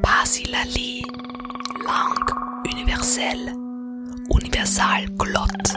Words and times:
Basilali, 0.00 1.02
langue 1.84 2.32
universelle, 2.72 3.52
universal 4.30 5.04
glotte, 5.16 5.76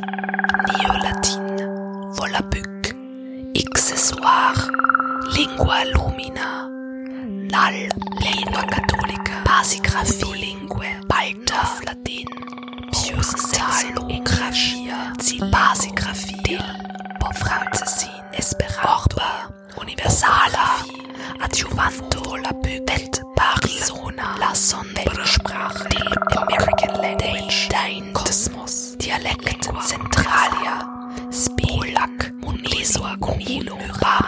néo-latine, 0.68 1.68
volabuc, 2.16 2.96
accessoire, 3.56 4.70
lingua 5.36 5.84
lumina, 5.94 6.70
lal, 7.52 7.90
lingua 8.22 8.64
cattolica, 8.64 9.42
basigraphie, 9.44 10.36
lingue, 10.36 11.00
baltaf, 11.08 11.84
basigraphie, 15.76 16.42
dil, 16.44 16.64
francesin, 17.34 18.24
esperanto, 18.32 19.22
universala, 19.76 20.86
adjuvanto, 21.42 22.38
la 22.38 22.52
Welt, 22.64 23.22
Arizona, 23.36 24.36
la 24.40 24.56
Sondersprache, 24.56 25.90
die 25.90 26.38
American 26.38 26.96
Language, 27.02 27.68
dein 27.70 28.14
Kosmos, 28.14 28.96
Dialekt, 29.00 29.70
Zentralia, 29.82 30.80
Spolak, 31.30 32.32
Muniswa, 32.40 33.18
Kunilo, 33.20 33.78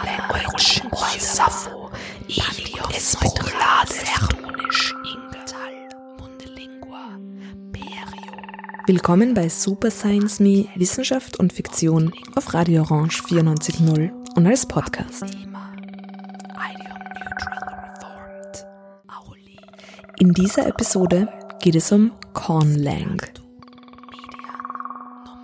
Language, 0.04 0.82
Sappho, 1.18 1.90
Ilio, 2.28 2.84
Espoklade, 2.94 3.57
Harmonisch, 3.57 3.57
Willkommen 8.88 9.34
bei 9.34 9.50
Super 9.50 9.90
Science 9.90 10.40
Me 10.40 10.66
Wissenschaft 10.74 11.38
und 11.38 11.52
Fiktion 11.52 12.10
auf 12.36 12.54
Radio 12.54 12.80
Orange 12.80 13.22
94.0 13.22 14.10
und 14.34 14.46
als 14.46 14.64
Podcast. 14.64 15.26
In 20.18 20.32
dieser 20.32 20.66
Episode 20.66 21.28
geht 21.60 21.74
es 21.74 21.92
um 21.92 22.12
Conlang. 22.32 23.20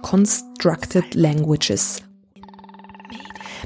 Constructed 0.01 1.15
Languages. 1.15 2.03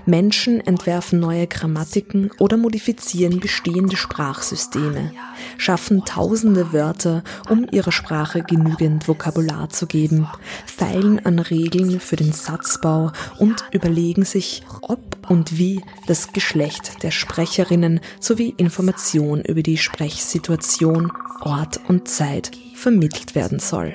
Menschen 0.08 0.66
entwerfen 0.66 1.20
neue 1.20 1.46
Grammatiken 1.46 2.30
oder 2.38 2.56
modifizieren 2.56 3.40
bestehende 3.40 3.98
Sprachsysteme, 3.98 5.12
schaffen 5.58 6.06
tausende 6.06 6.72
Wörter, 6.72 7.22
um 7.50 7.66
ihrer 7.70 7.92
Sprache 7.92 8.42
genügend 8.42 9.06
Vokabular 9.06 9.68
zu 9.68 9.86
geben, 9.86 10.26
feilen 10.64 11.24
an 11.26 11.38
Regeln 11.38 12.00
für 12.00 12.16
den 12.16 12.32
Satzbau 12.32 13.12
und 13.38 13.66
überlegen 13.70 14.24
sich, 14.24 14.62
ob 14.80 15.28
und 15.28 15.58
wie 15.58 15.82
das 16.06 16.32
Geschlecht 16.32 17.02
der 17.02 17.10
Sprecherinnen 17.10 18.00
sowie 18.18 18.54
Information 18.56 19.42
über 19.42 19.62
die 19.62 19.76
Sprechsituation, 19.76 21.12
Ort 21.42 21.80
und 21.86 22.08
Zeit 22.08 22.50
vermittelt 22.74 23.34
werden 23.34 23.58
soll. 23.58 23.94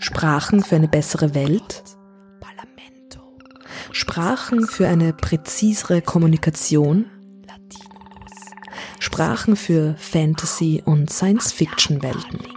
Sprachen 0.00 0.64
für 0.64 0.76
eine 0.76 0.88
bessere 0.88 1.34
Welt? 1.34 1.95
Sprachen 3.98 4.66
für 4.66 4.86
eine 4.86 5.14
präzisere 5.14 6.02
Kommunikation? 6.02 7.06
Sprachen 9.00 9.56
für 9.56 9.94
Fantasy- 9.96 10.82
und 10.84 11.10
Science-Fiction-Welten. 11.10 12.55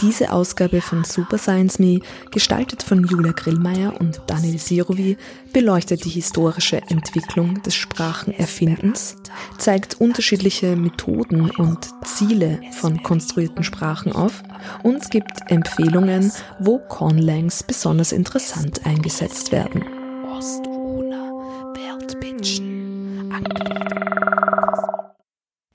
Diese 0.00 0.32
Ausgabe 0.32 0.80
von 0.80 1.02
Super 1.02 1.38
Science 1.38 1.80
Me, 1.80 2.00
gestaltet 2.30 2.84
von 2.84 3.04
Julia 3.04 3.32
Grillmeier 3.32 4.00
und 4.00 4.20
Daniel 4.28 4.58
Sirovi, 4.58 5.16
beleuchtet 5.52 6.04
die 6.04 6.10
historische 6.10 6.80
Entwicklung 6.88 7.60
des 7.62 7.74
Sprachenerfindens, 7.74 9.16
zeigt 9.58 10.00
unterschiedliche 10.00 10.76
Methoden 10.76 11.50
und 11.50 11.88
Ziele 12.04 12.60
von 12.78 13.02
konstruierten 13.02 13.64
Sprachen 13.64 14.12
auf 14.12 14.44
und 14.84 15.10
gibt 15.10 15.32
Empfehlungen, 15.48 16.32
wo 16.60 16.78
Conlangs 16.78 17.64
besonders 17.64 18.12
interessant 18.12 18.86
eingesetzt 18.86 19.50
werden. 19.50 19.84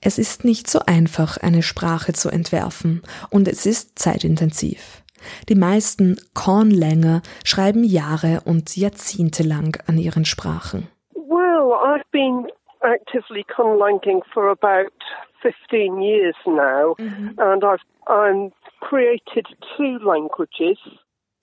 Es 0.06 0.18
ist 0.18 0.44
nicht 0.44 0.68
so 0.68 0.80
einfach, 0.86 1.38
eine 1.38 1.62
Sprache 1.62 2.12
zu 2.12 2.28
entwerfen 2.28 3.02
und 3.30 3.48
es 3.48 3.64
ist 3.64 3.98
zeitintensiv. 3.98 5.02
Die 5.48 5.54
meisten 5.54 6.18
Conlanger 6.34 7.22
schreiben 7.42 7.84
Jahre 7.84 8.42
und 8.44 8.76
Jahrzehnte 8.76 9.42
lang 9.42 9.82
an 9.86 9.96
ihren 9.96 10.26
Sprachen. 10.26 10.88
Well, 11.14 11.72
I've 11.72 12.04
been 12.12 12.48
actively 12.82 13.44
conlanking 13.44 14.20
for 14.34 14.50
about 14.50 14.92
15 15.40 16.02
years 16.02 16.36
now 16.44 16.94
and 17.38 17.64
I've 17.64 17.80
I'm 18.06 18.52
created 18.80 19.46
two 19.74 19.98
languages. 20.04 20.76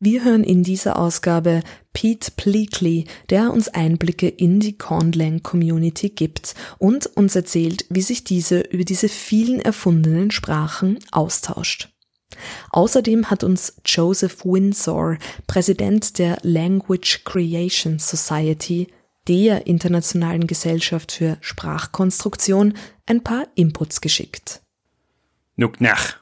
Wir 0.04 0.24
hören 0.24 0.44
in 0.44 0.64
dieser 0.64 0.98
Ausgabe 0.98 1.62
Pete 1.94 2.32
Pleakley, 2.36 3.06
der 3.30 3.54
uns 3.54 3.68
Einblicke 3.68 4.28
in 4.28 4.60
die 4.60 4.76
Conlang 4.76 5.44
Community 5.44 6.10
gibt 6.10 6.56
und 6.80 7.06
uns 7.06 7.36
erzählt, 7.36 7.86
wie 7.92 8.02
sich 8.02 8.24
diese 8.24 8.62
über 8.62 8.84
diese 8.84 9.10
vielen 9.10 9.62
erfundenen 9.62 10.32
Sprachen 10.32 10.98
austauscht. 11.12 11.90
Außerdem 12.72 13.30
hat 13.30 13.44
uns 13.44 13.80
Joseph 13.86 14.44
Windsor, 14.44 15.20
Präsident 15.46 16.18
der 16.18 16.40
Language 16.42 17.24
Creation 17.24 18.00
Society, 18.00 18.88
der 19.28 19.68
internationalen 19.68 20.48
Gesellschaft 20.48 21.12
für 21.12 21.38
Sprachkonstruktion, 21.42 22.74
ein 23.06 23.22
paar 23.22 23.46
Inputs 23.54 24.02
geschickt. 24.02 24.64
Nuknach. 25.58 26.16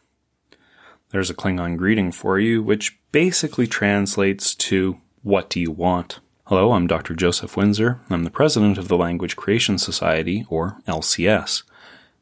There's 1.12 1.32
a 1.32 1.34
Klingon 1.34 1.78
greeting 1.78 2.12
for 2.12 2.38
you, 2.38 2.62
which 2.62 2.99
basically 3.12 3.68
translates 3.68 4.56
to, 4.56 4.98
What 5.24 5.50
do 5.50 5.60
you 5.60 5.72
want? 5.72 6.20
Hello, 6.46 6.72
I'm 6.72 6.88
Dr. 6.88 7.14
Joseph 7.14 7.56
Windsor. 7.58 8.00
I'm 8.10 8.24
the 8.24 8.32
president 8.32 8.78
of 8.78 8.88
the 8.88 8.98
Language 8.98 9.36
Creation 9.36 9.78
Society, 9.78 10.46
or 10.50 10.78
LCS. 10.88 11.64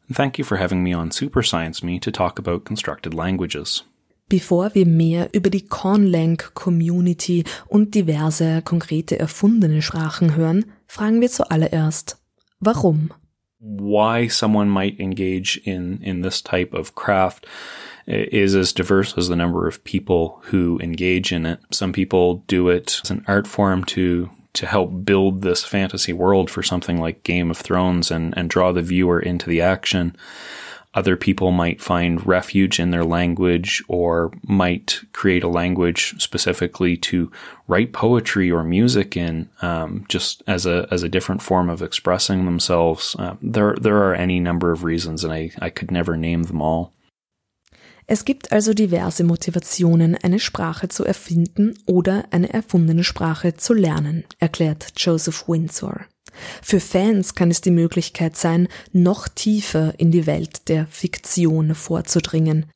And 0.08 0.16
thank 0.16 0.38
you 0.38 0.44
for 0.44 0.58
having 0.58 0.84
me 0.84 0.94
on 0.94 1.12
Super 1.12 1.44
Science 1.44 1.84
Me 1.84 2.00
to 2.00 2.12
talk 2.12 2.40
about 2.40 2.66
constructed 2.66 3.14
languages. 3.14 3.84
Bevor 4.30 4.76
wir 4.76 4.86
mehr 4.86 5.30
über 5.34 5.50
die 5.50 5.68
Conlang 5.68 6.42
Community 6.54 7.46
und 7.68 7.96
diverse 7.96 8.62
konkrete 8.62 9.18
erfundene 9.18 9.82
Sprachen 9.82 10.36
hören, 10.36 10.66
fragen 10.86 11.22
wir 11.22 11.30
zuallererst, 11.30 12.18
warum? 12.60 13.12
Why 13.60 14.28
someone 14.28 14.70
might 14.70 15.00
engage 15.00 15.58
in, 15.66 16.02
in 16.04 16.22
this 16.22 16.42
type 16.42 16.74
of 16.74 16.96
craft 16.96 17.46
is 18.06 18.56
as 18.56 18.72
diverse 18.72 19.18
as 19.18 19.28
the 19.28 19.36
number 19.36 19.68
of 19.68 19.84
people 19.84 20.40
who 20.46 20.80
engage 20.80 21.32
in 21.34 21.46
it. 21.46 21.60
Some 21.72 21.92
people 21.92 22.44
do 22.48 22.70
it 22.70 23.02
as 23.04 23.12
an 23.12 23.26
art 23.28 23.48
form 23.48 23.84
to 23.86 24.30
to 24.54 24.66
help 24.66 25.06
build 25.06 25.42
this 25.44 25.64
fantasy 25.64 26.12
world 26.12 26.50
for 26.50 26.64
something 26.64 27.00
like 27.00 27.22
Game 27.22 27.52
of 27.52 27.58
Thrones 27.58 28.10
and, 28.10 28.36
and 28.36 28.50
draw 28.50 28.72
the 28.72 28.82
viewer 28.82 29.20
into 29.20 29.48
the 29.48 29.62
action. 29.62 30.16
Other 30.98 31.16
people 31.16 31.52
might 31.52 31.80
find 31.80 32.26
refuge 32.26 32.80
in 32.80 32.90
their 32.90 33.06
language 33.06 33.84
or 33.88 34.32
might 34.48 35.02
create 35.14 35.44
a 35.44 35.48
language 35.48 36.20
specifically 36.20 36.98
to 36.98 37.32
write 37.68 37.94
poetry 37.94 38.50
or 38.50 38.64
music 38.64 39.16
in, 39.16 39.48
um, 39.62 40.06
just 40.10 40.42
as 40.48 40.66
a 40.66 40.88
as 40.90 41.04
a 41.04 41.10
different 41.10 41.44
form 41.44 41.70
of 41.70 41.84
expressing 41.84 42.46
themselves. 42.46 43.16
Uh, 43.20 43.36
there 43.44 43.76
there 43.80 43.98
are 43.98 44.16
any 44.16 44.40
number 44.40 44.72
of 44.72 44.84
reasons, 44.84 45.24
and 45.24 45.32
I, 45.32 45.52
I 45.60 45.70
could 45.70 45.92
never 45.92 46.18
name 46.18 46.42
them 46.42 46.64
all. 46.64 46.94
Es 48.10 48.24
gibt 48.24 48.54
also 48.54 48.74
diverse 48.74 49.26
Motivationen, 49.26 50.16
eine 50.16 50.40
Sprache 50.40 50.88
zu 50.88 51.04
erfinden 51.04 51.78
oder 51.86 52.24
eine 52.32 52.54
erfundene 52.54 53.04
Sprache 53.04 53.56
zu 53.58 53.74
lernen, 53.74 54.24
erklärt 54.40 54.94
Joseph 54.96 55.50
Windsor. 55.50 56.06
Für 56.62 56.80
Fans 56.80 57.36
kann 57.36 57.52
es 57.52 57.60
die 57.60 57.72
Möglichkeit 57.72 58.38
sein, 58.38 58.70
noch 58.94 59.28
tiefer 59.28 59.94
in 59.98 60.12
die 60.12 60.26
Welt 60.26 60.70
der 60.70 60.88
Fiktion 60.88 61.76
vorzudringen. 61.76 62.68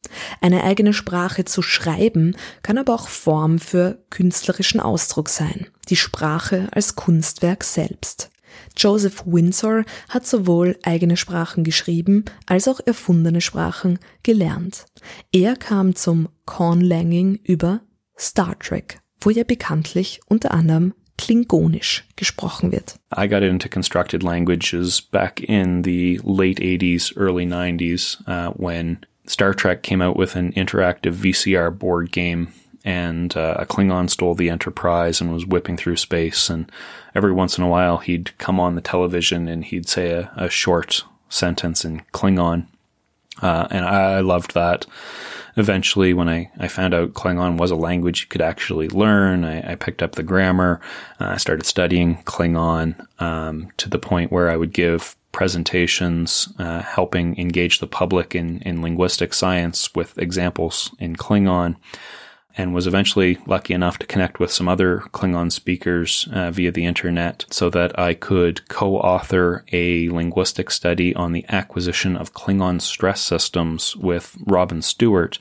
Eine 0.42 0.64
eigene 0.64 0.92
Sprache 0.92 1.46
zu 1.46 1.62
schreiben 1.62 2.36
kann 2.62 2.78
aber 2.78 2.94
auch 2.94 3.08
Form 3.08 3.60
für 3.60 4.04
künstlerischen 4.10 4.82
Ausdruck 4.82 5.30
sein, 5.30 5.68
die 5.88 5.96
Sprache 5.96 6.68
als 6.72 6.96
Kunstwerk 6.96 7.64
selbst. 7.64 8.31
Joseph 8.78 9.24
Windsor 9.26 9.84
hat 10.10 10.26
sowohl 10.26 10.78
eigene 10.84 11.18
Sprachen 11.18 11.64
geschrieben 11.64 12.26
als 12.46 12.68
auch 12.68 12.80
erfundene 12.86 13.42
Sprachen 13.42 14.00
gelernt. 14.24 14.86
Er 15.32 15.56
kam 15.56 15.96
zum 15.96 16.30
Conlanging 16.46 17.40
über 17.44 17.82
Star 18.18 18.58
Trek, 18.60 19.00
wo 19.20 19.30
er 19.30 19.44
bekanntlich 19.44 20.20
unter 20.28 20.52
anderem 20.52 20.94
Klingonisch 21.18 22.04
gesprochen 22.16 22.72
wird. 22.72 22.96
I 23.16 23.28
got 23.28 23.44
into 23.44 23.70
constructed 23.70 24.24
languages 24.24 25.02
back 25.02 25.40
in 25.42 25.84
the 25.84 26.20
late 26.24 26.60
80s, 26.60 27.16
early 27.16 27.46
90s, 27.46 28.18
uh, 28.28 28.52
when 28.56 29.06
Star 29.28 29.54
Trek 29.54 29.84
came 29.84 30.02
out 30.02 30.18
with 30.18 30.36
an 30.36 30.52
interactive 30.54 31.14
VCR 31.14 31.78
board 31.78 32.12
game 32.12 32.48
and 32.84 33.36
uh, 33.38 33.56
a 33.60 33.66
Klingon 33.66 34.10
stole 34.10 34.36
the 34.36 34.50
Enterprise 34.50 35.22
and 35.22 35.32
was 35.32 35.46
whipping 35.46 35.78
through 35.78 35.98
space. 35.98 36.50
And 36.50 36.72
every 37.16 37.32
once 37.32 37.58
in 37.58 37.64
a 37.64 37.70
while, 37.70 37.98
he'd 37.98 38.38
come 38.38 38.60
on 38.60 38.76
the 38.76 38.82
television 38.82 39.48
and 39.48 39.66
he'd 39.66 39.88
say 39.88 40.12
a, 40.12 40.32
a 40.36 40.50
short 40.50 41.04
sentence 41.30 41.86
in 41.86 42.02
Klingon. 42.14 42.68
Uh, 43.42 43.68
and 43.72 43.86
I, 43.86 44.20
loved 44.20 44.54
that. 44.54 44.86
Eventually, 45.58 46.14
when 46.14 46.30
I, 46.30 46.52
I 46.60 46.68
found 46.68 46.94
out 46.94 47.14
Klingon 47.14 47.58
was 47.58 47.72
a 47.72 47.76
language 47.76 48.22
you 48.22 48.28
could 48.28 48.42
actually 48.42 48.88
learn, 48.90 49.44
I, 49.44 49.72
I 49.72 49.76
picked 49.76 50.04
up 50.04 50.14
the 50.14 50.24
grammar. 50.24 50.80
Uh, 51.20 51.26
I 51.26 51.38
started 51.38 51.66
studying 51.66 52.18
Klingon 52.24 53.06
um, 53.22 53.70
to 53.78 53.90
the 53.90 54.00
point 54.00 54.32
where 54.32 54.50
I 54.50 54.58
would 54.58 54.74
give 54.74 55.16
presentations 55.32 56.50
uh, 56.60 56.82
helping 56.82 57.38
engage 57.40 57.80
the 57.80 57.88
public 57.88 58.36
in, 58.36 58.60
in 58.62 58.82
linguistic 58.82 59.34
science 59.34 59.94
with 59.96 60.18
examples 60.18 60.94
in 61.00 61.16
Klingon 61.16 61.78
and 62.58 62.74
was 62.74 62.88
eventually 62.88 63.38
lucky 63.46 63.74
enough 63.74 63.98
to 64.00 64.08
connect 64.08 64.40
with 64.40 64.52
some 64.52 64.68
other 64.68 65.00
Klingon 65.14 65.52
speakers 65.52 66.28
uh, 66.34 66.52
via 66.52 66.72
the 66.72 66.86
internet 66.86 67.46
so 67.50 67.70
that 67.70 67.98
I 67.98 68.14
could 68.14 68.68
co-author 68.68 69.64
a 69.72 70.10
linguistic 70.10 70.72
study 70.72 71.16
on 71.16 71.32
the 71.32 71.46
acquisition 71.50 72.16
of 72.18 72.34
Klingon 72.34 72.82
stress 72.82 73.22
systems 73.22 73.96
with 73.96 74.38
Robin 74.46 74.82
Stewart, 74.82 75.40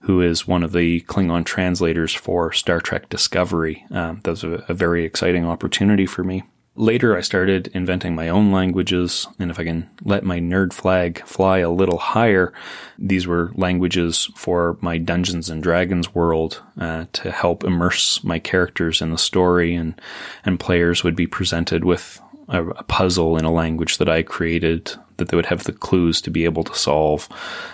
who 0.00 0.20
is 0.20 0.46
one 0.46 0.62
of 0.62 0.72
the 0.72 1.00
Klingon 1.02 1.44
translators 1.44 2.14
for 2.14 2.52
Star 2.52 2.80
Trek 2.80 3.08
Discovery. 3.08 3.84
Um, 3.90 4.20
that 4.24 4.30
was 4.30 4.44
a, 4.44 4.64
a 4.68 4.74
very 4.74 5.04
exciting 5.04 5.44
opportunity 5.44 6.06
for 6.06 6.24
me. 6.24 6.44
Later, 6.78 7.16
I 7.16 7.22
started 7.22 7.72
inventing 7.74 8.14
my 8.14 8.28
own 8.28 8.52
languages, 8.52 9.26
and 9.40 9.50
if 9.50 9.58
I 9.58 9.64
can 9.64 9.90
let 10.04 10.22
my 10.22 10.38
nerd 10.38 10.72
flag 10.72 11.20
fly 11.26 11.58
a 11.58 11.72
little 11.72 11.98
higher, 11.98 12.52
these 12.96 13.26
were 13.26 13.50
languages 13.56 14.30
for 14.36 14.78
my 14.80 14.96
Dungeons 14.96 15.50
and 15.50 15.60
Dragons 15.60 16.14
world 16.14 16.62
uh, 16.78 17.06
to 17.14 17.32
help 17.32 17.64
immerse 17.64 18.22
my 18.22 18.38
characters 18.38 19.02
in 19.02 19.10
the 19.10 19.18
story, 19.18 19.74
and 19.74 20.00
and 20.44 20.60
players 20.60 21.02
would 21.02 21.16
be 21.16 21.26
presented 21.26 21.84
with 21.84 22.20
a, 22.46 22.64
a 22.64 22.84
puzzle 22.84 23.36
in 23.36 23.44
a 23.44 23.50
language 23.50 23.98
that 23.98 24.08
I 24.08 24.22
created 24.22 24.92
that 25.16 25.30
they 25.30 25.36
would 25.36 25.46
have 25.46 25.64
the 25.64 25.72
clues 25.72 26.20
to 26.22 26.30
be 26.30 26.44
able 26.44 26.62
to 26.62 26.76
solve, 26.76 27.28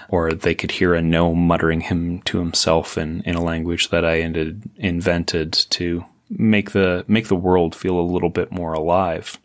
or 0.09 0.33
they 0.33 0.55
could 0.55 0.71
hear 0.71 0.95
a 0.95 1.03
gnome 1.03 1.47
muttering 1.47 1.83
him 1.83 2.23
to 2.23 2.39
himself 2.39 2.97
in, 2.97 3.21
in 3.27 3.35
a 3.35 3.45
language 3.45 3.91
that 3.91 4.03
I 4.07 4.21
ended 4.21 4.63
invented 4.77 5.53
to 5.53 6.07
make 6.29 6.71
the, 6.73 7.05
make 7.07 7.29
the 7.29 7.41
world 7.41 7.75
feel 7.75 7.99
a 7.99 8.13
little 8.13 8.31
bit 8.31 8.51
more 8.51 8.75
alive. 8.75 9.39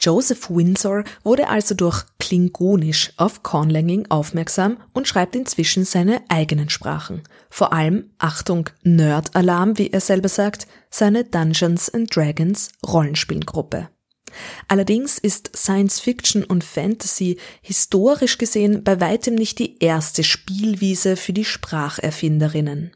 Joseph 0.00 0.48
Windsor 0.48 1.02
wurde 1.24 1.48
also 1.48 1.74
durch 1.74 2.04
Klingonisch 2.20 3.12
auf 3.16 3.42
Conlanging 3.42 4.06
aufmerksam 4.10 4.78
und 4.92 5.08
schreibt 5.08 5.34
inzwischen 5.34 5.84
seine 5.84 6.22
eigenen 6.28 6.70
Sprachen. 6.70 7.22
Vor 7.50 7.72
allem, 7.72 8.10
Achtung, 8.18 8.70
Nerd-Alarm, 8.84 9.76
wie 9.76 9.90
er 9.90 10.00
selber 10.00 10.28
sagt, 10.28 10.68
seine 10.88 11.24
Dungeons 11.24 11.92
and 11.92 12.14
Dragons 12.14 12.70
Rollenspielgruppe. 12.86 13.88
Allerdings 14.68 15.18
ist 15.18 15.50
Science 15.56 16.00
Fiction 16.00 16.44
und 16.44 16.62
Fantasy 16.62 17.38
historisch 17.62 18.38
gesehen 18.38 18.84
bei 18.84 19.00
weitem 19.00 19.34
nicht 19.34 19.58
die 19.58 19.78
erste 19.82 20.22
Spielwiese 20.22 21.16
für 21.16 21.32
die 21.32 21.46
Spracherfinderinnen. 21.46 22.92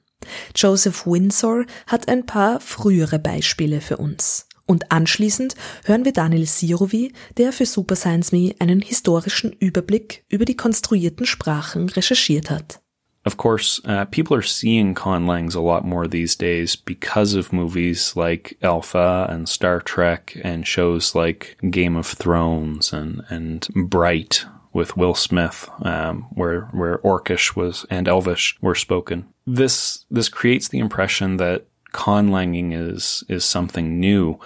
Joseph 0.54 1.06
Windsor 1.06 1.64
hat 1.86 2.08
ein 2.08 2.26
paar 2.26 2.60
frühere 2.60 3.18
Beispiele 3.18 3.80
für 3.80 3.96
uns. 3.96 4.46
Und 4.66 4.90
anschließend 4.92 5.54
hören 5.84 6.04
wir 6.04 6.12
Daniel 6.12 6.46
Sirovi, 6.46 7.12
der 7.36 7.52
für 7.52 7.66
Super 7.66 7.96
Science 7.96 8.32
Me 8.32 8.54
einen 8.58 8.80
historischen 8.80 9.52
Überblick 9.52 10.24
über 10.28 10.44
die 10.44 10.56
konstruierten 10.56 11.26
Sprachen 11.26 11.88
recherchiert 11.88 12.50
hat. 12.50 12.80
Of 13.24 13.36
course, 13.36 13.80
uh, 13.84 14.04
people 14.04 14.36
are 14.36 14.42
seeing 14.42 14.94
conlangs 14.94 15.54
a 15.54 15.60
lot 15.60 15.84
more 15.84 16.08
these 16.08 16.36
days 16.36 16.76
because 16.76 17.38
of 17.38 17.52
movies 17.52 18.16
like 18.16 18.56
Alpha 18.62 19.28
and 19.30 19.48
Star 19.48 19.80
Trek 19.80 20.36
and 20.42 20.66
shows 20.66 21.14
like 21.14 21.56
Game 21.70 21.96
of 21.96 22.06
Thrones 22.06 22.92
and, 22.92 23.22
and 23.30 23.68
Bright 23.74 24.44
with 24.72 24.96
Will 24.96 25.14
Smith, 25.14 25.68
um, 25.82 26.22
where 26.32 26.62
where 26.72 26.98
Orcish 26.98 27.54
was 27.56 27.84
and 27.90 28.08
Elvish 28.08 28.56
were 28.60 28.74
spoken. 28.74 29.28
This 29.46 30.04
this 30.10 30.28
creates 30.28 30.68
the 30.68 30.78
impression 30.78 31.36
that 31.38 31.66
conlanging 31.92 32.72
is 32.72 33.24
is 33.28 33.44
something 33.44 34.00
new. 34.00 34.38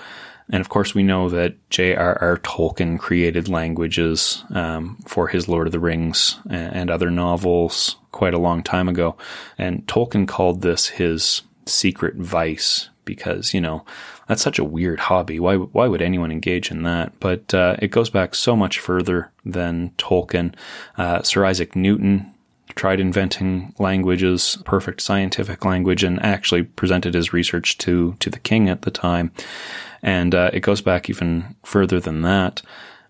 And 0.49 0.61
of 0.61 0.69
course, 0.69 0.95
we 0.95 1.03
know 1.03 1.29
that 1.29 1.57
J.R.R. 1.71 2.39
Tolkien 2.39 3.01
created 3.01 3.49
languages 3.49 4.45
um, 4.51 4.97
for 5.05 5.27
his 5.27 5.49
Lord 5.49 5.67
of 5.67 5.73
the 5.73 5.81
Rings 5.81 6.39
and, 6.49 6.77
and 6.77 6.91
other 6.91 7.11
novels 7.11 7.97
quite 8.13 8.33
a 8.33 8.39
long 8.39 8.63
time 8.63 8.89
ago. 8.89 9.17
And 9.59 9.85
Tolkien 9.89 10.29
called 10.29 10.63
this 10.63 10.87
his 10.87 11.43
secret 11.67 12.15
vice 12.15 12.91
because, 13.05 13.55
you 13.55 13.61
know, 13.61 13.85
that's 14.27 14.43
such 14.43 14.59
a 14.59 14.65
weird 14.65 15.01
hobby. 15.01 15.39
Why, 15.39 15.57
why 15.57 15.87
would 15.87 16.03
anyone 16.03 16.33
engage 16.33 16.71
in 16.71 16.83
that? 16.83 17.19
But, 17.21 17.55
uh, 17.55 17.77
it 17.79 17.89
goes 17.89 18.11
back 18.11 18.35
so 18.35 18.57
much 18.57 18.79
further 18.79 19.31
than 19.45 19.91
Tolkien. 19.99 20.55
Uh, 20.97 21.23
Sir 21.23 21.45
Isaac 21.45 21.77
Newton 21.77 22.33
tried 22.75 23.01
inventing 23.01 23.75
languages, 23.79 24.59
perfect 24.65 25.01
scientific 25.01 25.65
language, 25.65 26.03
and 26.03 26.23
actually 26.23 26.65
presented 26.65 27.15
his 27.15 27.33
research 27.33 27.79
to, 27.79 28.15
to 28.19 28.29
the 28.29 28.41
king 28.41 28.69
at 28.69 28.83
the 28.83 28.91
time. 28.91 29.31
And, 30.03 30.35
uh, 30.35 30.51
it 30.53 30.61
goes 30.61 30.81
back 30.81 31.09
even 31.09 31.57
further 31.63 32.01
than 32.01 32.23
that. 32.23 32.63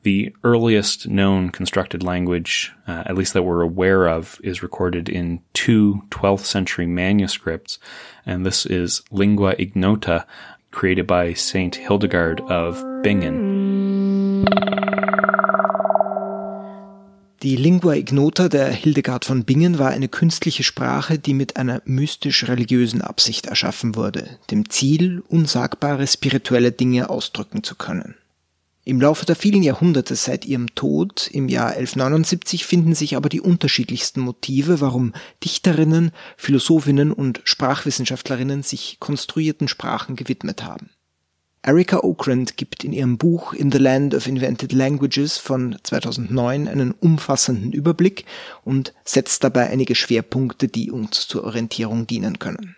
The 0.03 0.33
earliest 0.45 1.09
known 1.09 1.51
constructed 1.51 2.05
language, 2.05 2.73
uh, 2.87 3.03
at 3.07 3.17
least 3.17 3.33
that 3.33 3.43
we're 3.43 3.63
aware 3.63 4.07
of, 4.07 4.41
is 4.45 4.63
recorded 4.63 5.09
in 5.09 5.41
two 5.53 6.03
12th 6.11 6.45
century 6.45 6.87
manuscripts, 6.87 7.81
and 8.25 8.47
this 8.47 8.67
is 8.67 9.03
Lingua 9.11 9.57
Ignota, 9.59 10.25
created 10.76 11.06
by 11.06 11.34
Saint 11.34 11.75
Hildegard 11.75 12.43
of 12.43 12.84
Bingen. 13.02 14.44
Die 17.43 17.56
Lingua 17.56 17.94
Ignota 17.94 18.49
der 18.49 18.69
Hildegard 18.69 19.25
von 19.25 19.44
Bingen 19.44 19.78
war 19.78 19.90
eine 19.90 20.08
künstliche 20.08 20.64
Sprache, 20.64 21.19
die 21.19 21.32
mit 21.32 21.56
einer 21.56 21.81
mystisch-religiösen 21.87 23.00
Absicht 23.00 23.46
erschaffen 23.46 23.94
wurde, 23.94 24.28
dem 24.50 24.69
Ziel, 24.69 25.23
unsagbare 25.28 26.06
spirituelle 26.06 26.73
Dinge 26.73 27.08
ausdrücken 27.08 27.62
zu 27.62 27.75
können. 27.75 28.14
Im 28.88 29.00
Laufe 29.00 29.27
der 29.27 29.35
vielen 29.35 29.65
Jahrhunderte 29.65 30.15
seit 30.15 30.44
ihrem 30.44 30.73
Tod 30.77 31.29
im 31.33 31.49
Jahr 31.49 31.71
1179 31.71 32.65
finden 32.65 32.94
sich 32.94 33.17
aber 33.17 33.29
die 33.29 33.41
unterschiedlichsten 33.41 34.20
Motive, 34.20 34.81
warum 34.81 35.13
Dichterinnen, 35.43 36.13
Philosophinnen 36.37 37.10
und 37.10 37.41
Sprachwissenschaftlerinnen 37.43 38.63
sich 38.63 38.99
konstruierten 39.01 39.67
Sprachen 39.67 40.15
gewidmet 40.15 40.63
haben. 40.63 40.91
Erika 41.63 42.05
Okrand 42.05 42.56
gibt 42.56 42.84
in 42.84 42.93
ihrem 42.93 43.19
Buch 43.19 43.55
In 43.55 43.72
the 43.72 43.79
Land 43.79 44.15
of 44.15 44.29
Invented 44.29 44.72
Languages 44.72 45.37
von 45.37 45.77
2009 45.82 46.69
einen 46.69 46.93
umfassenden 46.93 47.72
Überblick 47.72 48.25
und 48.63 48.94
setzt 49.05 49.43
dabei 49.43 49.69
einige 49.69 49.96
Schwerpunkte, 49.96 50.69
die 50.69 50.93
uns 50.93 51.27
zur 51.27 51.43
Orientierung 51.43 52.06
dienen 52.06 52.39
können. 52.39 52.77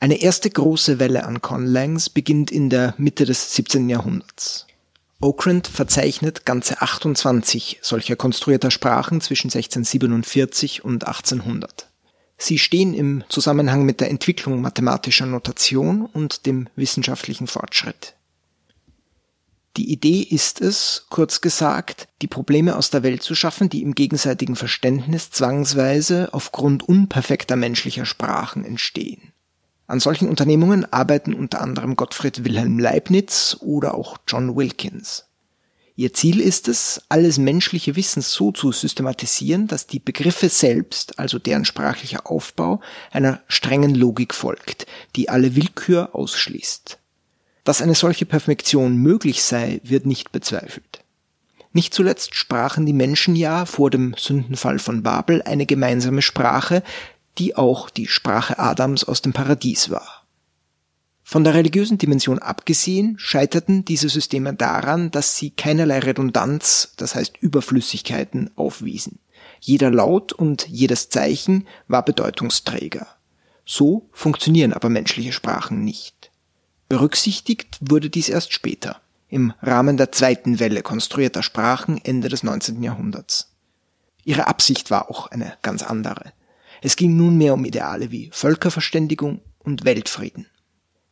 Eine 0.00 0.20
erste 0.20 0.50
große 0.50 0.98
Welle 0.98 1.26
an 1.26 1.40
Conlangs 1.40 2.10
beginnt 2.10 2.50
in 2.50 2.70
der 2.70 2.94
Mitte 2.98 3.24
des 3.24 3.54
17. 3.54 3.88
Jahrhunderts. 3.88 4.66
Okrand 5.22 5.68
verzeichnet 5.68 6.44
ganze 6.44 6.82
28 6.82 7.78
solcher 7.80 8.16
konstruierter 8.16 8.72
Sprachen 8.72 9.20
zwischen 9.20 9.46
1647 9.46 10.84
und 10.84 11.06
1800. 11.06 11.88
Sie 12.36 12.58
stehen 12.58 12.92
im 12.92 13.22
Zusammenhang 13.28 13.84
mit 13.84 14.00
der 14.00 14.10
Entwicklung 14.10 14.60
mathematischer 14.60 15.26
Notation 15.26 16.06
und 16.06 16.44
dem 16.44 16.68
wissenschaftlichen 16.74 17.46
Fortschritt. 17.46 18.14
Die 19.76 19.92
Idee 19.92 20.20
ist 20.20 20.60
es, 20.60 21.06
kurz 21.08 21.40
gesagt, 21.40 22.08
die 22.20 22.26
Probleme 22.26 22.76
aus 22.76 22.90
der 22.90 23.04
Welt 23.04 23.22
zu 23.22 23.36
schaffen, 23.36 23.68
die 23.70 23.82
im 23.82 23.94
gegenseitigen 23.94 24.56
Verständnis 24.56 25.30
zwangsweise 25.30 26.30
aufgrund 26.32 26.82
unperfekter 26.82 27.54
menschlicher 27.54 28.06
Sprachen 28.06 28.64
entstehen. 28.64 29.31
An 29.92 30.00
solchen 30.00 30.30
Unternehmungen 30.30 30.90
arbeiten 30.90 31.34
unter 31.34 31.60
anderem 31.60 31.96
Gottfried 31.96 32.46
Wilhelm 32.46 32.78
Leibniz 32.78 33.58
oder 33.60 33.92
auch 33.94 34.16
John 34.26 34.56
Wilkins. 34.56 35.26
Ihr 35.96 36.14
Ziel 36.14 36.40
ist 36.40 36.66
es, 36.66 37.02
alles 37.10 37.36
menschliche 37.36 37.94
Wissen 37.94 38.22
so 38.22 38.52
zu 38.52 38.72
systematisieren, 38.72 39.66
dass 39.66 39.86
die 39.86 39.98
Begriffe 39.98 40.48
selbst, 40.48 41.18
also 41.18 41.38
deren 41.38 41.66
sprachlicher 41.66 42.26
Aufbau, 42.26 42.80
einer 43.10 43.42
strengen 43.48 43.94
Logik 43.94 44.32
folgt, 44.32 44.86
die 45.14 45.28
alle 45.28 45.56
Willkür 45.56 46.14
ausschließt. 46.14 46.98
Dass 47.62 47.82
eine 47.82 47.94
solche 47.94 48.24
Perfektion 48.24 48.96
möglich 48.96 49.42
sei, 49.42 49.82
wird 49.84 50.06
nicht 50.06 50.32
bezweifelt. 50.32 51.04
Nicht 51.74 51.92
zuletzt 51.92 52.34
sprachen 52.34 52.86
die 52.86 52.94
Menschen 52.94 53.36
ja 53.36 53.66
vor 53.66 53.90
dem 53.90 54.14
Sündenfall 54.16 54.78
von 54.78 55.02
Babel 55.02 55.42
eine 55.42 55.66
gemeinsame 55.66 56.22
Sprache, 56.22 56.82
die 57.38 57.56
auch 57.56 57.90
die 57.90 58.06
Sprache 58.06 58.58
Adams 58.58 59.04
aus 59.04 59.22
dem 59.22 59.32
Paradies 59.32 59.90
war. 59.90 60.22
Von 61.24 61.44
der 61.44 61.54
religiösen 61.54 61.98
Dimension 61.98 62.40
abgesehen 62.40 63.18
scheiterten 63.18 63.84
diese 63.84 64.08
Systeme 64.08 64.54
daran, 64.54 65.10
dass 65.10 65.36
sie 65.36 65.50
keinerlei 65.50 66.00
Redundanz, 66.00 66.92
das 66.96 67.14
heißt 67.14 67.38
Überflüssigkeiten, 67.38 68.50
aufwiesen. 68.56 69.18
Jeder 69.60 69.90
Laut 69.90 70.32
und 70.32 70.68
jedes 70.68 71.08
Zeichen 71.08 71.66
war 71.88 72.04
Bedeutungsträger. 72.04 73.06
So 73.64 74.08
funktionieren 74.12 74.72
aber 74.72 74.88
menschliche 74.88 75.32
Sprachen 75.32 75.84
nicht. 75.84 76.30
Berücksichtigt 76.88 77.78
wurde 77.80 78.10
dies 78.10 78.28
erst 78.28 78.52
später, 78.52 79.00
im 79.28 79.54
Rahmen 79.62 79.96
der 79.96 80.12
zweiten 80.12 80.58
Welle 80.58 80.82
konstruierter 80.82 81.42
Sprachen 81.42 81.98
Ende 82.04 82.28
des 82.28 82.42
19. 82.42 82.82
Jahrhunderts. 82.82 83.52
Ihre 84.24 84.48
Absicht 84.48 84.90
war 84.90 85.08
auch 85.10 85.28
eine 85.28 85.54
ganz 85.62 85.82
andere. 85.82 86.32
Es 86.84 86.96
ging 86.96 87.16
nunmehr 87.16 87.54
um 87.54 87.64
Ideale 87.64 88.10
wie 88.10 88.28
Völkerverständigung 88.32 89.40
und 89.60 89.84
Weltfrieden. 89.84 90.46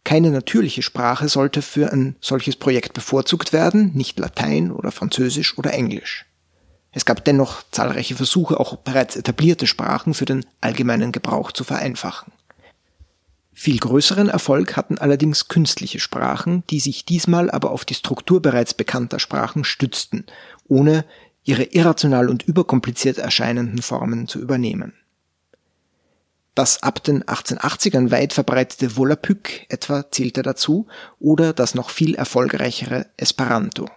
Keine 0.02 0.30
natürliche 0.30 0.82
Sprache 0.82 1.28
sollte 1.28 1.62
für 1.62 1.92
ein 1.92 2.16
solches 2.20 2.56
Projekt 2.56 2.92
bevorzugt 2.92 3.52
werden, 3.52 3.92
nicht 3.94 4.18
Latein 4.18 4.72
oder 4.72 4.90
Französisch 4.90 5.56
oder 5.56 5.72
Englisch. 5.72 6.26
Es 6.90 7.04
gab 7.04 7.24
dennoch 7.24 7.62
zahlreiche 7.70 8.16
Versuche, 8.16 8.58
auch 8.58 8.76
bereits 8.76 9.14
etablierte 9.14 9.68
Sprachen 9.68 10.12
für 10.12 10.24
den 10.24 10.44
allgemeinen 10.60 11.12
Gebrauch 11.12 11.52
zu 11.52 11.62
vereinfachen. 11.62 12.32
Viel 13.52 13.78
größeren 13.78 14.28
Erfolg 14.28 14.76
hatten 14.76 14.98
allerdings 14.98 15.46
künstliche 15.46 16.00
Sprachen, 16.00 16.64
die 16.70 16.80
sich 16.80 17.04
diesmal 17.04 17.48
aber 17.48 17.70
auf 17.70 17.84
die 17.84 17.94
Struktur 17.94 18.42
bereits 18.42 18.74
bekannter 18.74 19.20
Sprachen 19.20 19.62
stützten, 19.62 20.26
ohne 20.66 21.04
ihre 21.44 21.62
irrational 21.62 22.28
und 22.28 22.42
überkompliziert 22.42 23.18
erscheinenden 23.18 23.82
Formen 23.82 24.26
zu 24.26 24.40
übernehmen. 24.40 24.94
Das 26.54 26.82
ab 26.82 27.02
den 27.04 27.24
1880ern 27.24 28.10
weit 28.10 28.32
verbreitete 28.32 28.96
Volapük 28.96 29.66
etwa 29.68 30.10
zählte 30.10 30.42
dazu 30.42 30.86
oder 31.18 31.52
das 31.52 31.74
noch 31.74 31.90
viel 31.90 32.14
erfolgreichere 32.14 33.06
Esperanto. 33.16 33.88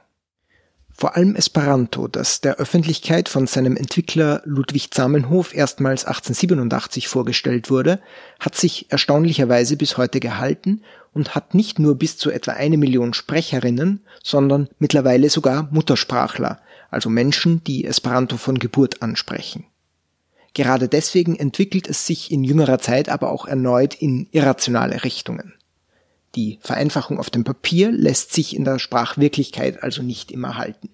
Vor 0.96 1.16
allem 1.16 1.36
Esperanto, 1.36 2.08
das 2.08 2.40
der 2.42 2.58
Öffentlichkeit 2.58 3.28
von 3.28 3.48
seinem 3.48 3.76
Entwickler 3.76 4.44
Ludwig 4.46 4.94
Zamenhof 4.94 5.56
erstmals 5.56 6.06
1887 6.06 7.08
vorgestellt 7.08 7.72
wurde, 7.72 8.00
hat 8.40 8.56
sich 8.56 8.92
erstaunlicherweise 8.92 9.76
bis 9.76 9.98
heute 9.98 10.20
gehalten 10.20 10.84
und 11.12 11.34
hat 11.34 11.56
nicht 11.56 11.80
nur 11.80 11.96
bis 11.96 12.18
zu 12.18 12.30
etwa 12.30 12.52
eine 12.52 12.78
Million 12.78 13.16
Sprecherinnen, 13.16 14.06
sondern 14.24 14.70
mittlerweile 14.78 15.32
sogar 15.32 15.68
Muttersprachler, 15.72 16.62
also 16.92 17.10
Menschen, 17.10 17.64
die 17.64 17.86
Esperanto 17.86 18.38
von 18.38 18.60
Geburt 18.60 19.02
ansprechen. 19.02 19.66
Gerade 20.54 20.88
deswegen 20.88 21.36
entwickelt 21.36 21.90
es 21.90 22.06
sich 22.06 22.32
in 22.32 22.44
jüngerer 22.44 22.80
Zeit 22.80 23.10
aber 23.10 23.32
auch 23.32 23.46
erneut 23.46 23.96
in 23.96 24.28
irrationale 24.32 25.04
Richtungen. 25.04 25.54
Die 26.36 26.60
Vereinfachung 26.62 27.20
auf 27.20 27.30
dem 27.30 27.44
Papier 27.44 27.92
lässt 27.92 28.34
sich 28.34 28.56
in 28.56 28.64
der 28.64 28.80
Sprachwirklichkeit 28.80 29.84
also 29.84 30.02
nicht 30.02 30.32
immer 30.32 30.58
halten. 30.58 30.90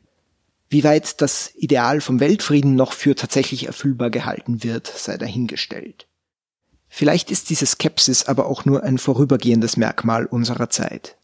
Wie 0.70 0.84
weit 0.84 1.22
das 1.22 1.52
Ideal 1.56 2.00
vom 2.00 2.20
Weltfrieden 2.20 2.76
noch 2.76 2.94
für 2.94 3.16
tatsächlich 3.16 3.66
erfüllbar 3.66 4.10
gehalten 4.10 4.64
wird, 4.64 4.88
sei 4.88 5.18
dahingestellt. 5.18 6.08
Vielleicht 6.88 7.32
ist 7.32 7.50
diese 7.50 7.66
Skepsis 7.66 8.26
aber 8.26 8.48
auch 8.48 8.66
nur 8.66 8.84
ein 8.84 8.98
vorübergehendes 8.98 9.78
Merkmal 9.78 10.26
unserer 10.26 10.70
Zeit. 10.70 11.18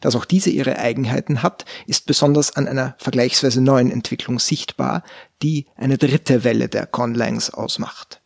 Dass 0.00 0.14
auch 0.14 0.24
diese 0.24 0.50
ihre 0.50 0.78
Eigenheiten 0.78 1.42
hat, 1.42 1.64
ist 1.86 2.06
besonders 2.06 2.54
an 2.54 2.68
einer 2.68 2.94
vergleichsweise 2.98 3.60
neuen 3.60 3.90
Entwicklung 3.90 4.38
sichtbar, 4.38 5.02
die 5.42 5.66
eine 5.76 5.98
dritte 5.98 6.44
Welle 6.44 6.68
der 6.68 6.86
Conlangs 6.86 7.50
ausmacht. 7.50 8.20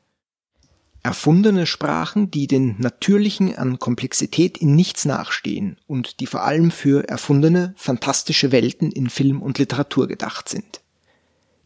Erfundene 1.05 1.67
Sprachen, 1.67 2.31
die 2.31 2.47
den 2.47 2.76
natürlichen 2.79 3.57
an 3.57 3.81
Komplexität 3.81 4.59
in 4.59 4.76
nichts 4.76 5.05
nachstehen 5.05 5.76
und 5.88 6.21
die 6.21 6.26
vor 6.26 6.45
allem 6.45 6.71
für 6.71 7.09
erfundene, 7.09 7.75
fantastische 7.76 8.52
Welten 8.52 8.93
in 8.93 9.11
Film 9.11 9.43
und 9.43 9.59
Literatur 9.59 10.07
gedacht 10.07 10.49
sind. 10.49 10.81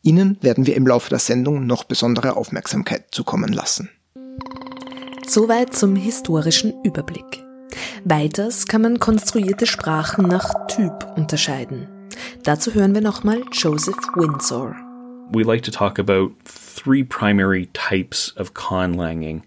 Ihnen 0.00 0.38
werden 0.40 0.66
wir 0.66 0.74
im 0.76 0.86
Laufe 0.86 1.10
der 1.10 1.18
Sendung 1.18 1.66
noch 1.66 1.84
besondere 1.84 2.36
Aufmerksamkeit 2.36 3.08
zukommen 3.10 3.52
lassen. 3.52 3.90
Soweit 5.26 5.74
zum 5.74 5.96
historischen 5.96 6.72
Überblick. 6.82 7.45
Weiters 8.04 8.66
kann 8.66 8.82
man 8.82 8.98
konstruierte 9.00 9.66
Sprachen 9.66 10.28
nach 10.28 10.66
Typ 10.68 11.06
unterscheiden. 11.16 11.88
Dazu 12.44 12.72
hören 12.72 12.94
wir 12.94 13.02
nochmal 13.02 13.42
Joseph 13.52 13.98
Windsor. 14.14 14.76
We 15.32 15.42
like 15.42 15.62
to 15.64 15.72
talk 15.72 15.98
about 15.98 16.32
three 16.44 17.02
primary 17.02 17.66
types 17.72 18.32
of 18.36 18.54
conlanging. 18.54 19.42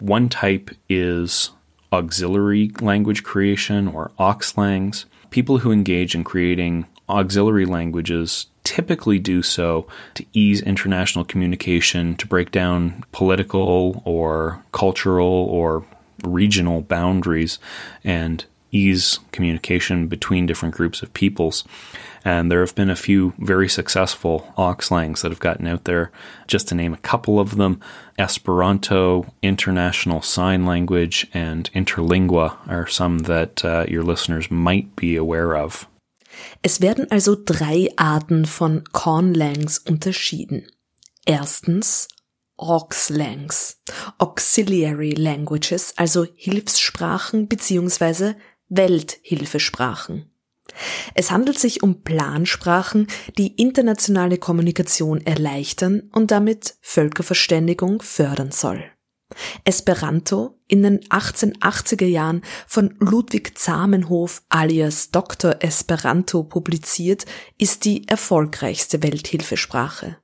One 0.00 0.28
type 0.28 0.70
is 0.88 1.52
auxiliary 1.92 2.72
language 2.80 3.22
creation 3.22 3.86
or 3.86 4.10
auxlangs. 4.18 5.04
People 5.30 5.58
who 5.58 5.70
engage 5.70 6.16
in 6.16 6.24
creating 6.24 6.86
auxiliary 7.08 7.66
languages 7.66 8.46
typically 8.64 9.18
do 9.18 9.42
so 9.42 9.86
to 10.14 10.24
ease 10.32 10.62
international 10.62 11.24
communication, 11.24 12.16
to 12.16 12.26
break 12.26 12.50
down 12.50 13.04
political 13.12 14.02
or 14.04 14.62
cultural 14.72 15.46
or 15.50 15.84
regional 16.24 16.82
boundaries 16.82 17.58
and 18.04 18.44
ease 18.72 19.18
communication 19.32 20.06
between 20.06 20.46
different 20.46 20.74
groups 20.74 21.02
of 21.02 21.12
peoples. 21.12 21.64
And 22.24 22.50
there 22.50 22.60
have 22.60 22.74
been 22.74 22.90
a 22.90 22.96
few 22.96 23.32
very 23.38 23.68
successful 23.68 24.52
auxlangs 24.56 25.22
that 25.22 25.30
have 25.30 25.40
gotten 25.40 25.66
out 25.66 25.84
there. 25.84 26.12
Just 26.46 26.68
to 26.68 26.74
name 26.74 26.92
a 26.92 26.98
couple 26.98 27.40
of 27.40 27.56
them, 27.56 27.80
Esperanto, 28.18 29.32
International 29.42 30.20
Sign 30.22 30.66
Language, 30.66 31.26
and 31.32 31.70
Interlingua 31.72 32.56
are 32.68 32.86
some 32.86 33.20
that 33.20 33.64
uh, 33.64 33.86
your 33.88 34.02
listeners 34.02 34.50
might 34.50 34.94
be 34.96 35.16
aware 35.16 35.56
of. 35.56 35.86
Es 36.62 36.80
werden 36.80 37.06
also 37.10 37.34
drei 37.34 37.88
Arten 37.98 38.44
von 38.44 38.84
Conlangs 38.92 39.78
unterschieden. 39.78 40.66
Erstens 41.26 42.08
Auxlangs, 42.60 43.80
Auxiliary 44.18 45.12
Languages, 45.12 45.94
also 45.96 46.26
Hilfssprachen 46.34 47.48
bzw. 47.48 48.34
Welthilfesprachen. 48.68 50.30
Es 51.14 51.30
handelt 51.30 51.58
sich 51.58 51.82
um 51.82 52.02
Plansprachen, 52.02 53.08
die 53.38 53.56
internationale 53.56 54.38
Kommunikation 54.38 55.20
erleichtern 55.26 56.10
und 56.12 56.30
damit 56.30 56.76
Völkerverständigung 56.80 58.02
fördern 58.02 58.52
soll. 58.52 58.84
Esperanto, 59.64 60.60
in 60.66 60.82
den 60.82 61.00
1880er 61.00 62.06
Jahren 62.06 62.42
von 62.66 62.94
Ludwig 62.98 63.56
Zamenhof 63.58 64.42
alias 64.48 65.10
Dr. 65.10 65.56
Esperanto 65.60 66.42
publiziert, 66.44 67.26
ist 67.56 67.84
die 67.84 68.06
erfolgreichste 68.08 69.02
Welthilfesprache. 69.02 70.19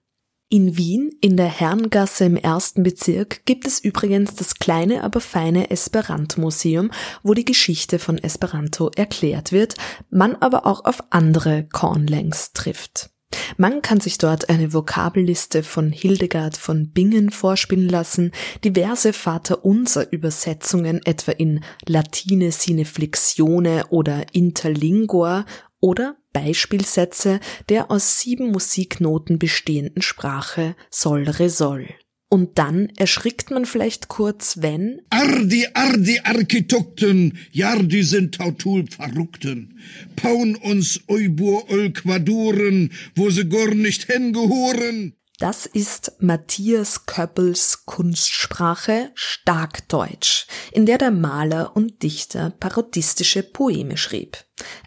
In 0.48 0.76
Wien, 0.76 1.10
in 1.20 1.36
der 1.36 1.48
Herrengasse 1.48 2.24
im 2.24 2.36
ersten 2.36 2.84
Bezirk, 2.84 3.44
gibt 3.46 3.66
es 3.66 3.80
übrigens 3.80 4.36
das 4.36 4.54
kleine, 4.54 5.02
aber 5.02 5.20
feine 5.20 5.70
Esperanto-Museum, 5.70 6.92
wo 7.24 7.34
die 7.34 7.44
Geschichte 7.44 7.98
von 7.98 8.16
Esperanto 8.16 8.92
erklärt 8.94 9.50
wird, 9.50 9.74
man 10.08 10.36
aber 10.36 10.64
auch 10.64 10.84
auf 10.84 11.02
andere 11.10 11.66
Cornlangs 11.72 12.52
trifft. 12.52 13.10
Man 13.56 13.82
kann 13.82 13.98
sich 13.98 14.18
dort 14.18 14.48
eine 14.48 14.72
Vokabelliste 14.72 15.64
von 15.64 15.90
Hildegard 15.90 16.56
von 16.56 16.92
Bingen 16.92 17.30
vorspielen 17.30 17.88
lassen, 17.88 18.30
diverse 18.64 19.12
Vaterunser 19.12 20.12
Übersetzungen 20.12 21.00
etwa 21.04 21.32
in 21.32 21.64
Latine 21.86 22.52
sine 22.52 22.84
flexione 22.84 23.86
oder 23.90 24.26
interlingua 24.32 25.44
oder 25.80 26.16
Beispielsätze 26.36 27.40
der 27.70 27.90
aus 27.90 28.20
sieben 28.20 28.50
Musiknoten 28.50 29.38
bestehenden 29.38 30.02
Sprache 30.02 30.76
Sol 30.90 31.22
Re. 31.22 31.86
Und 32.28 32.58
dann 32.58 32.90
erschrickt 32.96 33.50
man 33.50 33.64
vielleicht 33.64 34.08
kurz, 34.08 34.58
wenn 34.60 35.00
Ardi, 35.08 35.66
Ardi, 35.72 36.20
Architekten, 36.22 37.38
ja, 37.52 37.80
die 37.80 38.02
sind 38.02 38.34
tautul 38.34 38.84
Verrückten. 38.86 39.78
Paun 40.16 40.56
uns 40.56 41.00
Eubur 41.08 41.70
Olquaduren, 41.70 42.92
wo 43.14 43.30
sie 43.30 43.48
gar 43.48 43.74
nicht 43.74 44.04
hingehoren. 44.12 45.14
Das 45.38 45.66
ist 45.66 46.12
Matthias 46.18 47.04
Köppels 47.04 47.84
Kunstsprache 47.84 49.10
Starkdeutsch, 49.14 50.46
in 50.72 50.86
der 50.86 50.96
der 50.96 51.10
Maler 51.10 51.76
und 51.76 52.02
Dichter 52.02 52.54
parodistische 52.58 53.42
Poeme 53.42 53.98
schrieb. 53.98 54.38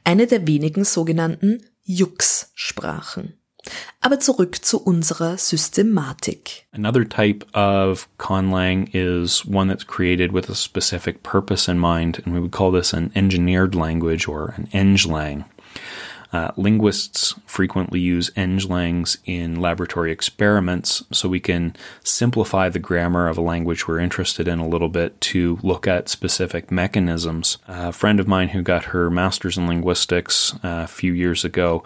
Eine 0.03 0.25
der 0.25 0.48
wenigen 0.48 0.86
sogenannten 0.86 1.63
Jux-Sprachen. 1.84 3.36
Aber 4.01 4.20
zurück 4.20 4.65
zu 4.65 4.82
unserer 4.82 5.38
Systematik. 5.38 6.65
Another 6.72 7.08
type 7.08 7.46
of 7.53 8.10
conlang 8.18 8.89
is 8.91 9.46
one 9.46 9.72
that's 9.72 9.86
created 9.86 10.34
with 10.34 10.50
a 10.50 10.56
specific 10.56 11.22
purpose 11.22 11.70
in 11.70 11.77
mind, 11.77 12.20
and 12.25 12.34
we 12.34 12.39
would 12.39 12.51
call 12.51 12.72
this 12.72 12.94
an 12.94 13.12
engineered 13.13 13.75
language 13.75 14.27
or 14.27 14.56
an 14.58 14.68
englang. 14.72 15.46
Uh, 16.31 16.51
linguists 16.55 17.33
frequently 17.45 18.00
use 18.00 18.29
Englangs 18.31 19.17
in 19.25 19.59
laboratory 19.59 20.12
experiments 20.12 21.03
so 21.12 21.27
we 21.27 21.39
can 21.39 21.75
simplify 22.03 22.69
the 22.69 22.79
grammar 22.79 23.27
of 23.27 23.38
a 23.38 23.41
language 23.41 23.88
we're 23.88 24.00
interested 24.00 24.48
in 24.48 24.59
a 24.59 24.67
little 24.67 24.89
bit 24.89 25.19
to 25.21 25.57
look 25.63 25.88
at 25.88 26.07
specific 26.07 26.71
mechanisms. 26.71 27.57
A 27.67 27.91
friend 27.91 28.19
of 28.19 28.27
mine 28.27 28.50
who 28.50 28.62
got 28.62 28.86
her 28.86 29.09
master's 29.09 29.57
in 29.57 29.67
linguistics 29.67 30.53
uh, 30.55 30.83
a 30.83 30.88
few 30.88 31.13
years 31.13 31.43
ago 31.43 31.83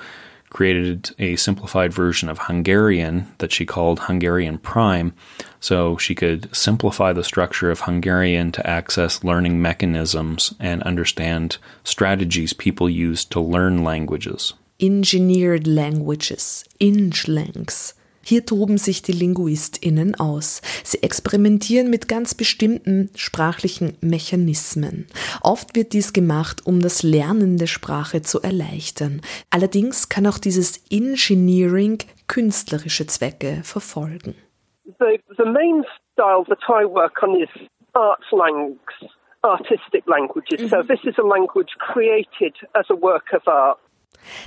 created 0.54 1.14
a 1.20 1.36
simplified 1.36 1.92
version 1.92 2.30
of 2.30 2.38
Hungarian 2.38 3.34
that 3.40 3.52
she 3.52 3.66
called 3.66 4.00
Hungarian 4.02 4.60
Prime, 4.60 5.14
so 5.60 5.98
she 5.98 6.16
could 6.16 6.56
simplify 6.56 7.12
the 7.12 7.24
structure 7.24 7.72
of 7.72 7.82
Hungarian 7.82 8.52
to 8.54 8.66
access 8.66 9.24
learning 9.24 9.62
mechanisms 9.62 10.54
and 10.60 10.82
understand 10.84 11.58
strategies 11.84 12.54
people 12.54 12.90
use 12.90 13.26
to 13.26 13.42
learn 13.42 13.84
languages. 13.84 14.54
Engineered 14.80 15.68
languages, 15.68 16.64
Inchlangs. 16.80 17.94
Hier 18.26 18.46
toben 18.46 18.78
sich 18.78 19.02
die 19.02 19.12
LinguistInnen 19.12 20.16
aus. 20.16 20.62
Sie 20.84 21.04
experimentieren 21.04 21.90
mit 21.90 22.08
ganz 22.08 22.34
bestimmten 22.34 23.10
sprachlichen 23.16 23.98
Mechanismen. 24.02 25.08
Oft 25.42 25.76
wird 25.76 25.94
dies 25.94 26.14
gemacht, 26.14 26.66
um 26.66 26.80
das 26.80 27.04
Lernen 27.04 27.58
der 27.58 27.68
Sprache 27.68 28.22
zu 28.22 28.42
erleichtern. 28.42 29.22
Allerdings 29.50 30.08
kann 30.08 30.26
auch 30.26 30.38
dieses 30.38 30.84
Engineering 30.90 32.00
künstlerische 32.28 33.08
Zwecke 33.08 33.62
verfolgen. 33.64 34.36
The, 35.00 35.20
the 35.38 35.46
main 35.46 35.84
style 36.14 36.44
that 36.48 36.60
I 36.70 36.86
work 36.86 37.22
on 37.24 37.36
is 37.42 37.50
arts 37.94 38.32
language, 38.32 38.78
artistic 39.44 40.08
languages. 40.08 40.70
So 40.70 40.78
mm-hmm. 40.78 40.88
this 40.88 41.00
is 41.04 41.18
a 41.18 41.28
language 41.28 41.76
created 41.80 42.56
as 42.74 42.86
a 42.90 42.96
work 42.96 43.34
of 43.34 43.48
art. 43.48 43.80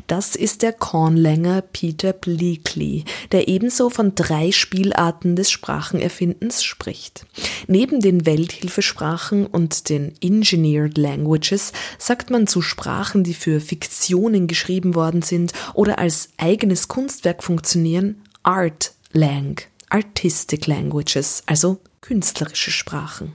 Das 0.07 0.37
ist 0.37 0.63
der 0.63 0.73
Kornlänger 0.73 1.63
Peter 1.63 2.13
Bleakley, 2.13 3.05
der 3.33 3.49
ebenso 3.49 3.91
von 3.91 4.15
drei 4.15 4.53
Spielarten 4.53 5.37
des 5.37 5.51
Sprachenerfindens 5.51 6.63
spricht. 6.63 7.27
Neben 7.67 8.01
den 8.01 8.27
Welthilfesprachen 8.27 9.47
und 9.47 9.89
den 9.89 10.15
Engineered 10.23 10.99
Languages 10.99 11.73
sagt 11.99 12.31
man 12.31 12.47
zu 12.47 12.63
Sprachen, 12.63 13.25
die 13.25 13.35
für 13.35 13.61
Fiktionen 13.61 14.47
geschrieben 14.47 14.95
worden 14.95 15.23
sind 15.23 15.53
oder 15.75 15.99
als 15.99 16.31
eigenes 16.39 16.89
Kunstwerk 16.89 17.43
funktionieren, 17.43 18.23
Art 18.43 18.93
Lang, 19.13 19.63
Artistic 19.91 20.67
Languages, 20.67 21.43
also 21.47 21.79
künstlerische 22.01 22.71
Sprachen. 22.71 23.35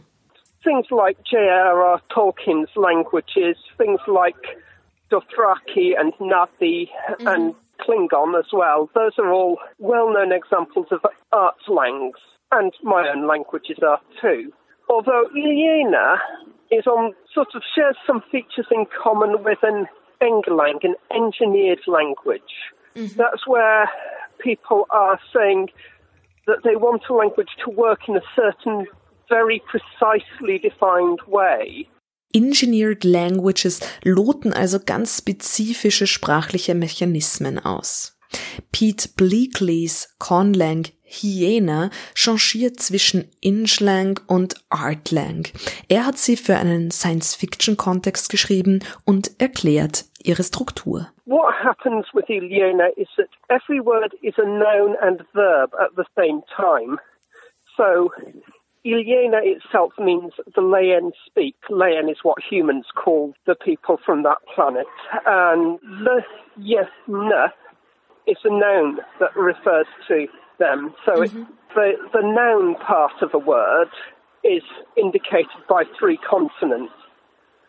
Things 0.63 0.89
like 0.91 1.17
J.R.R. 1.25 1.99
Tolkien's 2.09 2.69
languages, 2.75 3.57
things 3.77 3.99
like 4.05 4.35
Dothraki 5.11 5.99
and 5.99 6.13
Nathi 6.13 6.89
mm-hmm. 6.89 7.27
and 7.27 7.55
Klingon 7.79 8.37
as 8.37 8.45
well. 8.53 8.89
Those 8.93 9.13
are 9.17 9.31
all 9.31 9.57
well-known 9.79 10.31
examples 10.31 10.87
of 10.91 11.05
art 11.31 11.55
languages, 11.67 12.21
and 12.51 12.71
my 12.83 13.09
own 13.09 13.27
languages 13.27 13.77
are 13.85 13.99
too. 14.21 14.53
Although 14.89 15.29
Ilyena 15.35 16.17
is 16.69 16.85
on 16.87 17.13
sort 17.33 17.49
of 17.55 17.63
shares 17.75 17.95
some 18.05 18.21
features 18.31 18.67
in 18.71 18.85
common 19.03 19.43
with 19.43 19.59
an 19.63 19.87
Englang, 20.21 20.83
an 20.83 20.95
engineered 21.13 21.81
language. 21.87 22.41
Mm-hmm. 22.95 23.17
That's 23.17 23.47
where 23.47 23.89
people 24.39 24.85
are 24.89 25.19
saying 25.33 25.69
that 26.47 26.63
they 26.63 26.75
want 26.75 27.03
a 27.09 27.13
language 27.13 27.49
to 27.63 27.71
work 27.71 28.07
in 28.07 28.17
a 28.17 28.21
certain 28.35 28.87
very 29.29 29.61
precisely 29.67 30.59
defined 30.59 31.19
way 31.27 31.87
Engineered 32.33 33.03
Languages 33.03 33.79
loten 34.03 34.53
also 34.53 34.79
ganz 34.85 35.17
spezifische 35.17 36.07
sprachliche 36.07 36.75
Mechanismen 36.75 37.59
aus. 37.59 38.17
Pete 38.71 39.09
Bleakleys 39.17 40.15
Conlang 40.19 40.87
Hyena 41.11 41.89
changiert 42.15 42.79
zwischen 42.79 43.29
Inchlang 43.41 44.19
und 44.27 44.55
Artlang. 44.69 45.47
Er 45.89 46.05
hat 46.05 46.17
sie 46.17 46.37
für 46.37 46.55
einen 46.55 46.89
Science-Fiction-Kontext 46.89 48.29
geschrieben 48.29 48.79
und 49.05 49.31
erklärt 49.41 50.05
ihre 50.23 50.43
Struktur. 50.43 51.07
What 51.25 51.53
happens 51.53 52.05
with 52.13 52.29
Ilyena 52.29 52.87
is 52.95 53.09
that 53.17 53.27
every 53.49 53.83
word 53.83 54.13
is 54.21 54.35
a 54.37 54.45
noun 54.45 54.95
and 55.01 55.21
verb 55.33 55.73
at 55.75 55.91
the 55.97 56.05
same 56.15 56.43
time. 56.55 56.97
So 57.75 58.11
Ilyena 58.85 59.41
itself 59.43 59.93
means 59.99 60.33
the 60.55 60.61
Layan 60.61 61.11
speak. 61.25 61.55
Layan 61.69 62.09
is 62.09 62.17
what 62.23 62.37
humans 62.41 62.85
call 62.95 63.33
the 63.45 63.55
people 63.55 63.99
from 64.03 64.23
that 64.23 64.37
planet. 64.55 64.87
And 65.25 65.79
Lyena 66.01 67.51
is 68.27 68.37
a 68.43 68.49
noun 68.49 68.99
that 69.19 69.35
refers 69.35 69.85
to 70.07 70.27
them. 70.57 70.93
So 71.05 71.13
mm-hmm. 71.13 71.41
it, 71.41 71.47
the, 71.75 71.91
the 72.13 72.21
noun 72.21 72.75
part 72.75 73.21
of 73.21 73.33
a 73.33 73.39
word 73.39 73.89
is 74.43 74.63
indicated 74.97 75.61
by 75.69 75.83
three 75.99 76.17
consonants. 76.17 76.93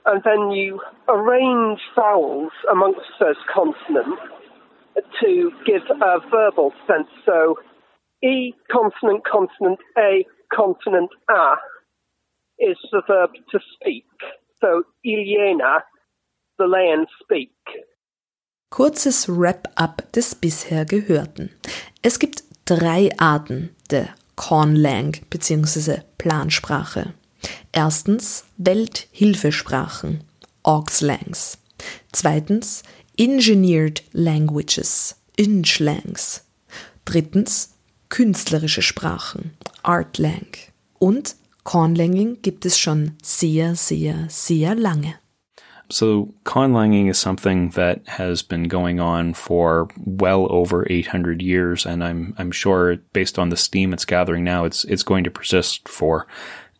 And 0.05 0.23
then 0.25 0.51
you 0.51 0.81
arrange 1.09 1.81
vowels 1.95 2.53
amongst 2.71 3.07
those 3.21 3.37
consonants 3.53 4.23
to 5.21 5.53
give 5.65 5.83
a 6.01 6.19
verbal 6.31 6.73
sense. 6.87 7.09
So 7.25 7.57
E 8.25 8.55
consonant, 8.71 9.25
consonant, 9.25 9.79
A 9.99 10.25
consonant 10.55 11.11
A 11.31 11.57
is 12.59 12.77
the 12.91 13.03
verb 13.07 13.31
to 13.51 13.59
speak. 13.75 14.07
So 14.61 14.85
Ilyena, 15.05 15.83
the 16.59 16.67
lion 16.67 17.07
speak. 17.21 17.53
Kurzes 18.71 19.29
Wrap-up 19.29 20.11
des 20.13 20.35
bisher 20.35 20.85
Gehörten. 20.85 21.51
Es 22.03 22.19
gibt 22.19 22.45
drei 22.65 23.11
Arten 23.19 23.77
der 23.91 24.15
Conlang 24.37 25.17
bzw. 25.29 26.01
Plansprache. 26.17 27.13
Erstens 27.73 28.47
Welthilfesprachen, 28.57 30.25
Auxlangs. 30.63 31.59
Zweitens 32.13 32.83
Engineered 33.19 34.03
Languages, 34.13 35.21
Inchlangs. 35.37 36.49
Drittens 37.05 37.72
künstlerische 38.13 38.83
Sprachen, 38.83 39.53
Artlang. 39.83 40.47
Und 40.99 41.35
Conlanging 41.65 42.43
gibt 42.43 42.67
es 42.67 42.79
schon 42.79 43.13
sehr, 43.23 43.75
sehr, 43.75 44.27
sehr 44.29 44.75
lange. 44.75 45.15
So 45.89 46.35
conlanging 46.45 47.09
is 47.09 47.19
something 47.19 47.71
that 47.73 48.01
has 48.19 48.43
been 48.43 48.69
going 48.69 49.01
on 49.01 49.35
for 49.35 49.89
well 49.97 50.47
over 50.51 50.87
800 50.91 51.43
years, 51.43 51.87
and 51.87 52.03
I'm 52.03 52.35
I'm 52.39 52.53
sure 52.53 52.99
based 53.13 53.39
on 53.39 53.51
the 53.51 53.57
steam 53.57 53.93
it's 53.93 54.07
gathering 54.07 54.45
now, 54.45 54.65
it's 54.65 54.85
it's 54.85 55.05
going 55.05 55.25
to 55.25 55.31
persist 55.31 55.89
for 55.89 56.27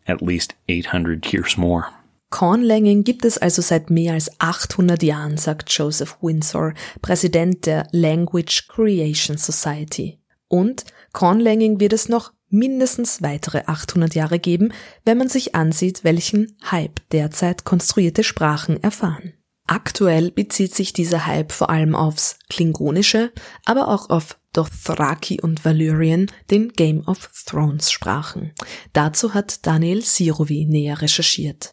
at 0.07 0.23
least 0.23 0.55
800 0.69 1.33
years 1.33 1.59
more. 1.59 1.89
Conlanging 2.31 3.05
gibt 3.05 3.27
es 3.27 3.37
also 3.37 3.61
seit 3.61 3.91
mehr 3.91 4.15
als 4.15 4.31
800 4.39 5.03
Jahren, 5.03 5.37
sagt 5.37 5.71
Joseph 5.71 6.17
Windsor, 6.23 6.73
Präsident 7.03 7.67
der 7.67 7.87
Language 7.93 8.69
Creation 8.69 9.37
Society. 9.37 10.22
Und 10.53 10.85
Conlanging 11.15 11.81
wird 11.81 11.95
es 11.95 12.11
noch 12.11 12.35
mindestens 12.51 13.23
weitere 13.23 13.63
800 13.65 14.15
Jahre 14.15 14.39
geben, 14.39 14.75
wenn 15.03 15.17
man 15.17 15.31
sich 15.31 15.55
ansieht, 15.55 16.05
welchen 16.05 16.59
Hype 16.71 17.01
derzeit 17.11 17.65
konstruierte 17.65 18.23
Sprachen 18.23 18.83
erfahren. 18.83 19.33
Aktuell 19.67 20.31
bezieht 20.31 20.75
sich 20.75 20.93
dieser 20.93 21.25
Hype 21.25 21.53
vor 21.53 21.71
allem 21.71 21.95
aufs 21.95 22.39
Klingonische, 22.51 23.33
aber 23.65 23.89
auch 23.89 24.11
auf 24.11 24.39
Dothraki 24.53 25.41
und 25.41 25.65
Valyrian, 25.65 26.27
den 26.51 26.69
Game 26.75 27.09
of 27.09 27.31
Thrones 27.47 27.91
Sprachen. 27.91 28.53
Dazu 28.93 29.33
hat 29.33 29.67
Daniel 29.67 30.03
Sirovi 30.03 30.67
näher 30.67 31.01
recherchiert. 31.01 31.73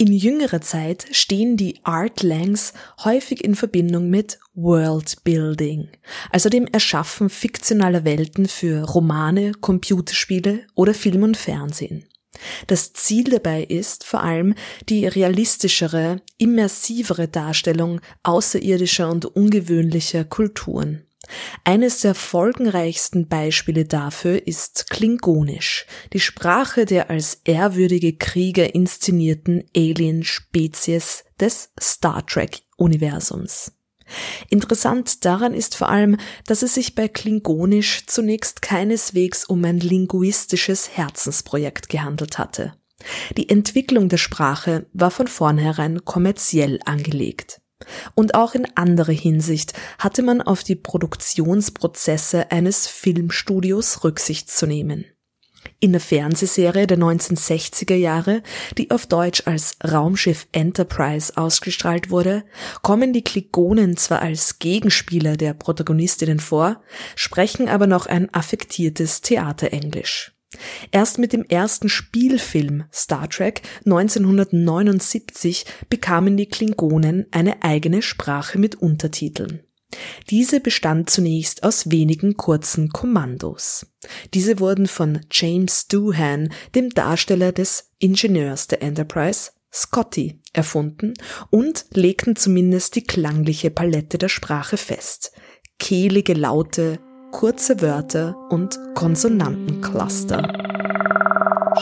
In 0.00 0.12
jüngerer 0.12 0.60
Zeit 0.60 1.08
stehen 1.10 1.56
die 1.56 1.80
Artlangs 1.82 2.72
häufig 3.02 3.42
in 3.42 3.56
Verbindung 3.56 4.08
mit 4.08 4.38
Worldbuilding, 4.54 5.88
also 6.30 6.48
dem 6.48 6.68
Erschaffen 6.68 7.28
fiktionaler 7.28 8.04
Welten 8.04 8.46
für 8.46 8.84
Romane, 8.84 9.50
Computerspiele 9.60 10.60
oder 10.76 10.94
Film 10.94 11.24
und 11.24 11.36
Fernsehen. 11.36 12.04
Das 12.68 12.92
Ziel 12.92 13.24
dabei 13.24 13.64
ist 13.64 14.04
vor 14.04 14.22
allem 14.22 14.54
die 14.88 15.04
realistischere, 15.04 16.22
immersivere 16.36 17.26
Darstellung 17.26 18.00
außerirdischer 18.22 19.10
und 19.10 19.24
ungewöhnlicher 19.24 20.24
Kulturen. 20.24 21.07
Eines 21.64 22.00
der 22.00 22.14
folgenreichsten 22.14 23.28
Beispiele 23.28 23.84
dafür 23.84 24.46
ist 24.46 24.90
Klingonisch, 24.90 25.86
die 26.12 26.20
Sprache 26.20 26.84
der 26.84 27.10
als 27.10 27.40
ehrwürdige 27.44 28.16
Krieger 28.16 28.74
inszenierten 28.74 29.64
Alien-Spezies 29.76 31.24
des 31.40 31.72
Star 31.80 32.26
Trek-Universums. 32.26 33.72
Interessant 34.48 35.24
daran 35.24 35.52
ist 35.52 35.76
vor 35.76 35.88
allem, 35.88 36.16
dass 36.46 36.62
es 36.62 36.74
sich 36.74 36.94
bei 36.94 37.08
Klingonisch 37.08 38.06
zunächst 38.06 38.62
keineswegs 38.62 39.44
um 39.44 39.64
ein 39.64 39.80
linguistisches 39.80 40.96
Herzensprojekt 40.96 41.88
gehandelt 41.88 42.38
hatte. 42.38 42.74
Die 43.36 43.48
Entwicklung 43.48 44.08
der 44.08 44.16
Sprache 44.16 44.86
war 44.92 45.10
von 45.10 45.28
vornherein 45.28 46.04
kommerziell 46.04 46.80
angelegt. 46.84 47.60
Und 48.14 48.34
auch 48.34 48.54
in 48.54 48.66
anderer 48.76 49.12
Hinsicht 49.12 49.72
hatte 49.98 50.22
man 50.22 50.42
auf 50.42 50.64
die 50.64 50.76
Produktionsprozesse 50.76 52.50
eines 52.50 52.86
Filmstudios 52.86 54.04
Rücksicht 54.04 54.50
zu 54.50 54.66
nehmen. 54.66 55.04
In 55.80 55.92
der 55.92 56.00
Fernsehserie 56.00 56.86
der 56.86 56.98
1960er 56.98 57.94
Jahre, 57.94 58.42
die 58.76 58.90
auf 58.90 59.06
Deutsch 59.06 59.42
als 59.46 59.76
Raumschiff 59.84 60.48
Enterprise 60.52 61.36
ausgestrahlt 61.36 62.10
wurde, 62.10 62.44
kommen 62.82 63.12
die 63.12 63.22
Klingonen 63.22 63.96
zwar 63.96 64.20
als 64.22 64.58
Gegenspieler 64.58 65.36
der 65.36 65.54
Protagonistinnen 65.54 66.40
vor, 66.40 66.82
sprechen 67.14 67.68
aber 67.68 67.86
noch 67.86 68.06
ein 68.06 68.32
affektiertes 68.34 69.20
Theaterenglisch. 69.20 70.37
Erst 70.90 71.18
mit 71.18 71.32
dem 71.32 71.44
ersten 71.44 71.88
Spielfilm 71.88 72.84
Star 72.92 73.28
Trek 73.28 73.62
1979 73.84 75.66
bekamen 75.90 76.36
die 76.36 76.46
Klingonen 76.46 77.26
eine 77.30 77.62
eigene 77.62 78.02
Sprache 78.02 78.58
mit 78.58 78.76
Untertiteln. 78.76 79.60
Diese 80.28 80.60
bestand 80.60 81.08
zunächst 81.08 81.62
aus 81.62 81.90
wenigen 81.90 82.36
kurzen 82.36 82.90
Kommandos. 82.90 83.86
Diese 84.34 84.60
wurden 84.60 84.86
von 84.86 85.20
James 85.30 85.88
Doohan, 85.88 86.52
dem 86.74 86.90
Darsteller 86.90 87.52
des 87.52 87.90
Ingenieurs 87.98 88.68
der 88.68 88.82
Enterprise, 88.82 89.52
Scotty, 89.72 90.40
erfunden 90.52 91.14
und 91.50 91.86
legten 91.92 92.36
zumindest 92.36 92.96
die 92.96 93.04
klangliche 93.04 93.70
Palette 93.70 94.18
der 94.18 94.28
Sprache 94.28 94.76
fest. 94.76 95.32
Kehlige 95.78 96.34
Laute, 96.34 97.00
kurze 97.30 97.80
Wörter 97.80 98.36
und 98.50 98.76
Konsonantencluster. 98.94 100.42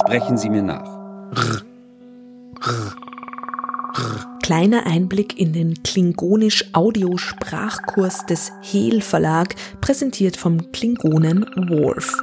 Sprechen 0.01 0.37
Sie 0.37 0.51
mir 0.51 0.63
nach. 0.63 0.85
R, 1.35 1.63
r, 2.63 2.95
r. 3.95 4.39
Kleiner 4.43 4.85
Einblick 4.87 5.41
in 5.41 5.53
den 5.53 5.83
Klingonisch-Audiosprachkurs 5.83 8.27
des 8.27 8.53
Hehl 8.63 9.01
Verlag, 9.01 9.57
präsentiert 9.81 10.37
vom 10.37 10.71
Klingonen 10.71 11.45
Worf. 11.69 12.17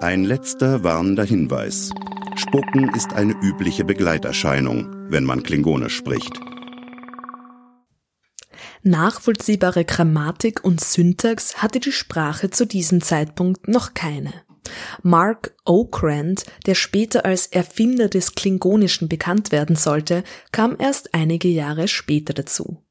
Ein 0.00 0.24
letzter 0.24 0.82
warnender 0.82 1.22
Hinweis. 1.24 1.92
Spucken 2.36 2.90
ist 2.94 3.12
eine 3.14 3.34
übliche 3.40 3.84
Begleiterscheinung, 3.84 4.88
wenn 5.08 5.24
man 5.24 5.42
Klingonisch 5.42 5.96
spricht. 5.96 6.38
Nachvollziehbare 8.86 9.84
Grammatik 9.84 10.64
und 10.64 10.80
Syntax 10.80 11.56
hatte 11.56 11.80
die 11.80 11.92
Sprache 11.92 12.50
zu 12.50 12.66
diesem 12.66 13.00
Zeitpunkt 13.02 13.66
noch 13.66 13.94
keine. 13.94 14.32
Mark 15.02 15.54
Okrand, 15.64 16.44
der 16.66 16.76
später 16.76 17.24
als 17.24 17.48
Erfinder 17.48 18.08
des 18.08 18.34
Klingonischen 18.34 19.08
bekannt 19.08 19.50
werden 19.50 19.76
sollte, 19.76 20.22
kam 20.52 20.76
erst 20.78 21.14
einige 21.14 21.48
Jahre 21.48 21.88
später 21.88 22.32
dazu. 22.32 22.82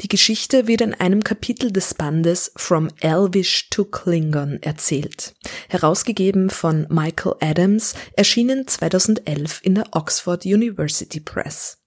Die 0.00 0.08
Geschichte 0.08 0.68
wird 0.68 0.80
in 0.80 0.94
einem 0.94 1.24
Kapitel 1.24 1.72
des 1.72 1.94
Bandes 1.94 2.52
From 2.56 2.88
Elvish 3.00 3.68
to 3.70 3.84
Klingon 3.84 4.58
erzählt. 4.62 5.34
Herausgegeben 5.68 6.50
von 6.50 6.86
Michael 6.88 7.34
Adams, 7.40 7.94
erschienen 8.16 8.66
2011 8.66 9.60
in 9.62 9.74
der 9.76 9.86
Oxford 9.92 10.44
University 10.44 11.20
Press. 11.20 11.81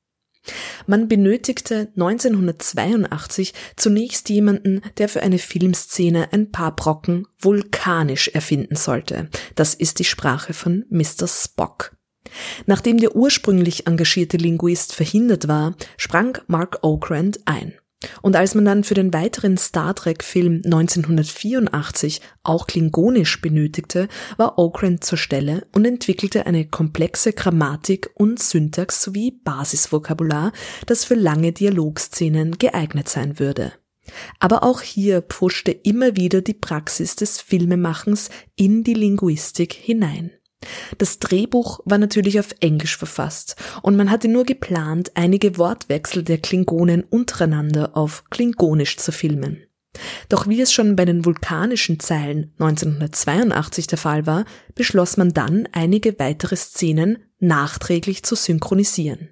Man 0.88 1.08
benötigte 1.08 1.90
1982 1.96 3.54
zunächst 3.76 4.30
jemanden, 4.30 4.82
der 4.98 5.10
für 5.10 5.22
eine 5.22 5.40
Filmszene 5.40 6.32
ein 6.32 6.52
paar 6.52 6.76
Brocken 6.76 7.28
vulkanisch 7.40 8.30
erfinden 8.30 8.76
sollte. 8.76 9.30
Das 9.56 9.74
ist 9.74 10.00
die 10.00 10.04
Sprache 10.04 10.54
von 10.54 10.86
Mr. 10.90 11.28
Spock. 11.28 11.96
Nachdem 12.66 12.98
der 12.98 13.16
ursprünglich 13.16 13.88
engagierte 13.88 14.38
Linguist 14.38 14.94
verhindert 14.94 15.48
war, 15.48 15.76
sprang 15.98 16.38
Mark 16.48 16.80
Okrand 16.82 17.40
ein. 17.46 17.74
Und 18.22 18.36
als 18.36 18.56
man 18.56 18.66
dann 18.66 18.84
für 18.84 18.94
den 18.94 19.14
weiteren 19.14 19.58
Star 19.58 19.96
Trek-Film 19.96 20.62
1984 20.66 22.22
auch 22.44 22.68
Klingonisch 22.68 23.42
benötigte, 23.42 24.08
war 24.38 24.58
Okrand 24.58 25.04
zur 25.04 25.18
Stelle 25.18 25.68
und 25.74 25.86
entwickelte 25.86 26.46
eine 26.46 26.66
komplexe 26.66 27.34
Grammatik 27.34 28.10
und 28.16 28.40
Syntax 28.40 29.02
sowie 29.02 29.32
Basisvokabular, 29.44 30.52
das 30.86 31.06
für 31.06 31.16
lange 31.16 31.52
Dialogszenen 31.52 32.58
geeignet 32.58 33.10
sein 33.10 33.40
würde. 33.40 33.74
Aber 34.40 34.64
auch 34.64 34.82
hier 34.82 35.22
pfuschte 35.22 35.72
immer 35.72 36.16
wieder 36.16 36.42
die 36.42 36.54
Praxis 36.54 37.16
des 37.16 37.42
Filmemachens 37.42 38.30
in 38.56 38.84
die 38.84 38.94
Linguistik 38.94 39.74
hinein. 39.74 40.32
Das 40.98 41.20
Drehbuch 41.20 41.80
war 41.86 41.98
natürlich 41.98 42.40
auf 42.40 42.56
Englisch 42.60 42.98
verfasst 42.98 43.56
und 43.82 43.96
man 43.96 44.10
hatte 44.10 44.28
nur 44.28 44.46
geplant, 44.46 45.12
einige 45.16 45.58
Wortwechsel 45.58 46.24
der 46.24 46.38
Klingonen 46.38 47.04
untereinander 47.04 47.96
auf 47.96 48.24
Klingonisch 48.30 48.98
zu 48.98 49.12
filmen. 49.12 49.62
Doch 50.30 50.48
wie 50.48 50.62
es 50.62 50.74
schon 50.74 50.96
bei 50.96 51.06
den 51.06 51.26
vulkanischen 51.26 52.00
Zeilen 52.00 52.54
1982 52.60 53.88
der 53.88 53.98
Fall 53.98 54.26
war, 54.26 54.46
beschloss 54.74 55.18
man 55.18 55.34
dann, 55.34 55.70
einige 55.72 56.20
weitere 56.20 56.56
Szenen 56.56 57.20
nachträglich 57.40 58.24
zu 58.24 58.36
synchronisieren. 58.36 59.30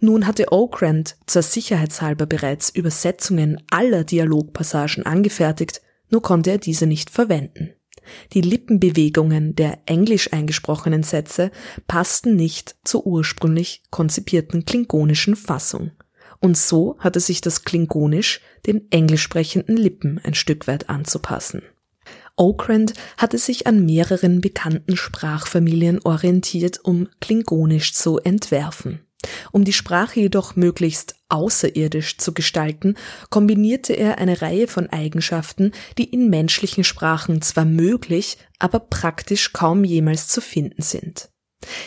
Nun 0.00 0.26
hatte 0.26 0.52
Okrand 0.52 1.16
zur 1.26 1.42
Sicherheitshalber 1.42 2.26
bereits 2.26 2.70
Übersetzungen 2.70 3.62
aller 3.70 4.04
Dialogpassagen 4.04 5.04
angefertigt, 5.04 5.82
nur 6.08 6.22
konnte 6.22 6.50
er 6.50 6.58
diese 6.58 6.86
nicht 6.86 7.10
verwenden. 7.10 7.74
Die 8.32 8.40
Lippenbewegungen 8.40 9.54
der 9.54 9.78
englisch 9.86 10.32
eingesprochenen 10.32 11.02
Sätze 11.02 11.50
passten 11.86 12.36
nicht 12.36 12.76
zur 12.84 13.06
ursprünglich 13.06 13.82
konzipierten 13.90 14.64
klingonischen 14.64 15.36
Fassung. 15.36 15.92
Und 16.40 16.56
so 16.56 16.96
hatte 16.98 17.20
sich 17.20 17.40
das 17.40 17.64
Klingonisch 17.64 18.40
den 18.66 18.90
englisch 18.90 19.22
sprechenden 19.22 19.76
Lippen 19.76 20.20
ein 20.22 20.34
Stück 20.34 20.66
weit 20.66 20.88
anzupassen. 20.88 21.62
Okrand 22.36 22.94
hatte 23.18 23.36
sich 23.36 23.66
an 23.66 23.84
mehreren 23.84 24.40
bekannten 24.40 24.96
Sprachfamilien 24.96 26.00
orientiert, 26.02 26.80
um 26.82 27.08
Klingonisch 27.20 27.92
zu 27.92 28.18
entwerfen. 28.18 29.00
Um 29.52 29.64
die 29.64 29.74
Sprache 29.74 30.20
jedoch 30.20 30.56
möglichst 30.56 31.16
außerirdisch 31.30 32.18
zu 32.18 32.34
gestalten, 32.34 32.96
kombinierte 33.30 33.92
er 33.94 34.18
eine 34.18 34.42
Reihe 34.42 34.66
von 34.66 34.88
Eigenschaften, 34.90 35.72
die 35.98 36.04
in 36.04 36.30
menschlichen 36.30 36.84
Sprachen 36.84 37.42
zwar 37.42 37.64
möglich, 37.64 38.38
aber 38.58 38.80
praktisch 38.80 39.52
kaum 39.52 39.84
jemals 39.84 40.28
zu 40.28 40.40
finden 40.40 40.82
sind. 40.82 41.30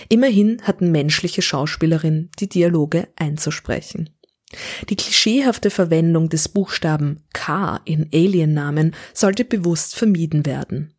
Immerhin 0.09 0.61
hatten 0.63 0.91
menschliche 0.91 1.41
Schauspielerinnen 1.41 2.29
die 2.39 2.49
Dialoge 2.49 3.07
einzusprechen. 3.15 4.09
Die 4.89 4.95
klischeehafte 4.95 5.71
Verwendung 5.71 6.29
des 6.29 6.47
Buchstaben 6.47 7.23
K 7.33 7.81
in 7.85 8.09
Aliennamen 8.13 8.95
sollte 9.13 9.45
bewusst 9.45 9.95
vermieden 9.95 10.45
werden. 10.45 10.93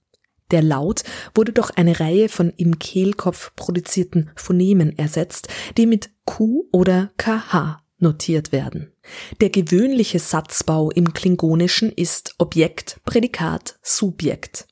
Der 0.50 0.62
Laut 0.62 1.04
wurde 1.34 1.52
durch 1.52 1.70
eine 1.76 2.00
Reihe 2.00 2.28
von 2.28 2.52
im 2.56 2.78
Kehlkopf 2.78 3.54
produzierten 3.56 4.30
Phonemen 4.36 4.98
ersetzt, 4.98 5.48
die 5.76 5.86
mit 5.86 6.10
Q 6.24 6.68
oder 6.72 7.12
KH 7.16 7.83
notiert 8.04 8.52
werden. 8.52 8.92
Der 9.40 9.50
gewöhnliche 9.50 10.20
Satzbau 10.20 10.92
im 10.92 11.12
Klingonischen 11.12 11.90
ist 11.90 12.36
Objekt, 12.38 13.00
Prädikat, 13.04 13.76
Subjekt. 13.82 14.68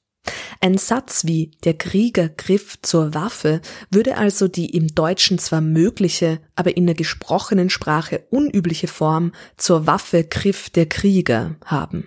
Ein 0.61 0.79
Satz 0.79 1.25
wie 1.27 1.51
der 1.65 1.75
Krieger 1.75 2.29
griff 2.29 2.81
zur 2.83 3.13
Waffe 3.15 3.61
würde 3.91 4.17
also 4.17 4.47
die 4.47 4.77
im 4.77 4.95
Deutschen 4.95 5.39
zwar 5.39 5.61
mögliche, 5.61 6.41
aber 6.55 6.77
in 6.77 6.87
der 6.87 6.95
gesprochenen 6.95 7.71
Sprache 7.71 8.25
unübliche 8.31 8.87
Form 8.87 9.33
zur 9.57 9.89
Waffe 9.89 10.23
griff 10.23 10.71
der 10.71 10.87
Krieger 10.87 11.57
haben. 11.65 12.07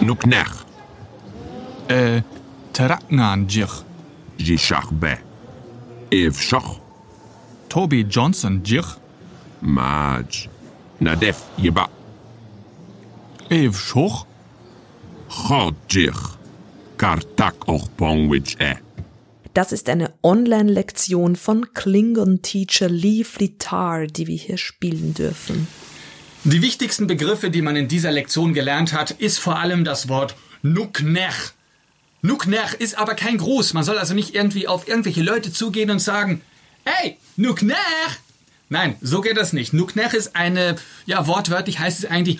Nuknech. 0.00 0.52
Äh, 1.88 2.22
Teraknan 2.72 3.48
Jich. 3.48 3.82
Jishach 4.38 4.92
Be. 4.92 5.18
Ev 6.10 6.40
Toby 7.68 8.02
Johnson 8.02 8.62
Jich. 8.64 8.86
Maj. 9.60 10.48
Nadef 11.00 11.42
Jeba. 11.56 11.88
Ev 13.50 13.76
Schuch. 13.76 14.26
Chod 15.28 15.74
Jich. 15.88 16.36
Kartak 16.96 17.68
och 17.68 17.96
Pongwich 17.96 18.56
e. 18.58 18.64
Eh. 18.64 18.76
Das 19.54 19.72
ist 19.72 19.88
eine 19.88 20.12
Online-Lektion 20.22 21.34
von 21.34 21.72
Klingon-Teacher 21.72 22.90
Lee 22.90 23.24
Flitar, 23.24 24.06
die 24.06 24.26
wir 24.26 24.36
hier 24.36 24.58
spielen 24.58 25.14
dürfen. 25.14 25.66
Die 26.44 26.60
wichtigsten 26.60 27.06
Begriffe, 27.06 27.50
die 27.50 27.62
man 27.62 27.74
in 27.74 27.88
dieser 27.88 28.12
Lektion 28.12 28.52
gelernt 28.52 28.92
hat, 28.92 29.12
ist 29.12 29.38
vor 29.38 29.58
allem 29.58 29.82
das 29.82 30.08
Wort 30.08 30.36
Nuknech. 30.62 31.54
Nuknech 32.22 32.74
ist 32.78 32.98
aber 32.98 33.14
kein 33.14 33.38
Gruß. 33.38 33.72
Man 33.72 33.82
soll 33.82 33.98
also 33.98 34.14
nicht 34.14 34.34
irgendwie 34.34 34.68
auf 34.68 34.86
irgendwelche 34.86 35.22
Leute 35.22 35.50
zugehen 35.52 35.90
und 35.90 36.00
sagen, 36.00 36.42
hey, 36.86 37.18
Nukner! 37.36 37.76
Nein, 38.68 38.96
so 39.00 39.20
geht 39.20 39.36
das 39.36 39.52
nicht. 39.52 39.72
Nukner 39.72 40.12
ist 40.14 40.34
eine, 40.34 40.76
ja, 41.04 41.26
wortwörtlich 41.26 41.78
heißt 41.78 42.00
es 42.00 42.10
eigentlich, 42.10 42.38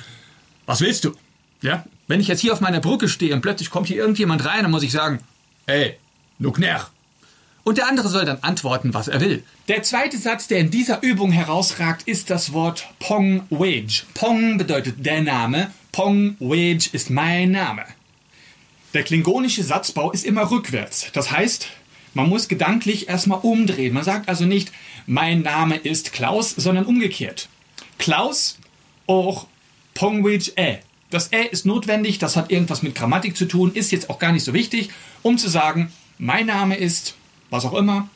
was 0.64 0.80
willst 0.80 1.04
du? 1.04 1.14
Ja? 1.60 1.84
Wenn 2.08 2.20
ich 2.20 2.28
jetzt 2.28 2.40
hier 2.40 2.52
auf 2.52 2.60
meiner 2.60 2.80
Brücke 2.80 3.08
stehe 3.08 3.34
und 3.34 3.42
plötzlich 3.42 3.70
kommt 3.70 3.88
hier 3.88 3.96
irgendjemand 3.96 4.44
rein, 4.44 4.62
dann 4.62 4.70
muss 4.70 4.82
ich 4.82 4.92
sagen, 4.92 5.20
hey, 5.66 5.96
Nukner. 6.38 6.88
Und 7.64 7.78
der 7.78 7.88
andere 7.88 8.08
soll 8.08 8.24
dann 8.24 8.38
antworten, 8.42 8.94
was 8.94 9.08
er 9.08 9.20
will. 9.20 9.42
Der 9.66 9.82
zweite 9.82 10.18
Satz, 10.18 10.46
der 10.46 10.58
in 10.58 10.70
dieser 10.70 11.02
Übung 11.02 11.32
herausragt, 11.32 12.04
ist 12.06 12.30
das 12.30 12.52
Wort 12.52 12.86
Pong 13.00 13.42
Wage. 13.50 14.04
Pong 14.14 14.56
bedeutet 14.58 15.04
der 15.04 15.22
Name, 15.22 15.72
Pong 15.90 16.36
Wage 16.38 16.88
ist 16.92 17.10
mein 17.10 17.50
Name. 17.50 17.84
Der 18.94 19.02
klingonische 19.02 19.64
Satzbau 19.64 20.12
ist 20.12 20.24
immer 20.24 20.50
rückwärts. 20.50 21.08
Das 21.12 21.32
heißt, 21.32 21.68
man 22.16 22.30
muss 22.30 22.48
gedanklich 22.48 23.10
erstmal 23.10 23.40
umdrehen. 23.42 23.92
Man 23.92 24.02
sagt 24.02 24.30
also 24.30 24.46
nicht, 24.46 24.72
mein 25.06 25.42
Name 25.42 25.76
ist 25.76 26.14
Klaus, 26.14 26.50
sondern 26.50 26.86
umgekehrt. 26.86 27.50
Klaus, 27.98 28.56
auch 29.06 29.46
Pongwich 29.92 30.54
Ä. 30.56 30.78
Das 31.10 31.30
Ä 31.30 31.42
ist 31.50 31.66
notwendig, 31.66 32.18
das 32.18 32.34
hat 32.34 32.50
irgendwas 32.50 32.82
mit 32.82 32.94
Grammatik 32.94 33.36
zu 33.36 33.44
tun, 33.44 33.70
ist 33.74 33.92
jetzt 33.92 34.08
auch 34.08 34.18
gar 34.18 34.32
nicht 34.32 34.44
so 34.44 34.54
wichtig, 34.54 34.88
um 35.20 35.36
zu 35.36 35.50
sagen, 35.50 35.92
mein 36.16 36.46
Name 36.46 36.76
ist, 36.76 37.16
was 37.50 37.66
auch 37.66 37.74
immer, 37.74 38.08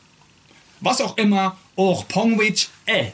was 0.81 1.03
auch 1.03 1.19
immer, 1.19 1.59
auch 1.77 2.09
Pongwich 2.09 2.71
Ä. 2.89 3.13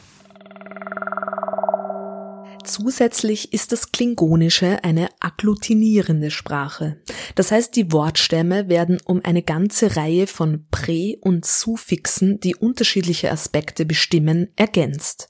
Zusätzlich 2.67 3.53
ist 3.53 3.71
das 3.71 3.93
Klingonische 3.93 4.83
eine 4.83 5.07
agglutinierende 5.21 6.31
Sprache. 6.31 7.01
Das 7.35 7.51
heißt, 7.51 7.73
die 7.77 7.93
Wortstämme 7.93 8.67
werden 8.67 8.99
um 9.05 9.21
eine 9.23 9.41
ganze 9.41 9.95
Reihe 9.95 10.27
von 10.27 10.67
Prä- 10.69 11.17
und 11.21 11.45
Suffixen, 11.45 12.41
die 12.41 12.55
unterschiedliche 12.55 13.31
Aspekte 13.31 13.85
bestimmen, 13.85 14.49
ergänzt. 14.57 15.29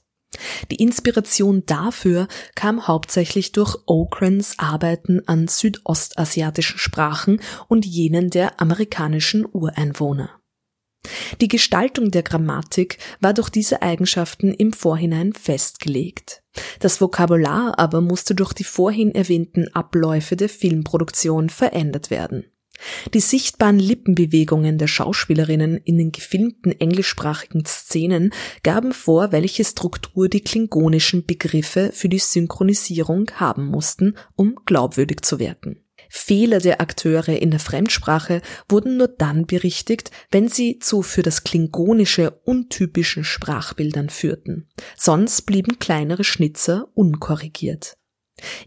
Die 0.72 0.82
Inspiration 0.82 1.64
dafür 1.64 2.26
kam 2.56 2.88
hauptsächlich 2.88 3.52
durch 3.52 3.76
Okrans 3.86 4.58
Arbeiten 4.58 5.22
an 5.26 5.46
südostasiatischen 5.46 6.78
Sprachen 6.78 7.40
und 7.68 7.86
jenen 7.86 8.30
der 8.30 8.60
amerikanischen 8.60 9.46
Ureinwohner. 9.46 10.37
Die 11.40 11.48
Gestaltung 11.48 12.10
der 12.10 12.22
Grammatik 12.22 12.98
war 13.20 13.32
durch 13.32 13.48
diese 13.48 13.82
Eigenschaften 13.82 14.52
im 14.52 14.72
Vorhinein 14.72 15.32
festgelegt. 15.32 16.42
Das 16.80 17.00
Vokabular 17.00 17.78
aber 17.78 18.00
musste 18.00 18.34
durch 18.34 18.52
die 18.52 18.64
vorhin 18.64 19.14
erwähnten 19.14 19.68
Abläufe 19.74 20.36
der 20.36 20.48
Filmproduktion 20.48 21.50
verändert 21.50 22.10
werden. 22.10 22.44
Die 23.12 23.20
sichtbaren 23.20 23.78
Lippenbewegungen 23.78 24.78
der 24.78 24.86
Schauspielerinnen 24.86 25.78
in 25.78 25.98
den 25.98 26.12
gefilmten 26.12 26.72
englischsprachigen 26.78 27.64
Szenen 27.64 28.32
gaben 28.62 28.92
vor, 28.92 29.32
welche 29.32 29.64
Struktur 29.64 30.28
die 30.28 30.42
klingonischen 30.42 31.26
Begriffe 31.26 31.90
für 31.92 32.08
die 32.08 32.20
Synchronisierung 32.20 33.30
haben 33.34 33.66
mussten, 33.66 34.14
um 34.36 34.54
glaubwürdig 34.64 35.22
zu 35.22 35.40
wirken. 35.40 35.80
Fehler 36.08 36.58
der 36.58 36.80
Akteure 36.80 37.28
in 37.28 37.50
der 37.50 37.60
Fremdsprache 37.60 38.42
wurden 38.68 38.96
nur 38.96 39.08
dann 39.08 39.46
berichtigt, 39.46 40.10
wenn 40.30 40.48
sie 40.48 40.78
zu 40.78 41.02
für 41.02 41.22
das 41.22 41.44
Klingonische 41.44 42.30
untypischen 42.44 43.24
Sprachbildern 43.24 44.10
führten. 44.10 44.68
Sonst 44.96 45.42
blieben 45.42 45.78
kleinere 45.78 46.24
Schnitzer 46.24 46.88
unkorrigiert. 46.94 47.96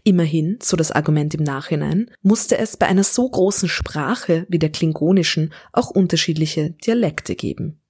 Immerhin, 0.04 0.58
so 0.62 0.76
das 0.76 0.92
Argument 0.92 1.34
im 1.34 1.42
Nachhinein, 1.42 2.10
musste 2.20 2.58
es 2.58 2.76
bei 2.76 2.86
einer 2.86 3.04
so 3.04 3.28
großen 3.28 3.68
Sprache 3.68 4.46
wie 4.48 4.58
der 4.58 4.70
Klingonischen 4.70 5.52
auch 5.72 5.90
unterschiedliche 5.90 6.70
Dialekte 6.70 7.34
geben. 7.34 7.80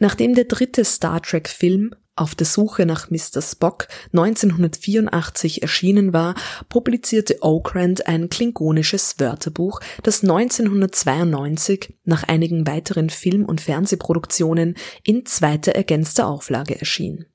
Nachdem 0.00 0.34
der 0.34 0.44
dritte 0.44 0.84
Star 0.84 1.22
Trek 1.22 1.48
Film 1.48 1.94
auf 2.16 2.34
der 2.34 2.46
Suche 2.46 2.86
nach 2.86 3.10
Mr. 3.10 3.42
Spock 3.42 3.88
1984 4.12 5.62
erschienen 5.62 6.12
war, 6.12 6.34
publizierte 6.68 7.42
Okrand 7.42 8.06
ein 8.06 8.28
klingonisches 8.28 9.16
Wörterbuch, 9.18 9.80
das 10.02 10.22
1992 10.22 11.94
nach 12.04 12.24
einigen 12.24 12.66
weiteren 12.66 13.10
Film- 13.10 13.44
und 13.44 13.60
Fernsehproduktionen 13.60 14.74
in 15.04 15.26
zweiter 15.26 15.72
ergänzter 15.72 16.26
Auflage 16.26 16.78
erschien. 16.80 17.26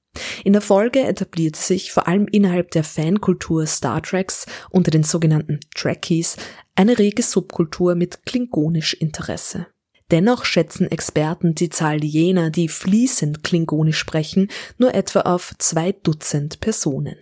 In 0.44 0.54
der 0.54 0.62
Folge 0.62 1.02
etablierte 1.02 1.60
sich 1.60 1.92
vor 1.92 2.08
allem 2.08 2.28
innerhalb 2.28 2.72
der 2.72 2.84
Fankultur 2.84 3.66
Star 3.66 4.02
Treks 4.02 4.46
unter 4.70 4.92
den 4.92 5.04
sogenannten 5.04 5.60
Trekkies 5.74 6.36
eine 6.76 6.98
rege 6.98 7.24
Subkultur 7.24 7.96
mit 7.96 8.26
klingonisch 8.26 8.94
Interesse. 8.94 9.68
Dennoch 10.12 10.44
schätzen 10.44 10.92
Experten 10.92 11.56
die 11.56 11.70
Zahl 11.70 12.04
jener, 12.04 12.50
die 12.50 12.68
fließend 12.68 13.44
Klingonisch 13.44 13.98
sprechen, 13.98 14.50
nur 14.78 14.94
etwa 14.94 15.22
auf 15.22 15.54
zwei 15.58 15.94
Dutzend 15.94 16.60
Personen. 16.60 17.16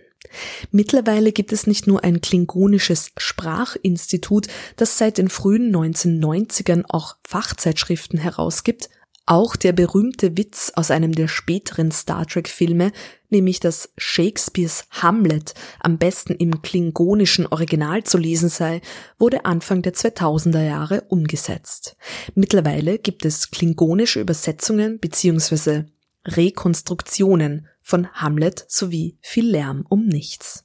Mittlerweile 0.70 1.32
gibt 1.32 1.52
es 1.52 1.66
nicht 1.66 1.86
nur 1.86 2.04
ein 2.04 2.20
klingonisches 2.20 3.12
Sprachinstitut, 3.16 4.48
das 4.76 4.98
seit 4.98 5.18
den 5.18 5.28
frühen 5.28 5.74
1990ern 5.74 6.84
auch 6.88 7.16
Fachzeitschriften 7.26 8.18
herausgibt, 8.18 8.90
auch 9.26 9.56
der 9.56 9.72
berühmte 9.72 10.36
Witz 10.36 10.72
aus 10.74 10.90
einem 10.90 11.12
der 11.12 11.28
späteren 11.28 11.92
Star 11.92 12.26
Trek 12.26 12.48
Filme, 12.48 12.92
nämlich 13.28 13.60
dass 13.60 13.92
Shakespeares 13.96 14.86
Hamlet 14.90 15.54
am 15.78 15.98
besten 15.98 16.34
im 16.34 16.62
klingonischen 16.62 17.46
Original 17.46 18.02
zu 18.02 18.18
lesen 18.18 18.48
sei, 18.48 18.80
wurde 19.18 19.44
Anfang 19.44 19.82
der 19.82 19.94
2000er 19.94 20.64
Jahre 20.64 21.02
umgesetzt. 21.08 21.96
Mittlerweile 22.34 22.98
gibt 22.98 23.24
es 23.24 23.50
klingonische 23.50 24.20
Übersetzungen 24.20 24.98
bzw. 24.98 25.84
Rekonstruktionen 26.26 27.68
von 27.82 28.08
Hamlet 28.12 28.64
sowie 28.68 29.16
viel 29.20 29.48
Lärm 29.48 29.86
um 29.88 30.06
nichts. 30.06 30.64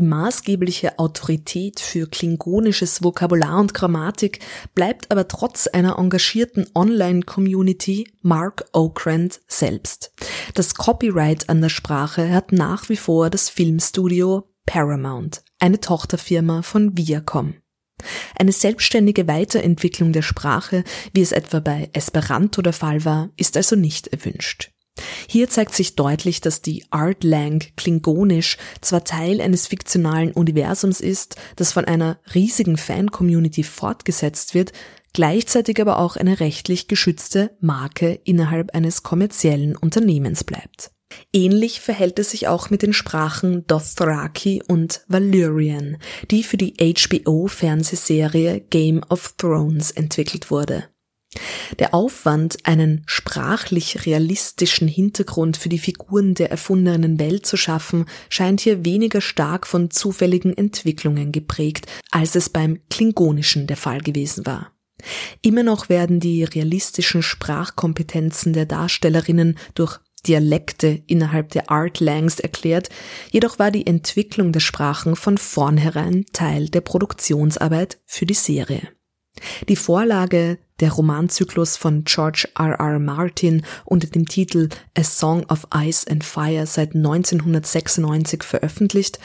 maßgebliche 0.00 0.98
Autorität 0.98 1.80
für 1.80 2.06
klingonisches 2.06 3.02
Vokabular 3.02 3.60
und 3.60 3.74
Grammatik 3.74 4.38
bleibt 4.74 5.10
aber 5.10 5.28
trotz 5.28 5.66
einer 5.66 5.98
engagierten 5.98 6.66
Online-Community 6.74 8.10
Mark 8.22 8.64
Okrand 8.72 9.40
selbst. 9.46 10.12
Das 10.54 10.74
Copyright 10.74 11.50
an 11.50 11.60
der 11.60 11.68
Sprache 11.68 12.30
hat 12.30 12.52
nach 12.52 12.88
wie 12.88 12.96
vor 12.96 13.28
das 13.28 13.50
Filmstudio 13.50 14.48
Paramount, 14.64 15.42
eine 15.58 15.80
Tochterfirma 15.80 16.62
von 16.62 16.96
Viacom. 16.96 17.54
Eine 18.36 18.52
selbstständige 18.52 19.28
Weiterentwicklung 19.28 20.12
der 20.12 20.22
Sprache, 20.22 20.84
wie 21.12 21.20
es 21.20 21.32
etwa 21.32 21.60
bei 21.60 21.90
Esperanto 21.92 22.62
der 22.62 22.72
Fall 22.72 23.04
war, 23.04 23.30
ist 23.36 23.56
also 23.56 23.76
nicht 23.76 24.08
erwünscht. 24.08 24.71
Hier 25.28 25.48
zeigt 25.48 25.74
sich 25.74 25.96
deutlich, 25.96 26.42
dass 26.42 26.60
die 26.60 26.84
Art 26.90 27.24
Lang 27.24 27.64
Klingonisch 27.76 28.58
zwar 28.82 29.04
Teil 29.04 29.40
eines 29.40 29.66
fiktionalen 29.66 30.32
Universums 30.32 31.00
ist, 31.00 31.36
das 31.56 31.72
von 31.72 31.86
einer 31.86 32.18
riesigen 32.34 32.76
Fan-Community 32.76 33.62
fortgesetzt 33.62 34.54
wird, 34.54 34.72
gleichzeitig 35.14 35.80
aber 35.80 35.98
auch 35.98 36.16
eine 36.16 36.40
rechtlich 36.40 36.86
geschützte 36.88 37.56
Marke 37.60 38.20
innerhalb 38.24 38.74
eines 38.74 39.02
kommerziellen 39.02 39.76
Unternehmens 39.76 40.44
bleibt. 40.44 40.90
Ähnlich 41.32 41.80
verhält 41.80 42.18
es 42.18 42.30
sich 42.30 42.48
auch 42.48 42.70
mit 42.70 42.82
den 42.82 42.92
Sprachen 42.92 43.66
Dothraki 43.66 44.62
und 44.66 45.02
Valyrian, 45.08 45.98
die 46.30 46.42
für 46.42 46.56
die 46.56 46.74
HBO-Fernsehserie 46.78 48.60
Game 48.60 49.02
of 49.08 49.34
Thrones 49.38 49.90
entwickelt 49.90 50.50
wurde. 50.50 50.91
Der 51.78 51.94
Aufwand, 51.94 52.58
einen 52.64 53.02
sprachlich 53.06 54.04
realistischen 54.06 54.88
Hintergrund 54.88 55.56
für 55.56 55.68
die 55.68 55.78
Figuren 55.78 56.34
der 56.34 56.50
erfundenen 56.50 57.18
Welt 57.18 57.46
zu 57.46 57.56
schaffen, 57.56 58.06
scheint 58.28 58.60
hier 58.60 58.84
weniger 58.84 59.20
stark 59.20 59.66
von 59.66 59.90
zufälligen 59.90 60.56
Entwicklungen 60.56 61.32
geprägt, 61.32 61.86
als 62.10 62.34
es 62.34 62.50
beim 62.50 62.80
Klingonischen 62.90 63.66
der 63.66 63.76
Fall 63.76 64.00
gewesen 64.00 64.44
war. 64.44 64.72
Immer 65.40 65.62
noch 65.62 65.88
werden 65.88 66.20
die 66.20 66.44
realistischen 66.44 67.22
Sprachkompetenzen 67.22 68.52
der 68.52 68.66
Darstellerinnen 68.66 69.58
durch 69.74 69.98
Dialekte 70.26 71.02
innerhalb 71.08 71.50
der 71.50 71.70
Art 71.70 71.98
Langs 71.98 72.38
erklärt, 72.38 72.90
jedoch 73.30 73.58
war 73.58 73.72
die 73.72 73.86
Entwicklung 73.86 74.52
der 74.52 74.60
Sprachen 74.60 75.16
von 75.16 75.36
vornherein 75.36 76.24
Teil 76.32 76.68
der 76.68 76.80
Produktionsarbeit 76.80 77.98
für 78.06 78.26
die 78.26 78.34
Serie. 78.34 78.88
Die 79.68 79.76
Vorlage, 79.76 80.58
der 80.80 80.90
Romanzyklus 80.90 81.76
von 81.76 82.02
George 82.04 82.48
R. 82.58 82.74
R. 82.80 82.98
Martin 82.98 83.64
unter 83.84 84.08
dem 84.08 84.26
Titel 84.26 84.68
A 84.98 85.04
Song 85.04 85.44
of 85.48 85.66
Ice 85.74 86.10
and 86.10 86.24
Fire 86.24 86.66
seit 86.66 86.94
1996 86.96 88.42
veröffentlicht, 88.42 89.20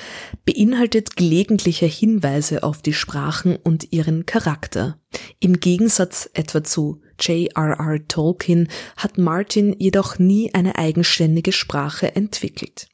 beinhaltet 0.45 1.15
gelegentliche 1.15 1.87
Hinweise 1.87 2.63
auf 2.63 2.81
die 2.81 2.93
Sprachen 2.93 3.55
und 3.55 3.91
ihren 3.91 4.25
Charakter. 4.25 4.99
Im 5.39 5.59
Gegensatz 5.59 6.29
etwa 6.33 6.63
zu 6.63 7.01
J.R.R. 7.19 8.07
Tolkien 8.07 8.69
hat 8.95 9.17
Martin 9.17 9.75
jedoch 9.79 10.19
nie 10.19 10.53
eine 10.53 10.77
eigenständige 10.77 11.51
Sprache 11.51 12.15
entwickelt. 12.15 12.87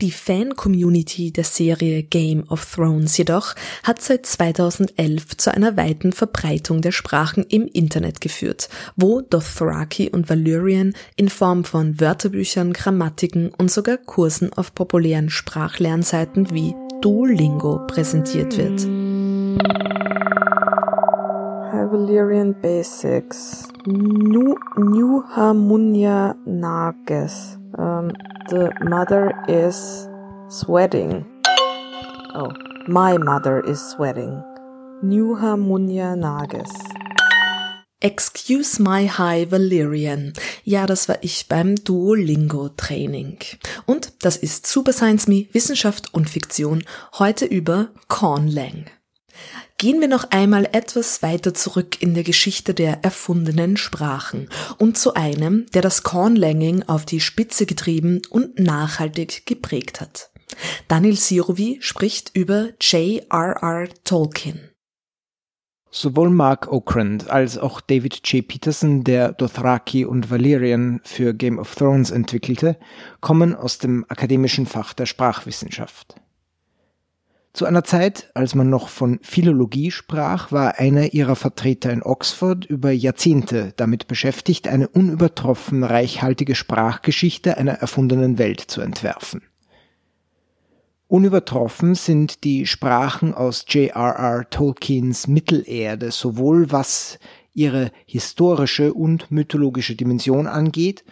Die 0.00 0.10
Fan-Community 0.10 1.32
der 1.32 1.44
Serie 1.44 2.02
Game 2.02 2.44
of 2.48 2.74
Thrones 2.74 3.16
jedoch 3.16 3.54
hat 3.82 4.00
seit 4.02 4.26
2011 4.26 5.36
zu 5.36 5.52
einer 5.52 5.76
weiten 5.76 6.12
Verbreitung 6.12 6.82
der 6.82 6.92
Sprachen 6.92 7.44
im 7.48 7.66
Internet 7.66 8.20
geführt, 8.20 8.68
wo 8.96 9.20
Dothraki 9.20 10.10
und 10.10 10.28
Valyrian 10.28 10.94
in 11.16 11.28
Form 11.28 11.64
von 11.64 12.00
Wörterbüchern, 12.00 12.72
Grammatiken 12.72 13.50
und 13.56 13.70
sogar 13.70 13.96
Kursen 13.96 14.52
auf 14.52 14.74
populären 14.74 15.30
Sprachlernseiten 15.30 16.50
wie 16.52 16.74
Duolingo 17.00 17.86
präsentiert 17.86 18.56
wird. 18.56 18.86
Valyrian 21.96 22.52
Basics. 22.60 23.68
New, 23.86 24.56
New 24.76 25.22
Harmonia 25.34 26.34
Nages. 26.44 27.58
Um, 27.78 28.10
the 28.48 28.72
mother 28.80 29.32
is 29.48 30.08
sweating. 30.48 31.26
Oh, 32.34 32.50
my 32.88 33.18
mother 33.18 33.60
is 33.60 33.80
sweating. 33.80 34.42
New 35.02 35.36
Harmonia 35.36 36.16
Nages. 36.16 36.72
Excuse 38.00 38.78
my 38.78 39.06
high 39.06 39.44
Valyrian. 39.50 40.32
Ja, 40.64 40.86
das 40.86 41.08
war 41.08 41.18
ich 41.22 41.48
beim 41.48 41.76
Duolingo 41.76 42.70
Training. 42.70 43.38
Und 43.84 44.12
das 44.24 44.36
ist 44.38 44.66
Super 44.66 44.94
Science 44.94 45.28
Me, 45.28 45.46
Wissenschaft 45.52 46.14
und 46.14 46.30
Fiktion, 46.30 46.82
heute 47.18 47.44
über 47.44 47.88
Cornlang. 48.08 48.86
Gehen 49.78 50.00
wir 50.00 50.08
noch 50.08 50.30
einmal 50.30 50.66
etwas 50.72 51.22
weiter 51.22 51.52
zurück 51.52 52.00
in 52.00 52.14
der 52.14 52.22
Geschichte 52.22 52.72
der 52.72 53.04
erfundenen 53.04 53.76
Sprachen 53.76 54.48
und 54.78 54.96
zu 54.96 55.12
einem, 55.12 55.66
der 55.74 55.82
das 55.82 56.02
Cornlanging 56.02 56.84
auf 56.84 57.04
die 57.04 57.20
Spitze 57.20 57.66
getrieben 57.66 58.22
und 58.30 58.58
nachhaltig 58.58 59.44
geprägt 59.44 60.00
hat. 60.00 60.30
Daniel 60.88 61.16
Sirovi 61.16 61.76
spricht 61.80 62.30
über 62.34 62.70
J.R.R. 62.80 63.88
Tolkien. 64.04 64.70
Sowohl 65.90 66.30
Mark 66.30 66.72
Okrand 66.72 67.28
als 67.28 67.58
auch 67.58 67.82
David 67.82 68.26
J. 68.28 68.48
Peterson, 68.48 69.04
der 69.04 69.32
Dothraki 69.32 70.06
und 70.06 70.30
Valyrian 70.30 71.00
für 71.04 71.34
Game 71.34 71.58
of 71.58 71.74
Thrones 71.74 72.10
entwickelte, 72.10 72.78
kommen 73.20 73.54
aus 73.54 73.76
dem 73.76 74.06
akademischen 74.08 74.64
Fach 74.64 74.94
der 74.94 75.06
Sprachwissenschaft. 75.06 76.16
Zu 77.56 77.64
einer 77.64 77.84
Zeit, 77.84 78.30
als 78.34 78.54
man 78.54 78.68
noch 78.68 78.90
von 78.90 79.18
Philologie 79.22 79.90
sprach, 79.90 80.52
war 80.52 80.78
einer 80.78 81.14
ihrer 81.14 81.36
Vertreter 81.36 81.90
in 81.90 82.02
Oxford 82.02 82.66
über 82.66 82.90
Jahrzehnte 82.90 83.72
damit 83.78 84.08
beschäftigt, 84.08 84.68
eine 84.68 84.88
unübertroffen 84.88 85.82
reichhaltige 85.82 86.54
Sprachgeschichte 86.54 87.56
einer 87.56 87.72
erfundenen 87.72 88.36
Welt 88.36 88.60
zu 88.60 88.82
entwerfen. 88.82 89.40
Unübertroffen 91.08 91.94
sind 91.94 92.44
die 92.44 92.66
Sprachen 92.66 93.32
aus 93.32 93.64
J.R.R. 93.66 94.50
Tolkiens 94.50 95.26
Mittelerde, 95.26 96.10
sowohl 96.10 96.70
was 96.72 97.18
ihre 97.54 97.90
historische 98.04 98.92
und 98.92 99.30
mythologische 99.30 99.96
Dimension 99.96 100.46
angeht, 100.46 101.06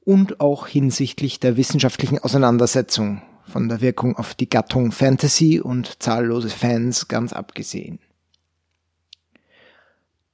und 0.00 0.40
auch 0.40 0.66
hinsichtlich 0.66 1.38
der 1.38 1.56
wissenschaftlichen 1.56 2.18
Auseinandersetzung 2.18 3.22
von 3.46 3.68
der 3.68 3.80
Wirkung 3.80 4.16
auf 4.16 4.34
die 4.34 4.48
Gattung 4.48 4.92
Fantasy 4.92 5.60
und 5.60 6.02
zahllose 6.02 6.50
Fans 6.50 7.08
ganz 7.08 7.32
abgesehen. 7.32 7.98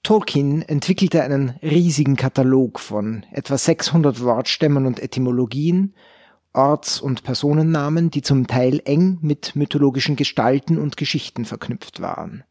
Tolkien 0.03 0.63
entwickelte 0.63 1.23
einen 1.23 1.51
riesigen 1.63 2.17
Katalog 2.17 2.81
von 2.81 3.27
etwa 3.33 3.59
600 3.59 4.23
Wortstämmen 4.23 4.87
und 4.87 4.99
Etymologien, 4.99 5.95
Orts- 6.53 7.01
und 7.01 7.23
Personennamen, 7.23 8.11
die 8.11 8.23
zum 8.23 8.47
Teil 8.47 8.81
eng 8.85 9.19
mit 9.21 9.55
mythologischen 9.55 10.17
Gestalten 10.17 10.79
und 10.79 10.97
Geschichten 10.97 11.45
verknüpft 11.45 12.01
waren. 12.01 12.45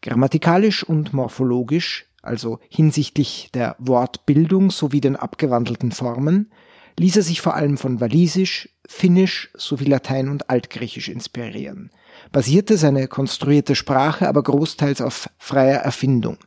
Grammatikalisch 0.00 0.82
und 0.82 1.12
morphologisch, 1.12 2.06
also 2.22 2.58
hinsichtlich 2.68 3.50
der 3.52 3.76
Wortbildung 3.78 4.70
sowie 4.70 5.00
den 5.00 5.16
abgewandelten 5.16 5.92
Formen, 5.92 6.50
ließ 6.98 7.16
er 7.16 7.22
sich 7.22 7.40
vor 7.40 7.54
allem 7.54 7.76
von 7.76 8.00
Walisisch, 8.00 8.68
Finnisch 8.90 9.50
sowie 9.54 9.84
Latein 9.84 10.30
und 10.30 10.48
Altgriechisch 10.48 11.10
inspirieren, 11.10 11.90
basierte 12.32 12.78
seine 12.78 13.06
konstruierte 13.06 13.74
Sprache 13.74 14.26
aber 14.26 14.42
großteils 14.42 15.02
auf 15.02 15.28
freier 15.36 15.80
Erfindung, 15.80 16.38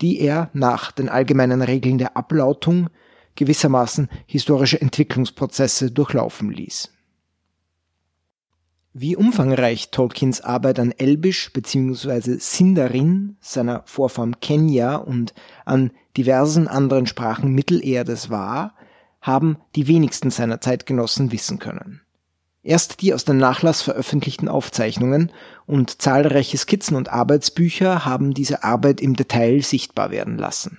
die 0.00 0.18
er 0.18 0.48
nach 0.54 0.92
den 0.92 1.10
allgemeinen 1.10 1.60
Regeln 1.60 1.98
der 1.98 2.16
Ablautung 2.16 2.88
gewissermaßen 3.36 4.08
historische 4.26 4.80
Entwicklungsprozesse 4.80 5.90
durchlaufen 5.90 6.50
ließ. 6.50 6.90
Wie 8.94 9.14
umfangreich 9.14 9.90
Tolkiens 9.90 10.40
Arbeit 10.40 10.80
an 10.80 10.92
Elbisch 10.92 11.52
bzw. 11.52 12.38
Sindarin, 12.38 13.36
seiner 13.40 13.82
Vorform 13.84 14.40
Kenya 14.40 14.96
und 14.96 15.34
an 15.66 15.90
diversen 16.16 16.66
anderen 16.66 17.06
Sprachen 17.06 17.52
Mittelerdes 17.52 18.30
war, 18.30 18.74
haben 19.20 19.58
die 19.76 19.86
wenigsten 19.86 20.30
seiner 20.30 20.60
Zeitgenossen 20.60 21.32
wissen 21.32 21.58
können. 21.58 22.02
Erst 22.62 23.00
die 23.00 23.14
aus 23.14 23.24
dem 23.24 23.38
Nachlass 23.38 23.80
veröffentlichten 23.80 24.48
Aufzeichnungen 24.48 25.32
und 25.66 26.02
zahlreiche 26.02 26.58
Skizzen 26.58 26.96
und 26.96 27.08
Arbeitsbücher 27.08 28.04
haben 28.04 28.34
diese 28.34 28.64
Arbeit 28.64 29.00
im 29.00 29.14
Detail 29.14 29.62
sichtbar 29.62 30.10
werden 30.10 30.36
lassen. 30.36 30.78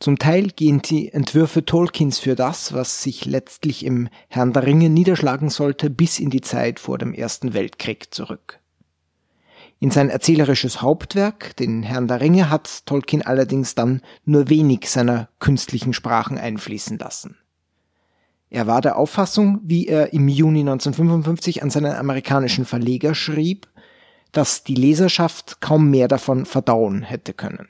Zum 0.00 0.18
Teil 0.18 0.48
gehen 0.48 0.82
die 0.82 1.12
Entwürfe 1.12 1.64
Tolkiens 1.64 2.18
für 2.18 2.34
das, 2.34 2.74
was 2.74 3.02
sich 3.02 3.24
letztlich 3.24 3.84
im 3.84 4.08
Herrn 4.28 4.52
der 4.52 4.66
Ringe 4.66 4.90
niederschlagen 4.90 5.50
sollte, 5.50 5.88
bis 5.88 6.18
in 6.18 6.30
die 6.30 6.40
Zeit 6.40 6.80
vor 6.80 6.98
dem 6.98 7.14
Ersten 7.14 7.54
Weltkrieg 7.54 8.12
zurück. 8.12 8.60
In 9.80 9.90
sein 9.90 10.08
erzählerisches 10.08 10.82
Hauptwerk, 10.82 11.56
den 11.56 11.82
Herrn 11.82 12.08
der 12.08 12.20
Ringe, 12.20 12.48
hat 12.48 12.86
Tolkien 12.86 13.22
allerdings 13.22 13.74
dann 13.74 14.00
nur 14.24 14.48
wenig 14.48 14.88
seiner 14.88 15.28
künstlichen 15.40 15.92
Sprachen 15.92 16.38
einfließen 16.38 16.98
lassen. 16.98 17.36
Er 18.50 18.66
war 18.66 18.80
der 18.80 18.96
Auffassung, 18.96 19.60
wie 19.64 19.88
er 19.88 20.12
im 20.12 20.28
Juni 20.28 20.60
1955 20.60 21.62
an 21.62 21.70
seinen 21.70 21.92
amerikanischen 21.92 22.64
Verleger 22.64 23.14
schrieb, 23.14 23.68
dass 24.30 24.64
die 24.64 24.74
Leserschaft 24.74 25.60
kaum 25.60 25.90
mehr 25.90 26.08
davon 26.08 26.46
verdauen 26.46 27.02
hätte 27.02 27.32
können. 27.32 27.68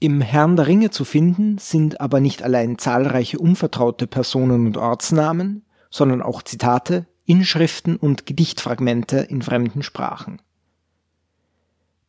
Im 0.00 0.20
Herrn 0.20 0.56
der 0.56 0.66
Ringe 0.66 0.90
zu 0.90 1.04
finden 1.04 1.58
sind 1.58 2.00
aber 2.00 2.20
nicht 2.20 2.42
allein 2.42 2.78
zahlreiche 2.78 3.38
unvertraute 3.38 4.06
Personen 4.06 4.66
und 4.66 4.76
Ortsnamen, 4.76 5.64
sondern 5.88 6.20
auch 6.20 6.42
Zitate, 6.42 7.06
Inschriften 7.26 7.96
und 7.96 8.26
Gedichtfragmente 8.26 9.18
in 9.18 9.42
fremden 9.42 9.82
Sprachen. 9.82 10.40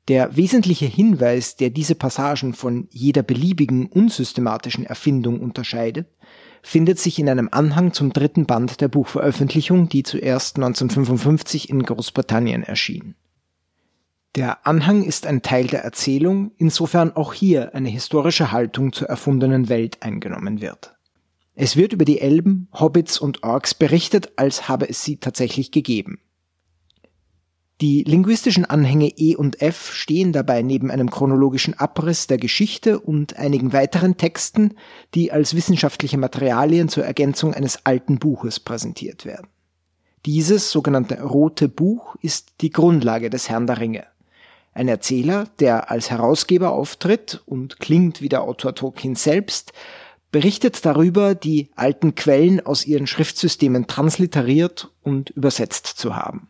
Der 0.08 0.36
wesentliche 0.36 0.86
Hinweis, 0.86 1.56
der 1.56 1.72
diese 1.72 1.96
Passagen 1.96 2.54
von 2.54 2.88
jeder 2.92 3.24
beliebigen 3.24 3.88
unsystematischen 3.88 4.86
Erfindung 4.86 5.40
unterscheidet, 5.40 6.08
findet 6.62 7.00
sich 7.00 7.18
in 7.18 7.30
einem 7.30 7.50
Anhang 7.52 7.94
zum 7.94 8.14
dritten 8.14 8.46
Band 8.46 8.82
der 8.82 8.88
Buchveröffentlichung, 8.88 9.90
die 9.90 10.04
zuerst 10.04 10.58
1955 10.58 11.70
in 11.70 11.84
Großbritannien 11.84 12.64
erschien. 12.64 13.16
Der 14.36 14.68
Anhang 14.68 15.04
ist 15.04 15.26
ein 15.26 15.42
Teil 15.42 15.68
der 15.68 15.84
Erzählung, 15.84 16.52
insofern 16.58 17.16
auch 17.16 17.34
hier 17.34 17.74
eine 17.74 17.90
historische 17.90 18.52
Haltung 18.52 18.94
zur 18.94 19.08
erfundenen 19.08 19.70
Welt 19.70 20.04
eingenommen 20.04 20.62
wird. 20.62 20.95
Es 21.56 21.78
wird 21.78 21.94
über 21.94 22.06
die 22.06 22.20
Elben, 22.20 22.68
Hobbits 22.74 23.18
und 23.18 23.44
Orks 23.44 23.74
berichtet, 23.74 24.34
als 24.36 24.68
habe 24.68 24.90
es 24.90 25.04
sie 25.04 25.18
tatsächlich 25.18 25.72
gegeben. 25.72 26.20
Die 27.82 28.04
linguistischen 28.04 28.64
Anhänge 28.64 29.12
E 29.18 29.36
und 29.36 29.62
F 29.62 29.92
stehen 29.94 30.32
dabei 30.32 30.62
neben 30.62 30.92
einem 30.92 31.10
chronologischen 31.10 31.74
Abriss 31.74 32.28
der 32.28 32.38
Geschichte 32.38 33.00
und 33.00 33.38
einigen 33.38 33.74
weiteren 33.74 34.16
Texten, 34.16 34.76
die 35.14 35.34
als 35.34 35.56
wissenschaftliche 35.56 36.18
Materialien 36.18 36.88
zur 36.88 37.06
Ergänzung 37.06 37.54
eines 37.54 37.86
alten 37.86 38.18
Buches 38.18 38.62
präsentiert 38.62 39.26
werden. 39.26 39.48
Dieses 40.26 40.72
sogenannte 40.72 41.22
Rote 41.22 41.68
Buch 41.68 42.16
ist 42.22 42.54
die 42.62 42.72
Grundlage 42.72 43.30
des 43.30 43.50
Herrn 43.50 43.68
der 43.68 43.80
Ringe. 43.80 44.06
Ein 44.74 44.88
Erzähler, 44.88 45.48
der 45.60 45.92
als 45.92 46.10
Herausgeber 46.10 46.72
auftritt 46.72 47.44
und 47.46 47.80
klingt 47.80 48.22
wie 48.22 48.30
der 48.30 48.44
Autor 48.44 48.74
Tolkien 48.74 49.16
selbst, 49.16 49.74
berichtet 50.36 50.86
darüber, 50.86 51.34
die 51.34 51.70
alten 51.78 52.14
Quellen 52.14 52.60
aus 52.60 52.86
ihren 52.86 53.08
Schriftsystemen 53.08 53.88
transliteriert 53.88 54.92
und 55.02 55.30
übersetzt 55.30 55.88
zu 55.88 56.18
haben. 56.18 56.50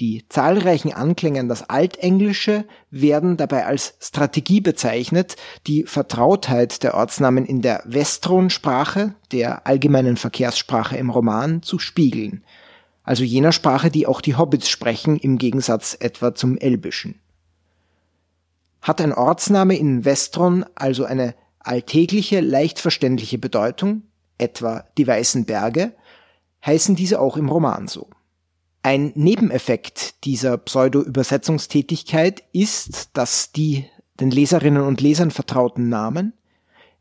Die 0.00 0.26
zahlreichen 0.28 0.92
Anklänge 0.92 1.38
an 1.38 1.48
das 1.48 1.70
Altenglische 1.70 2.64
werden 2.90 3.36
dabei 3.36 3.66
als 3.66 3.94
Strategie 4.00 4.60
bezeichnet, 4.60 5.36
die 5.68 5.84
Vertrautheit 5.84 6.82
der 6.82 6.94
Ortsnamen 6.94 7.46
in 7.46 7.62
der 7.62 7.84
Westron-Sprache, 7.86 9.14
der 9.30 9.68
allgemeinen 9.68 10.16
Verkehrssprache 10.16 10.96
im 10.96 11.08
Roman, 11.08 11.62
zu 11.62 11.78
spiegeln. 11.78 12.42
Also 13.04 13.22
jener 13.22 13.52
Sprache, 13.52 13.92
die 13.92 14.08
auch 14.08 14.20
die 14.20 14.34
Hobbits 14.34 14.68
sprechen, 14.68 15.18
im 15.18 15.38
Gegensatz 15.38 15.96
etwa 16.00 16.34
zum 16.34 16.58
Elbischen. 16.58 17.20
Hat 18.80 19.00
ein 19.00 19.12
Ortsname 19.12 19.76
in 19.76 20.04
Westron 20.04 20.66
also 20.74 21.04
eine 21.04 21.36
alltägliche, 21.64 22.40
leicht 22.40 22.78
verständliche 22.78 23.38
Bedeutung, 23.38 24.02
etwa 24.38 24.84
die 24.98 25.06
Weißen 25.06 25.44
Berge, 25.44 25.94
heißen 26.64 26.96
diese 26.96 27.20
auch 27.20 27.36
im 27.36 27.48
Roman 27.48 27.88
so. 27.88 28.08
Ein 28.82 29.12
Nebeneffekt 29.14 30.24
dieser 30.24 30.58
Pseudo-Übersetzungstätigkeit 30.58 32.42
ist, 32.52 33.10
dass 33.16 33.52
die 33.52 33.86
den 34.18 34.30
Leserinnen 34.30 34.82
und 34.82 35.00
Lesern 35.00 35.30
vertrauten 35.30 35.88
Namen, 35.88 36.32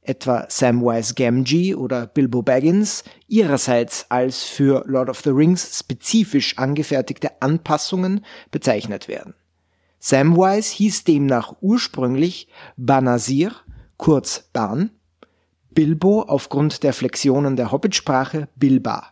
etwa 0.01 0.45
Samwise 0.49 1.13
Gamgee 1.13 1.75
oder 1.75 2.07
Bilbo 2.07 2.41
Baggins, 2.41 3.03
ihrerseits 3.27 4.05
als 4.09 4.43
für 4.43 4.83
Lord 4.87 5.09
of 5.09 5.21
the 5.21 5.29
Rings 5.29 5.77
spezifisch 5.77 6.57
angefertigte 6.57 7.41
Anpassungen 7.41 8.25
bezeichnet 8.49 9.07
werden. 9.07 9.35
Samwise 9.99 10.73
hieß 10.73 11.03
demnach 11.03 11.55
ursprünglich 11.61 12.47
Banasir, 12.77 13.53
kurz 14.01 14.49
Ban, 14.51 14.89
Bilbo 15.69 16.23
aufgrund 16.23 16.81
der 16.81 16.91
Flexionen 16.91 17.55
der 17.55 17.71
Hobbitsprache 17.71 18.49
Bilba. 18.55 19.11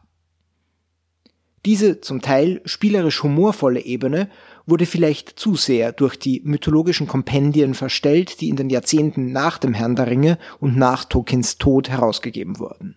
Diese 1.63 2.01
zum 2.01 2.21
Teil 2.21 2.61
spielerisch 2.65 3.21
humorvolle 3.21 3.81
Ebene 3.81 4.29
wurde 4.65 4.87
vielleicht 4.87 5.37
zu 5.37 5.55
sehr 5.55 5.91
durch 5.91 6.17
die 6.17 6.41
mythologischen 6.43 7.05
Kompendien 7.05 7.75
verstellt, 7.75 8.41
die 8.41 8.49
in 8.49 8.55
den 8.55 8.71
Jahrzehnten 8.71 9.31
nach 9.31 9.59
dem 9.59 9.75
Herrn 9.75 9.95
der 9.95 10.07
Ringe 10.07 10.39
und 10.59 10.75
nach 10.75 11.05
Tolkiens 11.05 11.59
Tod 11.59 11.87
herausgegeben 11.87 12.57
wurden. 12.57 12.95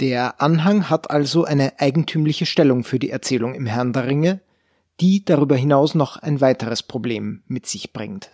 Der 0.00 0.42
Anhang 0.42 0.90
hat 0.90 1.12
also 1.12 1.44
eine 1.44 1.78
eigentümliche 1.78 2.44
Stellung 2.44 2.82
für 2.82 2.98
die 2.98 3.10
Erzählung 3.10 3.54
im 3.54 3.66
Herrn 3.66 3.92
der 3.92 4.08
Ringe, 4.08 4.40
die 5.00 5.24
darüber 5.24 5.54
hinaus 5.54 5.94
noch 5.94 6.16
ein 6.16 6.40
weiteres 6.40 6.82
Problem 6.82 7.44
mit 7.46 7.66
sich 7.66 7.92
bringt. 7.92 8.32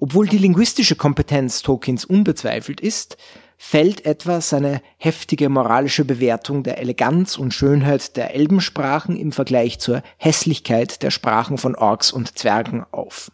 Obwohl 0.00 0.26
die 0.28 0.38
linguistische 0.38 0.96
Kompetenz 0.96 1.62
Tolkiens 1.62 2.04
unbezweifelt 2.04 2.80
ist, 2.80 3.16
fällt 3.56 4.04
etwa 4.04 4.40
seine 4.40 4.82
heftige 4.98 5.48
moralische 5.48 6.04
Bewertung 6.04 6.62
der 6.62 6.78
Eleganz 6.78 7.38
und 7.38 7.54
Schönheit 7.54 8.16
der 8.16 8.34
Elbensprachen 8.34 9.16
im 9.16 9.32
Vergleich 9.32 9.78
zur 9.78 10.02
Hässlichkeit 10.18 11.02
der 11.02 11.10
Sprachen 11.10 11.58
von 11.58 11.74
Orks 11.74 12.12
und 12.12 12.36
Zwergen 12.38 12.84
auf. 12.90 13.30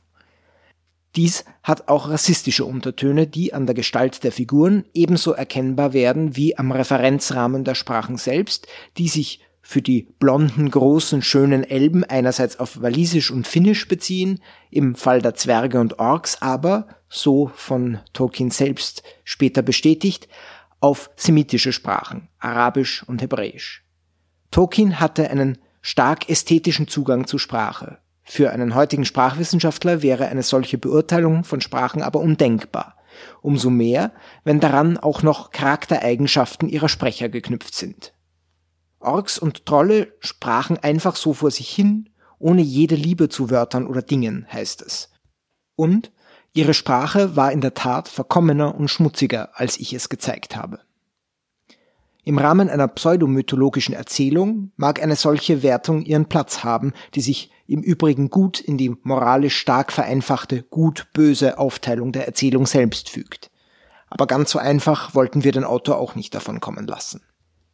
Dies 1.17 1.45
hat 1.65 1.89
auch 1.89 2.09
rassistische 2.09 2.65
Untertöne, 2.65 3.27
die 3.27 3.53
an 3.53 3.67
der 3.67 3.75
Gestalt 3.75 4.23
der 4.23 4.31
Figuren 4.31 4.85
ebenso 4.95 5.33
erkennbar 5.33 5.93
werden 5.93 6.37
wie 6.37 6.57
am 6.57 6.71
Referenzrahmen 6.71 7.65
der 7.65 7.75
Sprachen 7.75 8.17
selbst, 8.17 8.69
die 8.97 9.09
sich 9.09 9.41
für 9.63 9.83
die 9.83 10.09
blonden, 10.19 10.71
großen, 10.71 11.23
schönen 11.23 11.65
Elben 11.65 12.05
einerseits 12.05 12.59
auf 12.59 12.81
Walisisch 12.83 13.31
und 13.31 13.47
Finnisch 13.47 13.87
beziehen, 13.89 14.41
im 14.71 14.95
Fall 14.95 15.23
der 15.23 15.35
Zwerge 15.35 15.81
und 15.81 15.99
Orks 15.99 16.41
aber, 16.41 16.89
so 17.09 17.51
von 17.55 17.99
Tolkien 18.13 18.51
selbst 18.51 19.03
später 19.25 19.63
bestätigt, 19.63 20.29
auf 20.81 21.11
semitische 21.17 21.73
Sprachen, 21.73 22.29
Arabisch 22.39 23.03
und 23.03 23.21
Hebräisch. 23.21 23.85
Tolkien 24.51 24.99
hatte 24.99 25.31
einen 25.31 25.59
stark 25.83 26.29
ästhetischen 26.29 26.89
Zugang 26.89 27.27
zu 27.27 27.39
Sprache. 27.39 27.99
Für 28.23 28.51
einen 28.51 28.75
heutigen 28.75 29.05
Sprachwissenschaftler 29.05 30.03
wäre 30.03 30.29
eine 30.29 30.43
solche 30.43 30.79
Beurteilung 30.79 31.45
von 31.45 31.61
Sprachen 31.61 32.03
aber 32.03 32.21
undenkbar. 32.21 32.97
Umso 33.43 33.71
mehr, 33.71 34.13
wenn 34.45 34.61
daran 34.61 34.97
auch 34.97 35.23
noch 35.23 35.51
Charaktereigenschaften 35.51 36.69
ihrer 36.69 36.89
Sprecher 36.89 37.29
geknüpft 37.29 37.75
sind. 37.75 38.13
Orks 39.01 39.39
und 39.39 39.67
Trolle 39.67 40.13
sprachen 40.21 40.79
einfach 40.79 41.17
so 41.17 41.33
vor 41.35 41.51
sich 41.51 41.69
hin, 41.71 42.11
ohne 42.39 42.63
jede 42.63 42.95
Liebe 42.95 43.29
zu 43.29 43.51
Wörtern 43.51 43.87
oder 43.87 44.03
Dingen, 44.03 44.47
heißt 44.53 44.83
es. 44.83 45.11
Und 45.75 46.13
ihre 46.53 46.75
Sprache 46.75 47.37
war 47.37 47.53
in 47.53 47.61
der 47.61 47.75
Tat 47.75 48.09
verkommener 48.09 48.75
und 48.75 48.89
schmutziger, 48.89 49.51
als 49.55 49.79
ich 49.79 49.93
es 49.93 50.09
gezeigt 50.09 50.57
habe. 50.57 50.81
Im 52.23 52.39
Rahmen 52.39 52.69
einer 52.69 52.89
pseudomythologischen 52.89 53.95
Erzählung 53.95 54.73
mag 54.77 55.03
eine 55.03 55.17
solche 55.17 55.63
Wertung 55.63 56.03
ihren 56.03 56.27
Platz 56.27 56.63
haben, 56.63 56.93
die 57.15 57.23
sich 57.23 57.51
im 57.67 57.83
Übrigen 57.83 58.29
gut 58.29 58.61
in 58.61 58.77
die 58.77 58.95
moralisch 59.03 59.57
stark 59.57 59.91
vereinfachte 59.91 60.63
gut-böse 60.63 61.59
Aufteilung 61.59 62.13
der 62.13 62.27
Erzählung 62.27 62.67
selbst 62.67 63.09
fügt. 63.09 63.51
Aber 64.09 64.27
ganz 64.27 64.51
so 64.51 64.59
einfach 64.59 65.15
wollten 65.15 65.45
wir 65.45 65.53
den 65.53 65.65
Autor 65.65 65.99
auch 65.99 66.15
nicht 66.15 66.35
davon 66.35 66.61
kommen 66.61 66.87
lassen. 66.87 67.23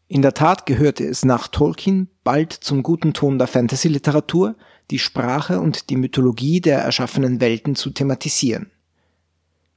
In 0.09 0.23
der 0.23 0.35
Tat 0.35 0.67
gehörte 0.67 1.05
es 1.05 1.25
nach 1.25 1.49
Tolkien 1.49 2.09
bald 2.23 2.53
zum 2.53 2.83
guten 2.83 3.13
Ton 3.13 3.39
der 3.39 3.49
Fantasy-Literatur, 3.49 4.55
die 4.91 5.01
Sprache 5.01 5.61
und 5.61 5.91
die 5.91 5.97
Mythologie 5.97 6.61
der 6.61 6.79
erschaffenen 6.79 7.41
Welten 7.41 7.75
zu 7.75 7.91
thematisieren. 7.91 8.71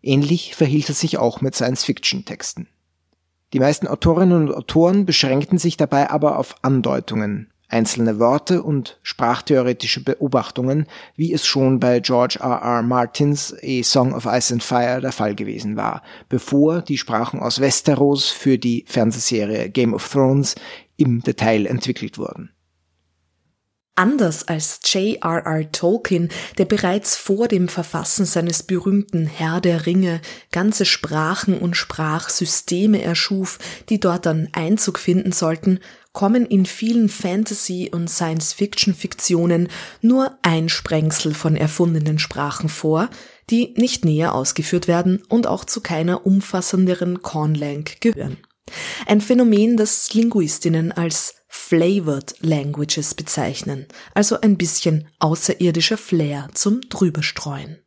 Ähnlich 0.03 0.55
verhielt 0.55 0.89
es 0.89 0.99
sich 0.99 1.17
auch 1.17 1.41
mit 1.41 1.55
Science-Fiction-Texten. 1.55 2.67
Die 3.53 3.59
meisten 3.59 3.87
Autorinnen 3.87 4.47
und 4.47 4.53
Autoren 4.53 5.07
beschränkten 5.07 5.57
sich 5.57 5.77
dabei 5.77 6.11
aber 6.11 6.37
auf 6.37 6.55
Andeutungen, 6.61 7.51
einzelne 7.69 8.19
Worte 8.19 8.63
und 8.63 8.99
sprachtheoretische 9.03 10.03
Beobachtungen, 10.03 10.87
wie 11.15 11.31
es 11.31 11.45
schon 11.45 11.79
bei 11.79 11.99
George 11.99 12.39
R. 12.41 12.61
R. 12.61 12.81
Martins 12.81 13.55
A 13.63 13.83
Song 13.83 14.13
of 14.13 14.25
Ice 14.25 14.53
and 14.53 14.63
Fire 14.63 14.99
der 14.99 15.11
Fall 15.11 15.35
gewesen 15.35 15.77
war, 15.77 16.01
bevor 16.27 16.81
die 16.81 16.97
Sprachen 16.97 17.39
aus 17.39 17.61
Westeros 17.61 18.29
für 18.29 18.57
die 18.57 18.83
Fernsehserie 18.87 19.69
Game 19.69 19.93
of 19.93 20.09
Thrones 20.09 20.55
im 20.97 21.21
Detail 21.21 21.65
entwickelt 21.67 22.17
wurden. 22.17 22.51
Anders 23.99 24.47
als 24.47 24.79
J.R.R. 24.85 25.73
Tolkien, 25.73 26.29
der 26.57 26.63
bereits 26.63 27.17
vor 27.17 27.49
dem 27.49 27.67
Verfassen 27.67 28.23
seines 28.23 28.63
berühmten 28.63 29.27
Herr 29.27 29.59
der 29.59 29.85
Ringe 29.85 30.21
ganze 30.53 30.85
Sprachen 30.85 31.57
und 31.57 31.75
Sprachsysteme 31.75 33.01
erschuf, 33.01 33.59
die 33.89 33.99
dort 33.99 34.25
dann 34.25 34.47
Einzug 34.53 34.99
finden 34.99 35.33
sollten, 35.33 35.81
kommen 36.13 36.45
in 36.45 36.65
vielen 36.65 37.09
Fantasy- 37.09 37.89
und 37.91 38.09
Science-Fiction-Fiktionen 38.09 39.69
nur 40.01 40.37
Einsprengsel 40.41 41.33
von 41.33 41.55
erfundenen 41.55 42.19
Sprachen 42.19 42.69
vor, 42.69 43.09
die 43.49 43.73
nicht 43.77 44.05
näher 44.05 44.33
ausgeführt 44.35 44.87
werden 44.87 45.23
und 45.29 45.47
auch 45.47 45.65
zu 45.65 45.81
keiner 45.81 46.25
umfassenderen 46.25 47.21
Conlang 47.21 47.85
gehören. 47.99 48.37
Ein 49.07 49.21
Phänomen, 49.21 49.77
das 49.77 50.13
Linguistinnen 50.13 50.91
als 50.91 51.35
Flavored 51.47 52.35
Languages 52.41 53.15
bezeichnen, 53.15 53.87
also 54.13 54.39
ein 54.39 54.57
bisschen 54.57 55.07
außerirdischer 55.17 55.97
Flair 55.97 56.49
zum 56.53 56.81
Drüberstreuen. 56.81 57.79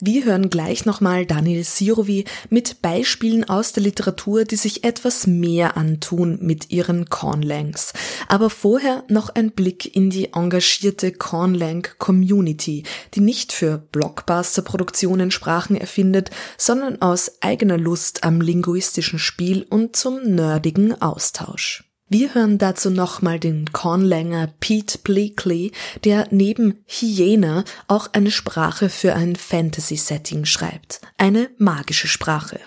Wir 0.00 0.26
hören 0.26 0.48
gleich 0.48 0.86
nochmal 0.86 1.26
Daniel 1.26 1.64
Sirovi 1.64 2.24
mit 2.50 2.82
Beispielen 2.82 3.48
aus 3.48 3.72
der 3.72 3.82
Literatur, 3.82 4.44
die 4.44 4.54
sich 4.54 4.84
etwas 4.84 5.26
mehr 5.26 5.76
antun 5.76 6.38
mit 6.40 6.70
ihren 6.70 7.10
Cornlangs. 7.10 7.92
Aber 8.28 8.48
vorher 8.48 9.02
noch 9.08 9.28
ein 9.30 9.50
Blick 9.50 9.96
in 9.96 10.08
die 10.08 10.34
engagierte 10.34 11.10
Cornlang 11.10 11.88
Community, 11.98 12.84
die 13.14 13.20
nicht 13.20 13.52
für 13.52 13.78
Blockbuster-Produktionen 13.90 15.32
Sprachen 15.32 15.74
erfindet, 15.74 16.30
sondern 16.56 17.02
aus 17.02 17.32
eigener 17.40 17.76
Lust 17.76 18.22
am 18.22 18.40
linguistischen 18.40 19.18
Spiel 19.18 19.66
und 19.68 19.96
zum 19.96 20.22
nerdigen 20.22 21.02
Austausch. 21.02 21.87
Wir 22.10 22.34
hören 22.34 22.56
dazu 22.56 22.88
nochmal 22.88 23.38
den 23.38 23.66
Cornlanger 23.70 24.48
Pete 24.60 24.96
Bleakley, 25.04 25.72
der 26.06 26.24
neben 26.30 26.82
Hyena 26.86 27.64
auch 27.86 28.06
eine 28.14 28.30
Sprache 28.30 28.88
für 28.88 29.12
ein 29.12 29.36
Fantasy-Setting 29.36 30.46
schreibt. 30.46 31.02
Eine 31.18 31.50
magische 31.58 32.08
Sprache. 32.08 32.60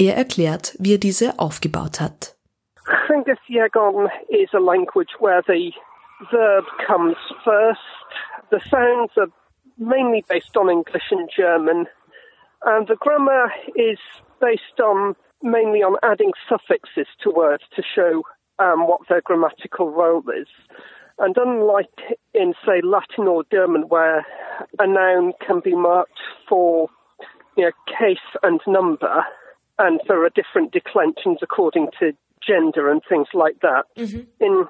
Er 0.00 0.16
erklärt, 0.16 0.74
wie 0.80 0.94
er 0.94 0.98
diese 0.98 1.38
aufgebaut 1.38 2.00
hat. 2.00 2.34
Genghis 3.06 3.38
Yagon 3.46 4.08
is 4.30 4.52
a 4.52 4.58
language 4.58 5.14
where 5.20 5.44
the 5.46 5.72
verb 6.32 6.64
comes 6.84 7.16
first. 7.44 7.78
The 8.50 8.58
sounds 8.68 9.16
are 9.16 9.30
mainly 9.76 10.24
based 10.28 10.56
on 10.56 10.68
English 10.68 11.12
and 11.12 11.30
German. 11.30 11.86
And 12.62 12.88
the 12.88 12.96
grammar 12.96 13.52
is 13.76 14.00
based 14.40 14.80
on 14.80 15.14
mainly 15.40 15.84
on 15.84 15.94
adding 16.02 16.32
suffixes 16.48 17.06
to 17.22 17.30
words 17.30 17.62
to 17.76 17.82
show 17.94 18.24
um, 18.58 18.86
what 18.86 19.00
their 19.08 19.20
grammatical 19.20 19.90
role 19.90 20.24
is. 20.30 20.48
And 21.18 21.36
unlike 21.36 22.16
in, 22.34 22.54
say, 22.64 22.80
Latin 22.82 23.26
or 23.26 23.44
German, 23.50 23.82
where 23.88 24.24
a 24.78 24.86
noun 24.86 25.32
can 25.44 25.60
be 25.60 25.74
marked 25.74 26.18
for 26.48 26.88
you 27.56 27.64
know, 27.64 27.72
case 27.86 28.18
and 28.42 28.60
number, 28.66 29.24
and 29.78 30.00
there 30.06 30.24
are 30.24 30.30
different 30.30 30.72
declensions 30.72 31.38
according 31.42 31.88
to 31.98 32.12
gender 32.46 32.90
and 32.90 33.02
things 33.08 33.28
like 33.34 33.60
that. 33.62 33.84
Mm-hmm. 33.96 34.20
In 34.40 34.66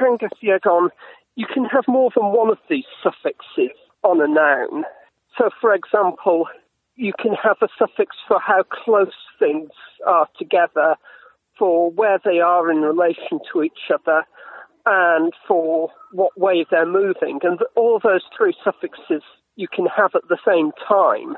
Hangasiagon, 0.00 0.88
you 1.36 1.46
can 1.52 1.64
have 1.64 1.84
more 1.86 2.10
than 2.14 2.26
one 2.26 2.50
of 2.50 2.58
these 2.68 2.84
suffixes 3.02 3.76
on 4.02 4.20
a 4.20 4.28
noun. 4.28 4.84
So, 5.38 5.50
for 5.60 5.74
example, 5.74 6.46
you 6.96 7.12
can 7.20 7.34
have 7.34 7.56
a 7.62 7.68
suffix 7.78 8.16
for 8.26 8.38
how 8.40 8.64
close 8.64 9.14
things 9.38 9.70
are 10.06 10.28
together, 10.38 10.96
for 11.58 11.90
where 11.90 12.18
they 12.24 12.40
are 12.40 12.70
in 12.70 12.78
relation 12.78 13.40
to 13.52 13.62
each 13.62 13.90
other, 13.92 14.24
and 14.86 15.32
for 15.48 15.90
what 16.12 16.38
way 16.38 16.66
they're 16.70 16.86
moving. 16.86 17.40
And 17.42 17.58
all 17.74 18.00
those 18.02 18.22
three 18.36 18.54
suffixes 18.62 19.22
you 19.56 19.68
can 19.68 19.86
have 19.86 20.10
at 20.14 20.28
the 20.28 20.38
same 20.46 20.72
time. 20.86 21.36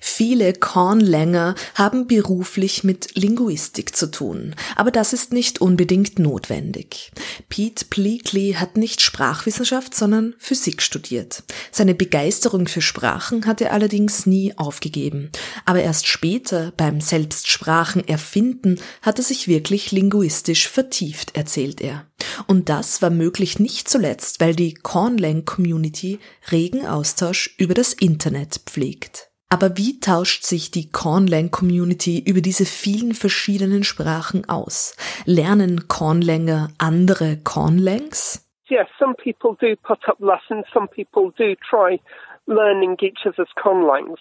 Viele 0.00 0.52
Kornlänger 0.52 1.54
haben 1.74 2.06
beruflich 2.06 2.84
mit 2.84 3.16
Linguistik 3.16 3.96
zu 3.96 4.10
tun, 4.10 4.54
aber 4.76 4.90
das 4.90 5.12
ist 5.12 5.32
nicht 5.32 5.60
unbedingt 5.60 6.18
notwendig. 6.18 7.10
Pete 7.48 7.86
Pleakley 7.86 8.54
hat 8.58 8.76
nicht 8.76 9.00
Sprachwissenschaft, 9.00 9.94
sondern 9.94 10.34
Physik 10.38 10.82
studiert. 10.82 11.42
Seine 11.70 11.94
Begeisterung 11.94 12.68
für 12.68 12.82
Sprachen 12.82 13.46
hat 13.46 13.60
er 13.60 13.72
allerdings 13.72 14.26
nie 14.26 14.56
aufgegeben, 14.56 15.30
aber 15.64 15.82
erst 15.82 16.06
später 16.06 16.72
beim 16.76 17.00
Selbstsprachen 17.00 18.06
erfinden 18.06 18.80
hat 19.02 19.18
er 19.18 19.24
sich 19.24 19.48
wirklich 19.48 19.92
linguistisch 19.92 20.68
vertieft, 20.68 21.36
erzählt 21.36 21.80
er. 21.80 22.06
Und 22.46 22.68
das 22.68 23.02
war 23.02 23.10
möglich 23.10 23.58
nicht 23.58 23.88
zuletzt, 23.88 24.40
weil 24.40 24.54
die 24.54 24.74
Cornlang 24.74 25.44
Community 25.44 26.18
regen 26.50 26.86
Austausch 26.86 27.54
über 27.58 27.74
das 27.74 27.92
Internet 27.92 28.60
pflegt. 28.66 29.30
Aber 29.50 29.76
wie 29.76 30.00
tauscht 30.00 30.42
sich 30.42 30.70
die 30.70 30.90
Cornlang 30.90 31.50
Community 31.50 32.22
über 32.26 32.40
diese 32.40 32.64
vielen 32.64 33.14
verschiedenen 33.14 33.84
Sprachen 33.84 34.48
aus? 34.48 34.96
Lernen 35.26 35.86
Cornlanger 35.86 36.68
andere 36.78 37.38
Cornlangs? 37.44 38.40
Yes, 38.68 38.88
some 38.98 39.14
people 39.14 39.56
do 39.60 39.76
put 39.76 40.08
up 40.08 40.18
lessons, 40.20 40.64
some 40.72 40.88
people 40.88 41.30
do 41.36 41.54
try 41.68 42.00
learning 42.46 42.96
each 43.00 43.26
other's 43.26 43.52
conlangs. 43.56 44.18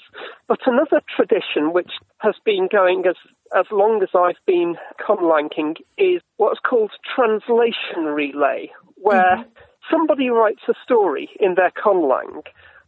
But 0.47 0.59
another 0.65 1.01
tradition 1.15 1.74
which 1.74 1.91
has 2.19 2.36
been 2.43 2.67
going 2.67 3.05
as, 3.05 3.15
as 3.55 3.65
long 3.71 4.03
as 4.03 4.09
I've 4.13 4.39
been 4.45 4.76
conlanking 4.99 5.78
is 5.97 6.21
what's 6.38 6.59
called 6.59 6.91
translation 7.15 8.05
relay, 8.05 8.71
where 8.95 9.38
mm 9.38 9.43
-hmm. 9.43 9.89
somebody 9.89 10.30
writes 10.30 10.63
a 10.67 10.76
story 10.84 11.30
in 11.39 11.55
their 11.55 11.71
conlang 11.71 12.43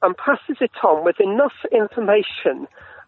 and 0.05 0.15
passes 0.15 0.57
it 0.61 0.71
on 0.83 1.03
with 1.03 1.19
enough 1.19 1.65
information 1.71 2.67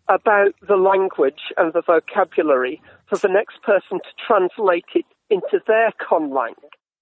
about 0.10 0.56
the 0.68 0.76
language 0.76 1.54
and 1.56 1.72
the 1.74 1.84
vocabulary 1.86 2.82
for 3.08 3.18
the 3.20 3.28
next 3.28 3.62
person 3.62 4.00
to 4.00 4.26
translate 4.26 4.86
it 4.96 5.06
into 5.30 5.60
their 5.68 5.92
conlang. 6.02 6.56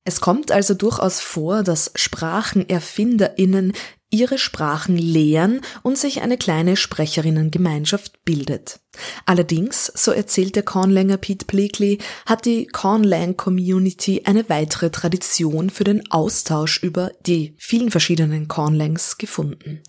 Es 0.05 0.21
kommt 0.21 0.51
also 0.51 0.75
durchaus 0.75 1.19
vor, 1.19 1.63
dass 1.63 1.91
SprachenerfinderInnen 1.95 3.73
ihre 4.11 4.37
Sprachen 4.37 4.97
lehren 4.97 5.61
und 5.81 5.97
sich 5.97 6.21
eine 6.21 6.37
kleine 6.37 6.77
Sprecherinnengemeinschaft 6.77 8.23
bildet. 8.23 8.79
Allerdings, 9.25 9.87
so 9.87 10.11
erzählt 10.11 10.55
der 10.55 10.63
Cornlanger 10.63 11.17
Pete 11.17 11.45
Bleakley, 11.45 11.97
hat 12.25 12.45
die 12.45 12.67
Cornlang 12.67 13.35
Community 13.35 14.21
eine 14.25 14.47
weitere 14.47 14.91
Tradition 14.91 15.71
für 15.71 15.83
den 15.83 16.09
Austausch 16.11 16.81
über 16.81 17.11
die 17.25 17.55
vielen 17.57 17.91
verschiedenen 17.91 18.47
Cornlangs 18.47 19.17
gefunden. 19.17 19.81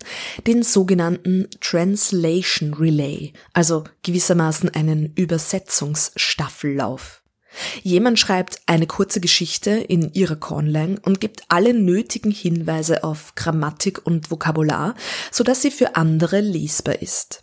Den 0.45 0.63
sogenannten 0.63 1.47
Translation 1.61 2.73
Relay, 2.73 3.31
also 3.53 3.85
gewissermaßen 4.01 4.73
einen 4.73 5.13
Übersetzungsstaffellauf. 5.15 7.21
Jemand 7.83 8.19
schreibt 8.19 8.61
eine 8.65 8.87
kurze 8.87 9.19
Geschichte 9.19 9.71
in 9.71 10.13
ihrer 10.13 10.35
Cornlang 10.35 10.99
und 11.03 11.19
gibt 11.19 11.43
alle 11.49 11.73
nötigen 11.73 12.31
Hinweise 12.31 13.03
auf 13.03 13.35
Grammatik 13.35 14.05
und 14.05 14.31
Vokabular, 14.31 14.95
sodass 15.31 15.61
sie 15.61 15.71
für 15.71 15.95
andere 15.95 16.41
lesbar 16.41 17.01
ist. 17.01 17.41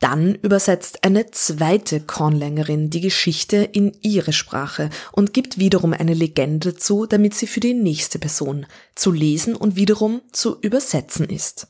Dann 0.00 0.36
übersetzt 0.36 1.02
eine 1.02 1.32
zweite 1.32 2.00
Kornlängerin 2.00 2.88
die 2.88 3.00
Geschichte 3.00 3.56
in 3.56 3.96
ihre 4.00 4.32
Sprache 4.32 4.90
und 5.10 5.32
gibt 5.32 5.58
wiederum 5.58 5.92
eine 5.92 6.14
Legende 6.14 6.76
zu, 6.76 7.06
damit 7.06 7.34
sie 7.34 7.48
für 7.48 7.58
die 7.58 7.74
nächste 7.74 8.20
Person 8.20 8.66
zu 8.94 9.10
lesen 9.10 9.56
und 9.56 9.74
wiederum 9.74 10.22
zu 10.30 10.60
übersetzen 10.60 11.28
ist. 11.28 11.66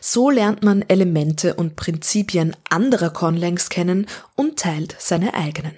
So 0.00 0.28
lernt 0.28 0.64
man 0.64 0.82
Elemente 0.88 1.54
und 1.54 1.76
Prinzipien 1.76 2.56
anderer 2.68 3.10
Kornlängs 3.10 3.68
kennen 3.68 4.06
und 4.34 4.58
teilt 4.58 4.96
seine 4.98 5.34
eigenen. 5.34 5.74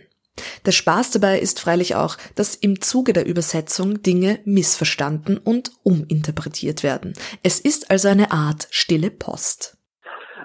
Der 0.67 0.73
Spaß 0.73 1.13
dabei 1.13 1.39
ist 1.39 1.61
freilich 1.61 1.95
auch, 1.95 2.17
dass 2.37 2.55
im 2.55 2.81
Zuge 2.81 3.13
der 3.13 3.27
Übersetzung 3.27 4.03
Dinge 4.03 4.41
missverstanden 4.45 5.39
und 5.39 5.71
uminterpretiert 5.83 6.83
werden. 6.83 7.13
Es 7.43 7.61
ist 7.61 7.91
also 7.91 8.09
eine 8.09 8.33
Art 8.33 8.69
stille 8.71 9.11
Post. 9.11 9.77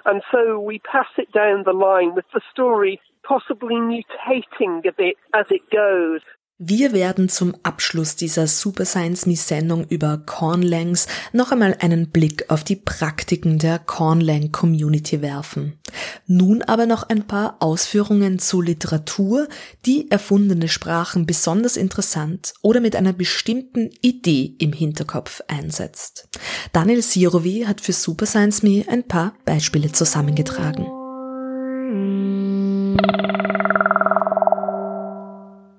And 0.04 0.22
so 0.30 0.60
we 0.60 0.78
pass 0.80 1.08
it 1.16 1.34
down 1.34 1.64
the 1.64 1.72
line 1.72 2.14
with 2.14 2.26
the 2.32 2.40
story 2.52 3.00
possibly 3.26 3.74
mutating 3.74 4.86
a 4.86 4.92
bit 4.92 5.16
as 5.34 5.46
it 5.50 5.68
goes. 5.70 6.20
Wir 6.58 6.92
werden 6.92 7.28
zum 7.28 7.54
Abschluss 7.64 8.16
dieser 8.16 8.46
Super 8.46 8.86
Science 8.86 9.26
Me 9.26 9.36
Sendung 9.36 9.84
über 9.90 10.16
Cornlangs 10.24 11.06
noch 11.34 11.52
einmal 11.52 11.76
einen 11.80 12.08
Blick 12.08 12.46
auf 12.48 12.64
die 12.64 12.76
Praktiken 12.76 13.58
der 13.58 13.78
Cornlang 13.78 14.52
Community 14.52 15.20
werfen. 15.20 15.78
Nun 16.26 16.62
aber 16.62 16.86
noch 16.86 17.10
ein 17.10 17.26
paar 17.26 17.56
Ausführungen 17.60 18.38
zu 18.38 18.62
Literatur, 18.62 19.48
die 19.84 20.10
erfundene 20.10 20.68
Sprachen 20.68 21.26
besonders 21.26 21.76
interessant 21.76 22.54
oder 22.62 22.80
mit 22.80 22.96
einer 22.96 23.12
bestimmten 23.12 23.90
Idee 24.00 24.54
im 24.58 24.72
Hinterkopf 24.72 25.42
einsetzt. 25.48 26.26
Daniel 26.72 27.02
Sirovi 27.02 27.66
hat 27.68 27.82
für 27.82 27.92
Super 27.92 28.24
Science 28.24 28.62
Me 28.62 28.82
ein 28.88 29.06
paar 29.06 29.34
Beispiele 29.44 29.92
zusammengetragen. 29.92 30.86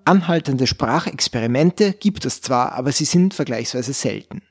Anhaltende 0.07 0.67
Sprachexperimente 0.67 1.91
gibt 1.91 2.23
es 2.23 2.39
zwar, 2.39 2.71
aber 2.71 2.93
sie 2.93 3.03
sind 3.03 3.33
vergleichsweise 3.33 3.91
selten. 3.91 4.41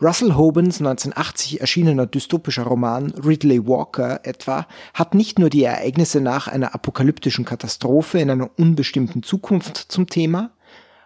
Russell 0.00 0.36
Hobens 0.36 0.78
1980 0.78 1.60
erschienener 1.60 2.06
dystopischer 2.06 2.62
Roman 2.62 3.10
Ridley 3.10 3.66
Walker 3.66 4.20
etwa 4.22 4.68
hat 4.92 5.14
nicht 5.14 5.40
nur 5.40 5.50
die 5.50 5.64
Ereignisse 5.64 6.20
nach 6.20 6.46
einer 6.46 6.76
apokalyptischen 6.76 7.44
Katastrophe 7.44 8.20
in 8.20 8.30
einer 8.30 8.50
unbestimmten 8.56 9.24
Zukunft 9.24 9.78
zum 9.78 10.06
Thema, 10.06 10.52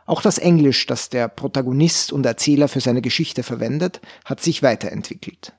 auch 0.05 0.21
das 0.21 0.37
Englisch, 0.37 0.85
das 0.85 1.09
der 1.09 1.29
Protagonist 1.29 2.13
und 2.13 2.27
Erzähler 2.27 2.69
für 2.69 2.81
seine 2.81 3.01
Geschichte 3.01 3.43
verwendet, 3.43 4.03
hat 4.27 4.43
sich 4.43 4.63
weiterentwickelt. 4.63 5.55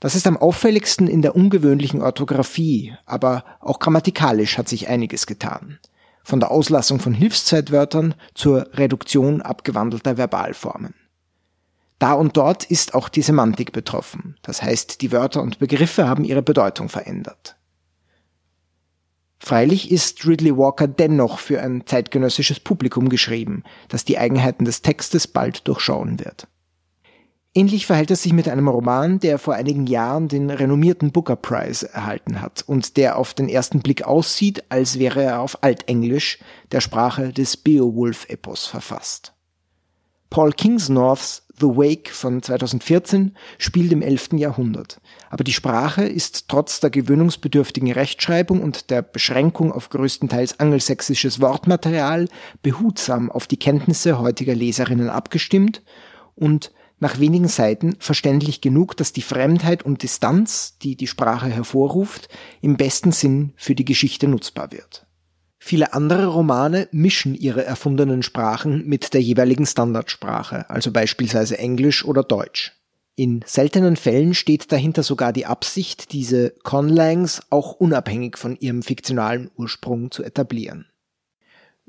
Das 0.00 0.14
ist 0.14 0.26
am 0.26 0.38
auffälligsten 0.38 1.08
in 1.08 1.20
der 1.20 1.36
ungewöhnlichen 1.36 2.00
Orthographie, 2.00 2.94
aber 3.04 3.44
auch 3.60 3.80
grammatikalisch 3.80 4.56
hat 4.56 4.70
sich 4.70 4.88
einiges 4.88 5.26
getan 5.26 5.78
von 6.22 6.40
der 6.40 6.50
Auslassung 6.50 7.00
von 7.00 7.14
Hilfszeitwörtern 7.14 8.14
zur 8.34 8.68
Reduktion 8.74 9.42
abgewandelter 9.42 10.16
Verbalformen. 10.16 10.94
Da 11.98 12.14
und 12.14 12.36
dort 12.36 12.64
ist 12.64 12.94
auch 12.94 13.08
die 13.08 13.22
Semantik 13.22 13.72
betroffen, 13.72 14.36
das 14.42 14.62
heißt 14.62 15.02
die 15.02 15.12
Wörter 15.12 15.40
und 15.40 15.58
Begriffe 15.58 16.08
haben 16.08 16.24
ihre 16.24 16.42
Bedeutung 16.42 16.88
verändert. 16.88 17.56
Freilich 19.38 19.90
ist 19.90 20.24
Ridley 20.26 20.56
Walker 20.56 20.86
dennoch 20.86 21.40
für 21.40 21.60
ein 21.60 21.84
zeitgenössisches 21.84 22.60
Publikum 22.60 23.08
geschrieben, 23.08 23.64
das 23.88 24.04
die 24.04 24.16
Eigenheiten 24.16 24.64
des 24.64 24.82
Textes 24.82 25.26
bald 25.26 25.66
durchschauen 25.66 26.20
wird. 26.20 26.46
Ähnlich 27.54 27.84
verhält 27.84 28.10
es 28.10 28.22
sich 28.22 28.32
mit 28.32 28.48
einem 28.48 28.66
Roman, 28.66 29.20
der 29.20 29.38
vor 29.38 29.52
einigen 29.52 29.86
Jahren 29.86 30.28
den 30.28 30.48
renommierten 30.48 31.12
Booker 31.12 31.36
Prize 31.36 31.86
erhalten 31.92 32.40
hat 32.40 32.64
und 32.66 32.96
der 32.96 33.18
auf 33.18 33.34
den 33.34 33.50
ersten 33.50 33.80
Blick 33.80 34.04
aussieht, 34.04 34.64
als 34.70 34.98
wäre 34.98 35.22
er 35.22 35.40
auf 35.40 35.62
Altenglisch, 35.62 36.38
der 36.70 36.80
Sprache 36.80 37.30
des 37.30 37.58
Beowulf-Epos, 37.58 38.66
verfasst. 38.66 39.34
Paul 40.30 40.52
Kingsnorths 40.52 41.46
The 41.60 41.66
Wake 41.66 42.08
von 42.08 42.42
2014 42.42 43.36
spielt 43.58 43.92
im 43.92 44.00
11. 44.00 44.30
Jahrhundert, 44.32 44.98
aber 45.28 45.44
die 45.44 45.52
Sprache 45.52 46.04
ist 46.04 46.48
trotz 46.48 46.80
der 46.80 46.88
gewöhnungsbedürftigen 46.88 47.92
Rechtschreibung 47.92 48.62
und 48.62 48.88
der 48.88 49.02
Beschränkung 49.02 49.72
auf 49.72 49.90
größtenteils 49.90 50.58
angelsächsisches 50.58 51.42
Wortmaterial 51.42 52.28
behutsam 52.62 53.30
auf 53.30 53.46
die 53.46 53.58
Kenntnisse 53.58 54.18
heutiger 54.18 54.54
Leserinnen 54.54 55.10
abgestimmt 55.10 55.82
und 56.34 56.72
nach 57.02 57.18
wenigen 57.18 57.48
Seiten 57.48 57.96
verständlich 57.98 58.60
genug, 58.60 58.96
dass 58.96 59.12
die 59.12 59.22
Fremdheit 59.22 59.82
und 59.82 60.02
Distanz, 60.02 60.78
die 60.78 60.96
die 60.96 61.08
Sprache 61.08 61.48
hervorruft, 61.48 62.28
im 62.60 62.76
besten 62.76 63.12
Sinn 63.12 63.52
für 63.56 63.74
die 63.74 63.84
Geschichte 63.84 64.28
nutzbar 64.28 64.72
wird. 64.72 65.04
Viele 65.58 65.92
andere 65.92 66.26
Romane 66.26 66.88
mischen 66.92 67.34
ihre 67.34 67.64
erfundenen 67.64 68.22
Sprachen 68.22 68.86
mit 68.86 69.14
der 69.14 69.20
jeweiligen 69.20 69.66
Standardsprache, 69.66 70.70
also 70.70 70.92
beispielsweise 70.92 71.58
Englisch 71.58 72.04
oder 72.04 72.22
Deutsch. 72.22 72.72
In 73.14 73.44
seltenen 73.46 73.96
Fällen 73.96 74.32
steht 74.32 74.72
dahinter 74.72 75.02
sogar 75.02 75.32
die 75.32 75.46
Absicht, 75.46 76.12
diese 76.12 76.50
Conlangs 76.62 77.42
auch 77.50 77.72
unabhängig 77.72 78.38
von 78.38 78.56
ihrem 78.56 78.82
fiktionalen 78.82 79.50
Ursprung 79.56 80.10
zu 80.10 80.22
etablieren. 80.22 80.86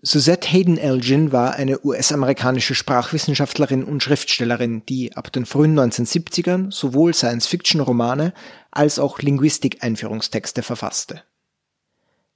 Suzette 0.06 0.50
Hayden 0.50 0.78
Elgin 0.78 1.32
war 1.32 1.54
eine 1.54 1.80
US-amerikanische 1.86 2.76
Sprachwissenschaftlerin 2.76 3.86
und 3.86 4.04
Schriftstellerin, 4.04 4.86
die 4.86 5.16
ab 5.16 5.32
den 5.32 5.46
frühen 5.46 5.80
1970ern 5.80 6.74
sowohl 6.74 7.14
Science-Fiction-Romane 7.14 8.34
als 8.70 9.00
auch 9.00 9.20
Linguistik-Einführungstexte 9.20 10.62
verfasste. 10.62 11.24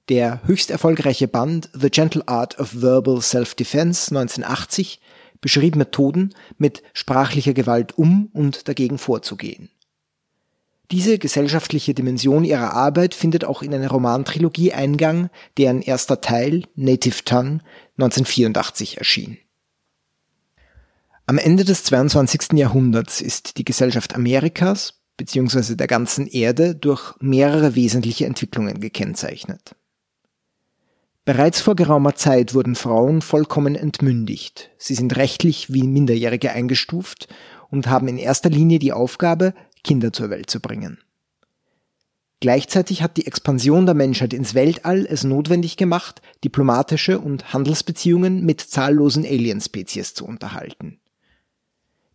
Der 0.08 0.40
höchst 0.46 0.70
erfolgreiche 0.70 1.28
Band 1.28 1.68
The 1.74 1.90
Gentle 1.90 2.26
Art 2.26 2.58
of 2.58 2.80
Verbal 2.80 3.20
Self-Defense 3.20 4.16
1980 4.16 5.02
beschrieb 5.42 5.76
Methoden, 5.76 6.34
mit 6.56 6.82
sprachlicher 6.94 7.52
Gewalt 7.52 7.98
um 7.98 8.30
und 8.32 8.66
dagegen 8.66 8.96
vorzugehen. 8.96 9.68
Diese 10.90 11.18
gesellschaftliche 11.18 11.92
Dimension 11.92 12.44
ihrer 12.44 12.72
Arbeit 12.72 13.14
findet 13.14 13.44
auch 13.44 13.62
in 13.62 13.74
eine 13.74 13.90
Romantrilogie 13.90 14.72
Eingang, 14.72 15.28
deren 15.58 15.82
erster 15.82 16.22
Teil, 16.22 16.64
Native 16.76 17.24
Tongue, 17.24 17.60
1984 17.98 18.96
erschien. 18.96 19.36
Am 21.26 21.36
Ende 21.36 21.64
des 21.64 21.84
22. 21.84 22.54
Jahrhunderts 22.54 23.20
ist 23.20 23.58
die 23.58 23.64
Gesellschaft 23.64 24.14
Amerikas 24.14 24.94
bzw. 25.18 25.74
der 25.74 25.86
ganzen 25.86 26.26
Erde 26.26 26.74
durch 26.74 27.14
mehrere 27.20 27.74
wesentliche 27.74 28.24
Entwicklungen 28.24 28.80
gekennzeichnet. 28.80 29.74
Bereits 31.26 31.60
vor 31.60 31.76
geraumer 31.76 32.14
Zeit 32.14 32.54
wurden 32.54 32.74
Frauen 32.74 33.20
vollkommen 33.20 33.74
entmündigt. 33.74 34.70
Sie 34.78 34.94
sind 34.94 35.16
rechtlich 35.16 35.70
wie 35.70 35.82
Minderjährige 35.82 36.52
eingestuft 36.52 37.28
und 37.68 37.88
haben 37.88 38.08
in 38.08 38.16
erster 38.16 38.48
Linie 38.48 38.78
die 38.78 38.94
Aufgabe, 38.94 39.52
Kinder 39.82 40.12
zur 40.12 40.30
Welt 40.30 40.50
zu 40.50 40.60
bringen. 40.60 40.98
Gleichzeitig 42.40 43.02
hat 43.02 43.16
die 43.16 43.26
Expansion 43.26 43.84
der 43.84 43.96
Menschheit 43.96 44.32
ins 44.32 44.54
Weltall 44.54 45.06
es 45.10 45.24
notwendig 45.24 45.76
gemacht, 45.76 46.22
diplomatische 46.44 47.18
und 47.18 47.52
Handelsbeziehungen 47.52 48.44
mit 48.44 48.60
zahllosen 48.60 49.24
Alienspezies 49.24 50.14
zu 50.14 50.24
unterhalten. 50.24 51.00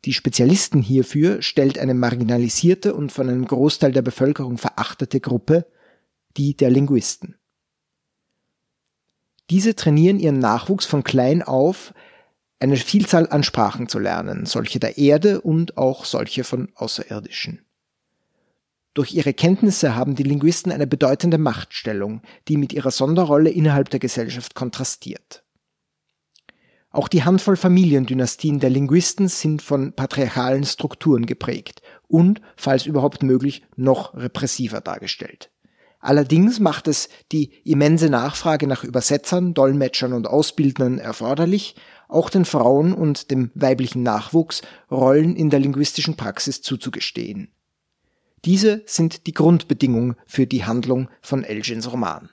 Die 0.06 0.14
Spezialisten 0.14 0.82
hierfür 0.82 1.42
stellt 1.42 1.78
eine 1.78 1.94
marginalisierte 1.94 2.94
und 2.94 3.12
von 3.12 3.30
einem 3.30 3.46
Großteil 3.46 3.92
der 3.92 4.02
Bevölkerung 4.02 4.58
verachtete 4.58 5.20
Gruppe, 5.20 5.66
die 6.38 6.56
der 6.56 6.72
Linguisten. 6.72 7.36
Diese 9.50 9.76
trainieren 9.76 10.20
ihren 10.20 10.40
Nachwuchs 10.40 10.86
von 10.86 11.04
klein 11.04 11.42
auf, 11.42 11.94
eine 12.64 12.78
Vielzahl 12.78 13.28
an 13.30 13.44
Sprachen 13.44 13.90
zu 13.90 14.00
lernen, 14.00 14.46
solche 14.46 14.80
der 14.80 14.98
Erde 14.98 15.42
und 15.42 15.78
auch 15.78 16.06
solche 16.06 16.46
von 16.46 16.72
Außerirdischen. 16.76 17.60
Durch 18.94 19.14
ihre 19.14 19.34
Kenntnisse 19.34 19.96
haben 19.96 20.16
die 20.16 20.24
Linguisten 20.24 20.72
eine 20.72 20.88
bedeutende 20.88 21.38
Machtstellung, 21.38 22.22
die 22.48 22.56
mit 22.56 22.72
ihrer 22.72 22.92
Sonderrolle 22.92 23.50
innerhalb 23.50 23.90
der 23.90 24.00
Gesellschaft 24.00 24.56
kontrastiert. 24.56 25.44
Auch 26.90 27.10
die 27.10 27.26
Handvoll 27.26 27.58
Familiendynastien 27.58 28.62
der 28.62 28.70
Linguisten 28.70 29.28
sind 29.28 29.62
von 29.62 29.92
patriarchalen 29.92 30.64
Strukturen 30.64 31.26
geprägt 31.26 31.82
und, 32.08 32.40
falls 32.56 32.86
überhaupt 32.86 33.24
möglich, 33.24 33.64
noch 33.76 34.14
repressiver 34.14 34.80
dargestellt. 34.80 35.52
Allerdings 36.04 36.60
macht 36.60 36.90
es 36.90 37.08
die 37.32 37.54
immense 37.64 38.10
Nachfrage 38.10 38.68
nach 38.68 38.84
Übersetzern, 38.84 39.54
Dolmetschern 39.54 40.12
und 40.12 40.28
Ausbildnern 40.28 41.00
erforderlich, 41.00 41.76
auch 42.08 42.30
den 42.30 42.46
Frauen 42.46 42.94
und 42.94 43.32
dem 43.32 43.52
weiblichen 43.56 44.04
Nachwuchs 44.04 44.62
Rollen 44.92 45.36
in 45.36 45.50
der 45.50 45.60
linguistischen 45.60 46.16
Praxis 46.16 46.62
zuzugestehen. 46.62 47.50
Diese 48.46 48.84
sind 48.86 49.26
die 49.26 49.34
Grundbedingung 49.34 50.16
für 50.26 50.46
die 50.46 50.66
Handlung 50.66 51.10
von 51.22 51.44
Elgins 51.44 51.92
Roman. 51.92 52.30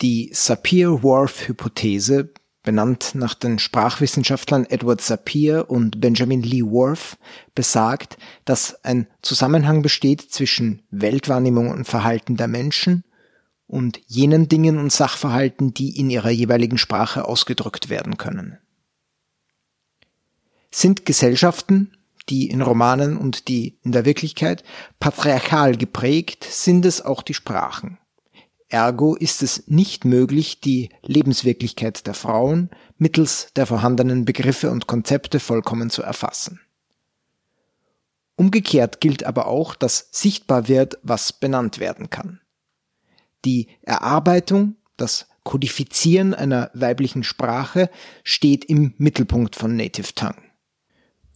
Die 0.00 0.30
Sapir-Whorf-Hypothese, 0.32 2.30
benannt 2.62 3.14
nach 3.14 3.34
den 3.34 3.58
Sprachwissenschaftlern 3.58 4.64
Edward 4.64 5.00
Sapir 5.00 5.66
und 5.68 6.00
Benjamin 6.00 6.42
Lee 6.42 6.62
Whorf, 6.62 7.18
besagt, 7.54 8.16
dass 8.44 8.84
ein 8.84 9.06
Zusammenhang 9.22 9.82
besteht 9.82 10.22
zwischen 10.32 10.82
Weltwahrnehmung 10.90 11.70
und 11.70 11.86
Verhalten 11.86 12.36
der 12.36 12.48
Menschen 12.48 13.04
und 13.66 14.00
jenen 14.06 14.48
Dingen 14.48 14.78
und 14.78 14.92
Sachverhalten, 14.92 15.74
die 15.74 15.98
in 15.98 16.10
ihrer 16.10 16.30
jeweiligen 16.30 16.78
Sprache 16.78 17.26
ausgedrückt 17.26 17.88
werden 17.88 18.16
können. 18.16 18.58
Sind 20.70 21.06
Gesellschaften, 21.06 21.96
die 22.28 22.48
in 22.48 22.62
Romanen 22.62 23.16
und 23.16 23.48
die 23.48 23.78
in 23.82 23.92
der 23.92 24.04
Wirklichkeit 24.04 24.64
patriarchal 24.98 25.76
geprägt, 25.76 26.44
sind 26.44 26.84
es 26.84 27.02
auch 27.02 27.22
die 27.22 27.34
Sprachen. 27.34 27.98
Ergo 28.68 29.14
ist 29.14 29.42
es 29.42 29.68
nicht 29.68 30.04
möglich, 30.04 30.60
die 30.60 30.88
Lebenswirklichkeit 31.02 32.06
der 32.06 32.14
Frauen 32.14 32.70
mittels 32.96 33.52
der 33.54 33.66
vorhandenen 33.66 34.24
Begriffe 34.24 34.70
und 34.70 34.86
Konzepte 34.86 35.38
vollkommen 35.38 35.90
zu 35.90 36.02
erfassen. 36.02 36.60
Umgekehrt 38.36 39.00
gilt 39.00 39.22
aber 39.24 39.46
auch, 39.46 39.76
dass 39.76 40.08
sichtbar 40.10 40.66
wird, 40.66 40.98
was 41.02 41.32
benannt 41.32 41.78
werden 41.78 42.10
kann. 42.10 42.40
Die 43.44 43.68
Erarbeitung, 43.82 44.76
das 44.96 45.28
Kodifizieren 45.44 46.32
einer 46.32 46.70
weiblichen 46.72 47.22
Sprache 47.22 47.90
steht 48.22 48.64
im 48.64 48.94
Mittelpunkt 48.96 49.56
von 49.56 49.76
Native 49.76 50.14
Tongue. 50.14 50.42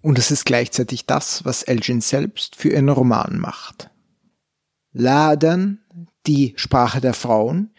Und 0.01 0.19
es 0.19 0.31
ist 0.31 0.47
gleichzeitig 0.47 1.07
das, 1.07 1.45
was 1.45 1.63
Elgin 1.63 2.01
selbst 2.01 2.57
für 2.57 2.71
ihren 2.71 2.89
Roman 2.89 3.39
macht. 3.39 3.91
Laden, 4.93 5.83
die 6.27 6.55
Sprache 6.57 7.01
der 7.01 7.15
Frauen, 7.15 7.71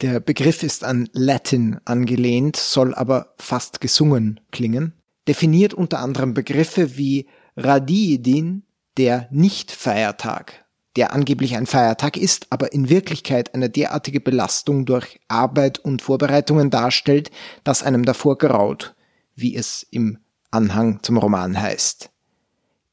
der 0.00 0.20
Begriff 0.20 0.62
ist 0.62 0.84
an 0.84 1.08
Latin 1.12 1.78
angelehnt, 1.84 2.56
soll 2.56 2.94
aber 2.94 3.34
fast 3.38 3.80
gesungen 3.80 4.40
klingen, 4.50 4.94
definiert 5.26 5.74
unter 5.74 5.98
anderem 5.98 6.32
Begriffe 6.32 6.96
wie 6.96 7.26
Radiidin, 7.56 8.62
der 8.96 9.28
Nicht-Feiertag, 9.30 10.64
der 10.98 11.12
angeblich 11.12 11.54
ein 11.54 11.66
Feiertag 11.66 12.16
ist, 12.16 12.48
aber 12.50 12.72
in 12.72 12.88
Wirklichkeit 12.88 13.54
eine 13.54 13.70
derartige 13.70 14.20
Belastung 14.20 14.84
durch 14.84 15.20
Arbeit 15.28 15.78
und 15.78 16.02
Vorbereitungen 16.02 16.70
darstellt, 16.70 17.30
dass 17.62 17.84
einem 17.84 18.04
davor 18.04 18.36
geraut, 18.36 18.96
wie 19.36 19.54
es 19.54 19.86
im 19.92 20.18
Anhang 20.50 21.00
zum 21.04 21.16
Roman 21.16 21.60
heißt. 21.60 22.10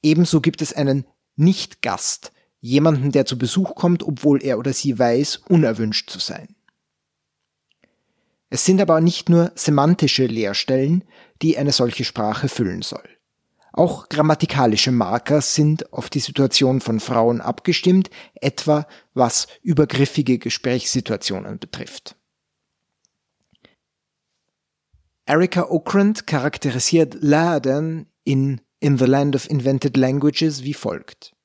Ebenso 0.03 0.39
gibt 0.39 0.61
es 0.61 0.71
einen 0.71 1.05
Nicht-Gast, 1.35 2.31
jemanden, 2.61 3.11
der 3.11 3.25
zu 3.25 3.39
Besuch 3.39 3.73
kommt, 3.73 4.03
obwohl 4.03 4.43
er 4.43 4.59
oder 4.59 4.71
sie 4.71 4.99
weiß, 4.99 5.37
unerwünscht 5.49 6.07
zu 6.11 6.19
sein. 6.19 6.55
Es 8.51 8.65
sind 8.65 8.81
aber 8.81 9.01
nicht 9.01 9.29
nur 9.29 9.51
semantische 9.55 10.27
Leerstellen, 10.27 11.03
die 11.41 11.57
eine 11.57 11.71
solche 11.71 12.03
Sprache 12.03 12.49
füllen 12.49 12.83
soll. 12.83 13.14
Auch 13.77 14.07
grammatikalische 14.07 14.93
Marker 14.93 15.41
sind 15.41 15.91
auf 15.91 16.09
die 16.09 16.21
Situation 16.21 16.79
von 16.79 17.01
Frauen 17.01 17.41
abgestimmt, 17.41 18.09
etwa 18.35 18.87
was 19.13 19.47
übergriffige 19.63 20.39
Gesprächssituationen 20.39 21.59
betrifft. 21.59 22.15
Erica 25.25 25.63
Okrand 25.69 26.25
charakterisiert 26.25 27.17
Laden 27.19 28.09
in 28.23 28.61
In 28.79 28.97
the 28.97 29.03
Land 29.03 29.35
of 29.35 29.49
Invented 29.49 29.97
Languages 29.97 30.63
wie 30.63 30.73
folgt. 30.73 31.35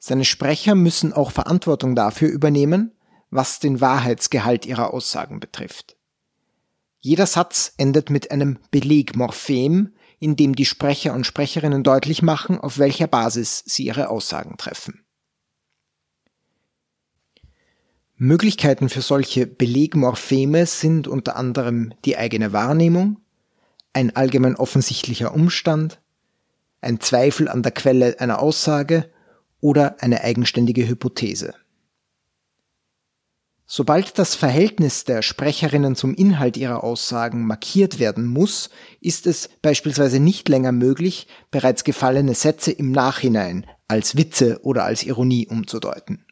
Seine 0.00 0.24
Sprecher 0.24 0.74
müssen 0.74 1.12
auch 1.12 1.30
Verantwortung 1.30 1.94
dafür 1.94 2.28
übernehmen, 2.28 2.98
was 3.30 3.60
den 3.60 3.80
Wahrheitsgehalt 3.80 4.66
ihrer 4.66 4.92
Aussagen 4.92 5.38
betrifft. 5.38 5.99
Jeder 7.00 7.26
Satz 7.26 7.72
endet 7.78 8.10
mit 8.10 8.30
einem 8.30 8.58
Belegmorphem, 8.70 9.94
in 10.18 10.36
dem 10.36 10.54
die 10.54 10.66
Sprecher 10.66 11.14
und 11.14 11.26
Sprecherinnen 11.26 11.82
deutlich 11.82 12.20
machen, 12.20 12.58
auf 12.58 12.78
welcher 12.78 13.06
Basis 13.06 13.62
sie 13.64 13.86
ihre 13.86 14.10
Aussagen 14.10 14.58
treffen. 14.58 15.02
Möglichkeiten 18.16 18.90
für 18.90 19.00
solche 19.00 19.46
Belegmorpheme 19.46 20.66
sind 20.66 21.08
unter 21.08 21.36
anderem 21.36 21.94
die 22.04 22.18
eigene 22.18 22.52
Wahrnehmung, 22.52 23.20
ein 23.94 24.14
allgemein 24.14 24.56
offensichtlicher 24.56 25.32
Umstand, 25.32 26.02
ein 26.82 27.00
Zweifel 27.00 27.48
an 27.48 27.62
der 27.62 27.72
Quelle 27.72 28.20
einer 28.20 28.40
Aussage 28.40 29.10
oder 29.60 30.02
eine 30.02 30.22
eigenständige 30.22 30.86
Hypothese. 30.86 31.54
Sobald 33.72 34.18
das 34.18 34.34
Verhältnis 34.34 35.04
der 35.04 35.22
Sprecherinnen 35.22 35.94
zum 35.94 36.12
Inhalt 36.12 36.56
ihrer 36.56 36.82
Aussagen 36.82 37.46
markiert 37.46 38.00
werden 38.00 38.26
muss, 38.26 38.68
ist 39.00 39.28
es 39.28 39.48
beispielsweise 39.62 40.18
nicht 40.18 40.48
länger 40.48 40.72
möglich, 40.72 41.28
bereits 41.52 41.84
gefallene 41.84 42.34
Sätze 42.34 42.72
im 42.72 42.90
Nachhinein 42.90 43.64
als 43.86 44.16
Witze 44.16 44.58
oder 44.64 44.82
als 44.82 45.04
Ironie 45.04 45.46
umzudeuten. 45.46 46.26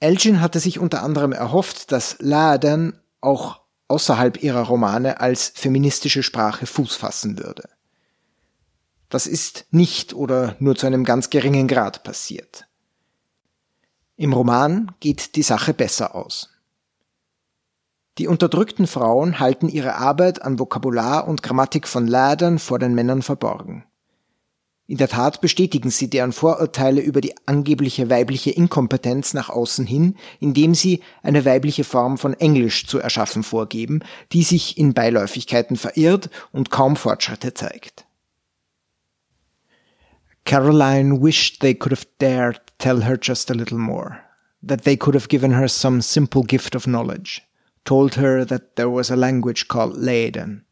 Elgin 0.00 0.40
hatte 0.40 0.58
sich 0.58 0.80
unter 0.80 1.04
anderem 1.04 1.30
erhofft, 1.30 1.92
dass 1.92 2.16
Laden 2.18 3.00
auch 3.20 3.60
außerhalb 3.86 4.42
ihrer 4.42 4.62
Romane 4.62 5.20
als 5.20 5.52
feministische 5.54 6.24
Sprache 6.24 6.66
Fuß 6.66 6.96
fassen 6.96 7.38
würde. 7.38 7.68
Das 9.08 9.28
ist 9.28 9.66
nicht 9.70 10.14
oder 10.14 10.56
nur 10.58 10.74
zu 10.74 10.88
einem 10.88 11.04
ganz 11.04 11.30
geringen 11.30 11.68
Grad 11.68 12.02
passiert. 12.02 12.66
Im 14.22 14.34
Roman 14.34 14.92
geht 15.00 15.34
die 15.34 15.42
Sache 15.42 15.74
besser 15.74 16.14
aus. 16.14 16.48
Die 18.18 18.28
unterdrückten 18.28 18.86
Frauen 18.86 19.40
halten 19.40 19.68
ihre 19.68 19.96
Arbeit 19.96 20.42
an 20.42 20.60
Vokabular 20.60 21.26
und 21.26 21.42
Grammatik 21.42 21.88
von 21.88 22.06
Ladern 22.06 22.60
vor 22.60 22.78
den 22.78 22.94
Männern 22.94 23.22
verborgen. 23.22 23.84
In 24.86 24.98
der 24.98 25.08
Tat 25.08 25.40
bestätigen 25.40 25.90
sie 25.90 26.08
deren 26.08 26.30
Vorurteile 26.30 27.00
über 27.00 27.20
die 27.20 27.34
angebliche 27.48 28.10
weibliche 28.10 28.52
Inkompetenz 28.52 29.34
nach 29.34 29.48
außen 29.48 29.86
hin, 29.86 30.14
indem 30.38 30.76
sie 30.76 31.02
eine 31.24 31.44
weibliche 31.44 31.82
Form 31.82 32.16
von 32.16 32.34
Englisch 32.34 32.86
zu 32.86 33.00
erschaffen 33.00 33.42
vorgeben, 33.42 34.04
die 34.30 34.44
sich 34.44 34.78
in 34.78 34.94
Beiläufigkeiten 34.94 35.74
verirrt 35.74 36.30
und 36.52 36.70
kaum 36.70 36.94
Fortschritte 36.94 37.54
zeigt. 37.54 38.06
Caroline 40.44 41.20
wished 41.20 41.60
they 41.60 41.74
could 41.74 41.92
have 41.92 42.06
dared 42.18 42.60
tell 42.78 43.02
her 43.02 43.16
just 43.16 43.50
a 43.50 43.54
little 43.54 43.78
more, 43.78 44.24
that 44.62 44.82
they 44.82 44.96
could 44.96 45.14
have 45.14 45.28
given 45.28 45.52
her 45.52 45.68
some 45.68 46.02
simple 46.02 46.42
gift 46.42 46.74
of 46.74 46.86
knowledge 46.86 47.42
told 47.84 48.14
her 48.14 48.44
that 48.44 48.76
there 48.76 48.90
was 48.90 49.10
a 49.10 49.16
language 49.16 49.68
called 49.68 49.96
Leiden, 49.96 50.64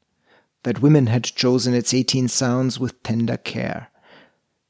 that 0.63 0.83
women 0.83 1.07
had 1.09 1.25
chosen 1.25 1.75
its 1.75 1.95
18 1.95 2.29
sounds 2.29 2.79
with 2.79 3.03
tender 3.03 3.37
care. 3.37 3.89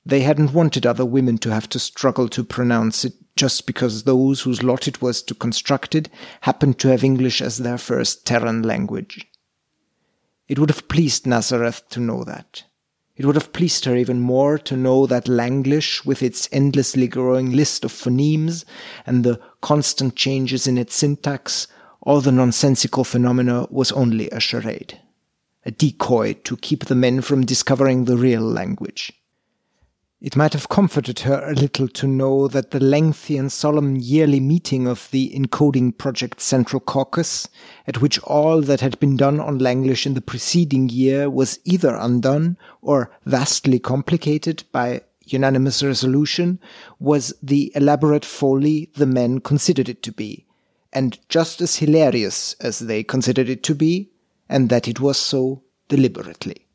They 0.07 0.21
hadn't 0.21 0.55
wanted 0.55 0.87
other 0.87 1.05
women 1.05 1.39
to 1.39 1.51
have 1.51 1.69
to 1.71 1.79
struggle 1.79 2.29
to 2.31 2.45
pronounce 2.45 3.05
it 3.05 3.15
just 3.37 3.67
because 3.67 4.05
those 4.05 4.43
whose 4.43 4.63
lot 4.63 4.89
it 4.89 5.03
was 5.03 5.23
to 5.23 5.35
construct 5.35 5.95
it 5.95 6.09
happened 6.43 6.79
to 6.79 6.89
have 6.89 7.05
English 7.05 7.43
as 7.43 7.59
their 7.59 7.79
first 7.79 8.27
Terran 8.27 8.63
language. 8.63 9.27
It 10.49 10.59
would 10.59 10.71
have 10.71 10.89
pleased 10.89 11.27
Nazareth 11.27 11.89
to 11.91 12.01
know 12.01 12.25
that. 12.25 12.65
It 13.21 13.27
would 13.27 13.35
have 13.35 13.53
pleased 13.53 13.85
her 13.85 13.95
even 13.97 14.21
more 14.21 14.57
to 14.57 14.79
know 14.79 15.05
that 15.05 15.29
Langlish, 15.29 16.07
with 16.07 16.23
its 16.23 16.49
endlessly 16.53 17.07
growing 17.07 17.53
list 17.53 17.85
of 17.85 17.93
phonemes 17.93 18.65
and 19.05 19.25
the 19.25 19.39
constant 19.61 20.17
changes 20.17 20.67
in 20.67 20.79
its 20.79 20.95
syntax, 20.95 21.67
all 22.01 22.23
the 22.23 22.33
nonsensical 22.33 23.05
phenomena 23.05 23.67
was 23.69 23.93
only 23.93 24.31
a 24.31 24.41
charade, 24.41 24.99
a 25.67 25.71
decoy 25.71 26.33
to 26.45 26.57
keep 26.57 26.87
the 26.87 26.95
men 26.95 27.21
from 27.21 27.45
discovering 27.45 28.07
the 28.07 28.17
real 28.17 28.41
language. 28.41 29.13
It 30.23 30.37
might 30.37 30.53
have 30.53 30.69
comforted 30.69 31.21
her 31.21 31.43
a 31.49 31.55
little 31.55 31.89
to 31.89 32.07
know 32.07 32.47
that 32.47 32.73
the 32.73 32.79
lengthy 32.79 33.39
and 33.39 33.51
solemn 33.51 33.97
yearly 33.97 34.39
meeting 34.39 34.87
of 34.87 35.09
the 35.13 35.33
Encoding 35.35 35.97
Project 35.97 36.43
Central 36.43 36.79
Caucus, 36.79 37.49
at 37.87 38.03
which 38.03 38.19
all 38.25 38.61
that 38.61 38.83
had 38.83 39.01
been 39.01 39.17
done 39.17 39.41
on 39.41 39.59
Langlish 39.59 40.05
in 40.05 40.13
the 40.13 40.21
preceding 40.21 40.91
year 40.91 41.31
was 41.31 41.59
either 41.65 41.95
undone 41.95 42.59
or 42.83 43.11
vastly 43.25 43.79
complicated 43.79 44.63
by 44.73 45.01
unanimous 45.25 45.83
resolution, 45.83 46.61
was 46.99 47.33
the 47.43 47.73
elaborate 47.75 48.27
folly 48.27 48.91
the 48.97 49.07
men 49.07 49.41
considered 49.41 49.89
it 49.89 50.03
to 50.03 50.13
be, 50.13 50.45
and 50.93 51.19
just 51.31 51.63
as 51.63 51.77
hilarious 51.77 52.55
as 52.61 52.81
they 52.81 53.03
considered 53.03 53.49
it 53.49 53.63
to 53.63 53.75
be, 53.75 54.11
and 54.51 54.69
that 54.69 54.87
it 54.87 55.01
was 55.01 55.17
so 55.17 55.63
deliberately. 55.89 56.67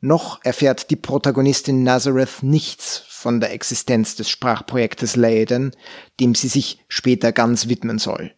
Noch 0.00 0.44
erfährt 0.44 0.90
die 0.90 0.96
Protagonistin 0.96 1.82
Nazareth 1.82 2.42
nichts 2.42 3.02
von 3.08 3.40
der 3.40 3.52
Existenz 3.52 4.14
des 4.14 4.30
Sprachprojektes 4.30 5.16
Leiden, 5.16 5.72
dem 6.20 6.36
sie 6.36 6.48
sich 6.48 6.84
später 6.88 7.32
ganz 7.32 7.68
widmen 7.68 7.98
soll. 7.98 8.32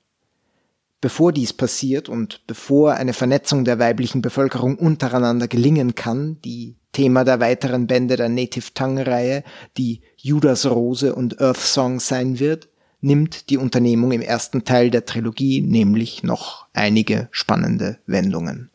Bevor 1.02 1.32
dies 1.32 1.52
passiert 1.52 2.08
und 2.08 2.46
bevor 2.46 2.94
eine 2.94 3.12
Vernetzung 3.12 3.64
der 3.64 3.78
weiblichen 3.78 4.22
Bevölkerung 4.22 4.76
untereinander 4.76 5.48
gelingen 5.48 5.94
kann, 5.94 6.38
die 6.44 6.76
Thema 6.92 7.24
der 7.24 7.40
weiteren 7.40 7.86
Bände 7.86 8.16
der 8.16 8.28
Native 8.28 8.74
Tongue 8.74 9.06
Reihe, 9.06 9.44
die 9.76 10.00
Judas 10.16 10.66
Rose 10.66 11.14
und 11.14 11.40
Earth 11.40 11.60
Song 11.60 12.00
sein 12.00 12.38
wird, 12.38 12.68
nimmt 13.00 13.48
die 13.50 13.56
Unternehmung 13.56 14.12
im 14.12 14.20
ersten 14.20 14.64
Teil 14.64 14.90
der 14.90 15.06
Trilogie 15.06 15.60
nämlich 15.60 16.22
noch 16.22 16.66
einige 16.72 17.28
spannende 17.30 17.98
Wendungen. 18.06 18.70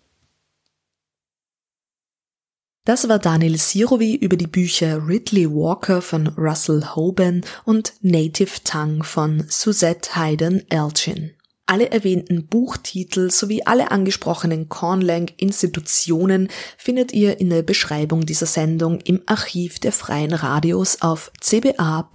Das 2.86 3.09
war 3.09 3.17
Daniel 3.17 3.57
Sirovi 3.57 4.13
über 4.13 4.38
die 4.38 4.45
Bücher 4.45 5.07
Ridley 5.07 5.49
Walker 5.49 6.03
von 6.03 6.27
Russell 6.38 6.86
Hoban 6.95 7.41
und 7.63 7.93
Native 8.01 8.63
Tongue 8.63 9.03
von 9.03 9.43
Suzette 9.49 10.15
Hayden 10.15 10.69
Elgin. 10.69 11.31
Alle 11.65 11.89
erwähnten 11.89 12.45
Buchtitel 12.45 13.31
sowie 13.31 13.63
alle 13.65 13.89
angesprochenen 13.89 14.69
Cornlang-Institutionen 14.69 16.49
findet 16.77 17.11
ihr 17.11 17.39
in 17.39 17.49
der 17.49 17.63
Beschreibung 17.63 18.27
dieser 18.27 18.45
Sendung 18.45 18.99
im 19.01 19.23
Archiv 19.25 19.79
der 19.79 19.91
Freien 19.91 20.33
Radios 20.33 21.01
auf 21.01 21.31
cba.fro.at. 21.41 22.13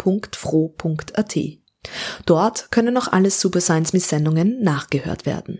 Dort 2.26 2.70
können 2.70 2.94
noch 2.94 3.10
alle 3.10 3.30
Super 3.32 3.60
Science 3.60 3.92
Me 3.92 3.98
Sendungen 3.98 4.62
nachgehört 4.62 5.26
werden. 5.26 5.58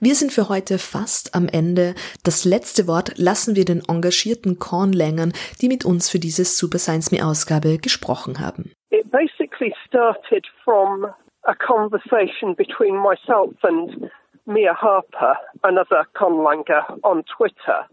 Wir 0.00 0.14
sind 0.14 0.32
für 0.32 0.48
heute 0.48 0.78
fast 0.78 1.34
am 1.34 1.48
Ende. 1.48 1.94
Das 2.24 2.44
letzte 2.44 2.86
Wort 2.86 3.16
lassen 3.16 3.56
wir 3.56 3.64
den 3.64 3.82
engagierten 3.88 4.58
Kornlängern, 4.58 5.32
die 5.60 5.68
mit 5.68 5.84
uns 5.84 6.10
für 6.10 6.18
diese 6.18 6.44
Super 6.44 6.78
Science 6.78 7.10
Me 7.12 7.24
Ausgabe 7.24 7.78
gesprochen 7.78 8.40
haben. 8.40 8.72
It 8.90 9.10
basically 9.10 9.74
started 9.86 10.46
from 10.64 11.06
a 11.44 11.54
conversation 11.54 12.54
between 12.54 12.96
myself 12.96 13.54
and 13.62 14.10
Mia 14.46 14.74
Harper, 14.74 15.36
another 15.64 16.06
conlanger 16.14 16.84
on 17.02 17.24
Twitter, 17.24 17.86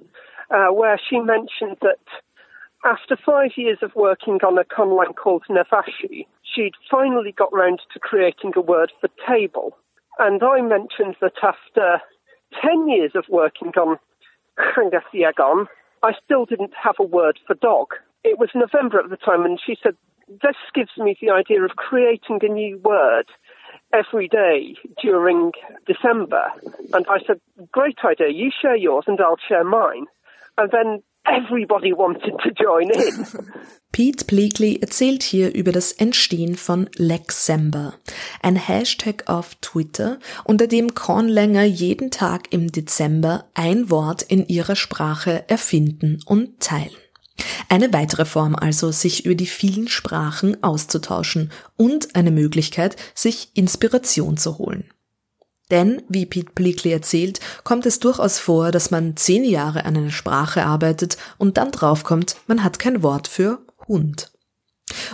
uh, 0.52 0.72
where 0.72 1.00
she 1.00 1.20
mentioned 1.20 1.78
that 1.82 2.00
after 2.84 3.16
five 3.16 3.52
years 3.56 3.80
of 3.82 3.96
working 3.96 4.40
on 4.46 4.58
a 4.58 4.64
conlang 4.66 5.16
called 5.16 5.44
Navashi, 5.50 6.28
she'd 6.44 6.76
finally 6.92 7.32
got 7.32 7.54
round 7.54 7.82
to 7.94 8.00
creating 8.00 8.54
a 8.56 8.62
word 8.62 8.92
for 9.00 9.10
table. 9.28 9.78
And 10.20 10.41
I 10.43 10.61
mentioned 10.61 11.16
that 11.22 11.34
after 11.41 12.01
10 12.61 12.88
years 12.88 13.11
of 13.16 13.26
working 13.30 13.72
on 13.78 13.97
Kangasiagon, 14.57 15.66
I 16.03 16.11
still 16.24 16.45
didn't 16.45 16.74
have 16.82 16.95
a 16.99 17.03
word 17.03 17.39
for 17.47 17.55
dog. 17.55 17.88
It 18.24 18.38
was 18.38 18.49
November 18.53 18.99
at 18.99 19.09
the 19.09 19.18
time, 19.18 19.45
and 19.45 19.59
she 19.64 19.78
said, 19.82 19.95
This 20.28 20.55
gives 20.74 20.91
me 20.97 21.18
the 21.20 21.32
idea 21.32 21.64
of 21.64 21.72
creating 21.76 22.39
a 22.41 22.47
new 22.47 22.78
word 22.78 23.26
every 23.93 24.28
day 24.28 24.76
during 25.01 25.51
December. 25.86 26.51
And 26.93 27.05
I 27.09 27.20
said, 27.26 27.39
Great 27.72 27.99
idea, 28.05 28.30
you 28.30 28.51
share 28.61 28.76
yours 28.76 29.05
and 29.07 29.20
I'll 29.20 29.38
share 29.47 29.64
mine. 29.64 30.05
And 30.57 30.72
then 30.72 31.03
everybody 31.26 31.94
wanted 31.94 32.38
to 32.40 32.50
join 32.52 32.90
in. 32.90 33.26
Pete 33.92 34.26
Bleakley 34.26 34.80
erzählt 34.82 35.24
hier 35.24 35.54
über 35.54 35.72
das 35.72 35.92
Entstehen 35.92 36.56
von 36.56 36.90
Lexember, 36.96 37.94
ein 38.42 38.56
Hashtag 38.56 39.24
auf 39.28 39.56
Twitter, 39.56 40.18
unter 40.44 40.68
dem 40.68 40.96
Kornlänger 40.96 41.64
jeden 41.64 42.10
Tag 42.10 42.52
im 42.52 42.72
Dezember 42.72 43.46
ein 43.54 43.92
Wort 43.92 44.24
in 44.24 44.48
ihrer 44.48 44.76
Sprache 44.76 45.44
erfinden 45.48 46.20
und 46.26 46.60
teilen. 46.60 46.96
Eine 47.70 47.94
weitere 47.94 48.26
Form 48.26 48.56
also, 48.56 48.92
sich 48.92 49.26
über 49.26 49.36
die 49.36 49.48
vielen 49.48 49.88
Sprachen 49.88 50.62
auszutauschen 50.64 51.52
und 51.78 52.16
eine 52.16 52.32
Möglichkeit, 52.32 52.96
sich 53.16 53.50
Inspiration 53.56 54.38
zu 54.38 54.58
holen. 54.58 54.93
Denn, 55.72 56.03
wie 56.09 56.26
Pete 56.26 56.51
Bleakley 56.53 56.91
erzählt, 56.91 57.39
kommt 57.64 57.86
es 57.86 57.99
durchaus 57.99 58.39
vor, 58.39 58.72
dass 58.72 58.91
man 58.91 59.16
zehn 59.16 59.43
Jahre 59.43 59.86
an 59.86 59.97
einer 59.97 60.11
Sprache 60.11 60.66
arbeitet 60.66 61.18
und 61.38 61.57
dann 61.57 61.72
draufkommt, 61.72 62.36
man 62.47 62.64
hat 62.64 62.80
kein 62.80 63.01
Wort 63.01 63.28
für 63.28 63.59
Hund. 63.88 64.32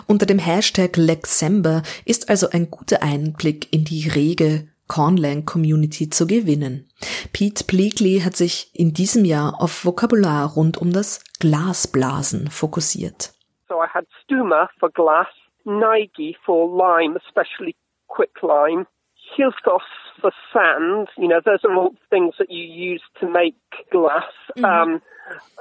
Unter 0.08 0.26
dem 0.26 0.40
Hashtag 0.40 0.98
Lexember 0.98 1.84
ist 2.06 2.30
also 2.30 2.50
ein 2.50 2.70
guter 2.70 3.02
Einblick 3.04 3.72
in 3.74 3.86
die 3.86 4.10
rege 4.10 4.68
Cornlang 4.88 5.46
Community 5.46 6.10
zu 6.10 6.26
gewinnen. 6.26 6.90
Pete 7.32 7.64
Bleakley 7.64 8.22
hat 8.22 8.36
sich 8.36 8.72
in 8.74 8.94
diesem 8.94 9.24
Jahr 9.24 9.62
auf 9.62 9.86
Vokabular 9.86 10.54
rund 10.54 10.78
um 10.78 10.92
das 10.92 11.24
Glasblasen 11.40 12.50
fokussiert. 12.50 13.34
So 13.68 13.76
I 13.76 13.88
had 13.88 14.06
stuma 14.24 14.68
for 14.80 14.90
glass, 14.90 15.28
naigi 15.64 16.36
for 16.44 16.68
lime, 16.76 17.20
especially 17.24 17.76
quicklime, 18.08 18.88
hilthos 19.36 19.84
for 20.20 20.32
sand. 20.54 21.08
You 21.18 21.28
know, 21.28 21.42
those 21.44 21.64
are 21.64 21.76
all 21.76 21.96
things 22.10 22.36
that 22.40 22.52
you 22.52 22.64
use 22.64 23.04
to 23.20 23.30
make 23.30 23.56
glass. 23.92 24.32
Mm 24.56 24.64
-hmm. 24.64 24.82
um, 24.82 25.02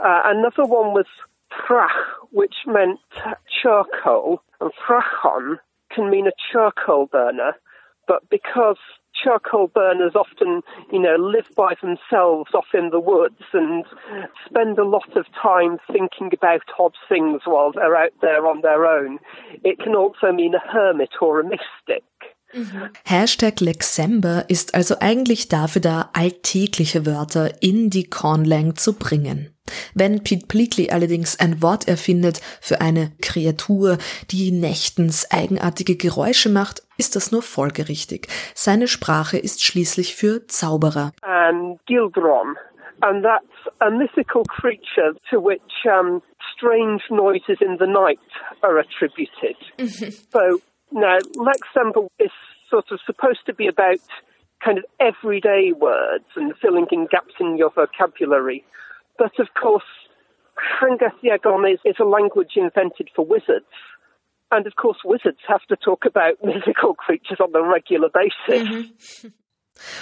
uh, 0.08 0.22
another 0.24 0.64
one 0.64 0.92
was 0.92 1.06
prach, 1.50 1.98
which 2.30 2.56
meant 2.66 3.00
charcoal, 3.62 4.42
and 4.60 4.72
frachon 4.86 5.58
can 5.90 6.10
mean 6.10 6.26
a 6.26 6.32
charcoal 6.50 7.06
burner, 7.06 7.52
but 8.06 8.28
because 8.28 8.78
charcoal 9.14 9.68
burners 9.68 10.14
often, 10.14 10.62
you 10.92 10.98
know, 10.98 11.16
live 11.16 11.48
by 11.56 11.74
themselves 11.80 12.54
off 12.54 12.72
in 12.72 12.90
the 12.90 13.00
woods 13.00 13.42
and 13.52 13.84
spend 14.46 14.78
a 14.78 14.84
lot 14.84 15.16
of 15.16 15.26
time 15.40 15.78
thinking 15.90 16.30
about 16.32 16.62
odd 16.78 16.94
things 17.08 17.42
while 17.44 17.72
they're 17.72 17.96
out 17.96 18.12
there 18.20 18.46
on 18.46 18.60
their 18.60 18.86
own. 18.86 19.18
It 19.64 19.78
can 19.80 19.94
also 19.94 20.32
mean 20.32 20.54
a 20.54 20.70
hermit 20.70 21.10
or 21.20 21.40
a 21.40 21.44
mystic. 21.44 22.04
Mhm. 22.52 22.90
Hashtag 23.04 23.60
Lexember 23.60 24.44
ist 24.48 24.74
also 24.74 24.96
eigentlich 25.00 25.48
dafür 25.48 25.82
da, 25.82 26.10
alltägliche 26.14 27.04
Wörter 27.06 27.62
in 27.62 27.90
die 27.90 28.08
Cornlang 28.08 28.76
zu 28.76 28.98
bringen. 28.98 29.54
Wenn 29.94 30.22
Pete 30.22 30.46
Bleakley 30.46 30.90
allerdings 30.90 31.38
ein 31.38 31.62
Wort 31.62 31.88
erfindet 31.88 32.40
für 32.60 32.80
eine 32.80 33.12
Kreatur, 33.20 33.98
die 34.30 34.50
nächtens 34.50 35.30
eigenartige 35.30 35.96
Geräusche 35.96 36.48
macht, 36.48 36.82
ist 36.96 37.16
das 37.16 37.32
nur 37.32 37.42
folgerichtig. 37.42 38.28
Seine 38.54 38.88
Sprache 38.88 39.38
ist 39.38 39.62
schließlich 39.62 40.16
für 40.16 40.46
Zauberer. 40.46 41.12
And 41.22 41.78
Gildron. 41.86 42.56
And 43.00 43.22
that's 43.22 43.76
a 43.80 43.90
mythical 43.90 44.42
creature 44.48 45.14
to 45.30 45.40
which 45.40 45.60
um, 45.84 46.20
strange 46.56 47.02
noises 47.10 47.60
in 47.60 47.76
the 47.78 47.86
night 47.86 48.18
are 48.62 48.80
attributed. 48.80 49.56
so 50.32 50.60
now 50.92 51.18
Lexemble 51.36 52.08
is 52.18 52.30
sort 52.70 52.90
of 52.90 53.00
supposed 53.04 53.46
to 53.46 53.54
be 53.54 53.66
about 53.66 54.00
kind 54.64 54.78
of 54.78 54.84
everyday 55.00 55.72
words 55.72 56.24
and 56.36 56.52
filling 56.60 56.86
in 56.90 57.06
gaps 57.10 57.34
in 57.40 57.56
your 57.56 57.70
vocabulary. 57.70 58.64
But 59.16 59.38
of 59.38 59.48
course, 59.60 59.84
Hangathiagon 60.80 61.72
is, 61.72 61.80
is 61.84 61.96
a 62.00 62.04
language 62.04 62.52
invented 62.56 63.10
for 63.14 63.24
wizards. 63.24 63.66
And 64.50 64.66
of 64.66 64.76
course, 64.76 64.98
wizards 65.04 65.38
have 65.46 65.64
to 65.68 65.76
talk 65.76 66.04
about 66.04 66.34
mythical 66.42 66.94
creatures 66.94 67.38
on 67.40 67.54
a 67.54 67.62
regular 67.62 68.08
basis. 68.08 68.68
Mm-hmm. 68.68 69.28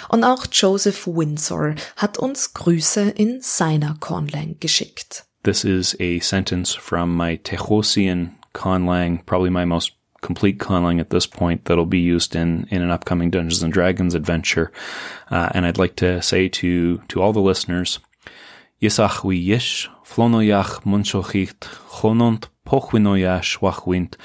Und 0.09 0.23
auch 0.23 0.47
Joseph 0.47 1.05
Windsor 1.05 1.75
hat 1.97 2.17
uns 2.17 2.55
Grüße 2.55 3.11
in 3.15 3.41
seiner 3.41 3.95
Conlang 3.99 4.59
geschickt. 4.59 5.25
This 5.43 5.63
is 5.63 5.95
a 5.99 6.19
sentence 6.19 6.73
from 6.73 7.15
my 7.15 7.37
Techosian 7.37 8.37
conlang, 8.53 9.23
probably 9.25 9.51
my 9.51 9.65
most 9.65 9.96
complete 10.21 10.59
conlang 10.59 10.99
at 10.99 11.09
this 11.09 11.25
point 11.25 11.65
that'll 11.65 11.85
be 11.85 11.99
used 11.99 12.35
in, 12.35 12.67
in 12.69 12.81
an 12.81 12.91
upcoming 12.91 13.29
Dungeons 13.29 13.63
and 13.63 13.71
Dragons 13.71 14.15
adventure. 14.15 14.71
Uh, 15.29 15.49
and 15.53 15.65
I'd 15.65 15.77
like 15.77 15.95
to 15.97 16.21
say 16.21 16.49
to, 16.49 16.99
to 17.07 17.21
all 17.21 17.33
the 17.33 17.41
listeners, 17.41 17.99
Yisach 18.81 19.23
wi 19.23 19.35
yish, 19.35 19.87
flonoyach 20.05 20.83
munchochicht, 20.83 21.59
chonont 21.59 22.47
pochwinoyash 22.65 23.59
wachwint, 23.59 24.15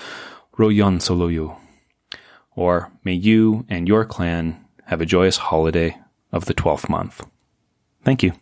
royon 0.59 0.99
soloyu. 0.99 1.57
Or 2.55 2.93
may 3.05 3.15
you 3.15 3.65
and 3.69 3.89
your 3.89 4.05
clan 4.05 4.65
have 4.87 5.01
a 5.01 5.07
joyous 5.07 5.39
holiday 5.39 5.97
of 6.33 6.45
the 6.45 6.55
12th 6.55 6.89
month. 6.89 7.25
Thank 8.05 8.23
you. 8.23 8.33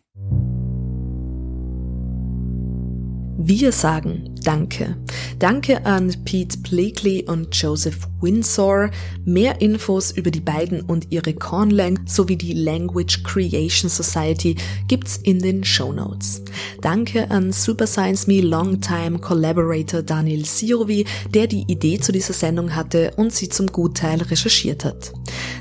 Wir 3.43 3.73
sagen 3.73 4.35
Danke. 4.43 4.97
Danke 5.39 5.85
an 5.87 6.15
Pete 6.25 6.59
Blakely 6.59 7.25
und 7.27 7.55
Joseph 7.55 8.07
Windsor. 8.21 8.91
Mehr 9.25 9.63
Infos 9.63 10.11
über 10.11 10.31
die 10.31 10.41
beiden 10.41 10.83
und 10.83 11.11
ihre 11.11 11.33
Conlang 11.33 11.99
sowie 12.07 12.37
die 12.37 12.53
Language 12.53 13.23
Creation 13.23 13.89
Society 13.89 14.57
gibt's 14.89 15.17
in 15.17 15.39
den 15.39 15.65
Show 15.65 15.93
Notes. 15.93 16.43
Danke 16.83 17.31
an 17.31 17.53
Super 17.53 17.87
Science 17.87 18.27
Me 18.27 18.41
Longtime 18.43 19.19
Collaborator 19.19 20.03
Daniel 20.03 20.45
Siovi, 20.45 21.07
der 21.33 21.47
die 21.47 21.65
Idee 21.67 21.99
zu 21.99 22.13
dieser 22.13 22.35
Sendung 22.35 22.75
hatte 22.75 23.13
und 23.17 23.33
sie 23.33 23.49
zum 23.49 23.69
Gutteil 23.69 24.21
recherchiert 24.21 24.85
hat. 24.85 25.13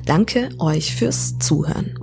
Danke 0.06 0.50
euch 0.60 0.94
fürs 0.96 1.38
Zuhören. 1.40 1.99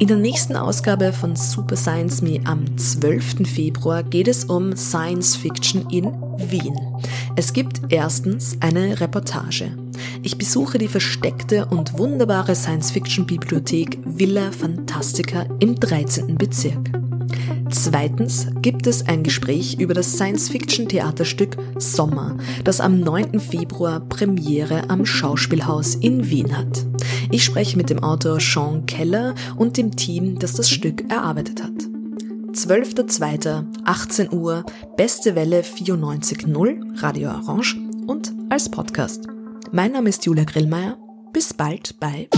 In 0.00 0.08
der 0.08 0.16
nächsten 0.16 0.56
Ausgabe 0.56 1.12
von 1.12 1.36
Super 1.36 1.76
Science 1.76 2.20
Me 2.20 2.40
am 2.44 2.76
12. 2.76 3.48
Februar 3.48 4.02
geht 4.02 4.26
es 4.26 4.44
um 4.44 4.76
Science 4.76 5.36
Fiction 5.36 5.88
in 5.88 6.06
Wien. 6.50 6.76
Es 7.36 7.52
gibt 7.52 7.80
erstens 7.90 8.56
eine 8.60 9.00
Reportage. 9.00 9.70
Ich 10.22 10.36
besuche 10.36 10.78
die 10.78 10.88
versteckte 10.88 11.66
und 11.66 11.96
wunderbare 11.98 12.54
Science-Fiction-Bibliothek 12.54 13.98
Villa 14.04 14.50
Fantastica 14.50 15.46
im 15.60 15.78
13. 15.78 16.36
Bezirk. 16.36 17.03
Zweitens 17.70 18.48
gibt 18.62 18.86
es 18.86 19.06
ein 19.06 19.22
Gespräch 19.22 19.78
über 19.78 19.94
das 19.94 20.12
Science-Fiction-Theaterstück 20.12 21.56
Sommer, 21.78 22.36
das 22.64 22.80
am 22.80 23.00
9. 23.00 23.40
Februar 23.40 24.00
Premiere 24.00 24.88
am 24.90 25.04
Schauspielhaus 25.04 25.94
in 25.94 26.30
Wien 26.30 26.56
hat. 26.56 26.86
Ich 27.30 27.44
spreche 27.44 27.76
mit 27.76 27.90
dem 27.90 28.02
Autor 28.02 28.40
Sean 28.40 28.86
Keller 28.86 29.34
und 29.56 29.76
dem 29.76 29.96
Team, 29.96 30.38
das 30.38 30.54
das 30.54 30.70
Stück 30.70 31.10
erarbeitet 31.10 31.62
hat. 31.62 31.72
12.02. 32.52 33.64
18 33.84 34.32
Uhr, 34.32 34.64
Beste 34.96 35.34
Welle 35.34 35.62
94.0, 35.62 37.02
Radio 37.02 37.30
Orange 37.30 37.76
und 38.06 38.32
als 38.48 38.70
Podcast. 38.70 39.26
Mein 39.72 39.92
Name 39.92 40.08
ist 40.08 40.24
Julia 40.24 40.44
Grillmeier. 40.44 40.96
Bis 41.32 41.52
bald 41.52 41.98
bei 41.98 42.28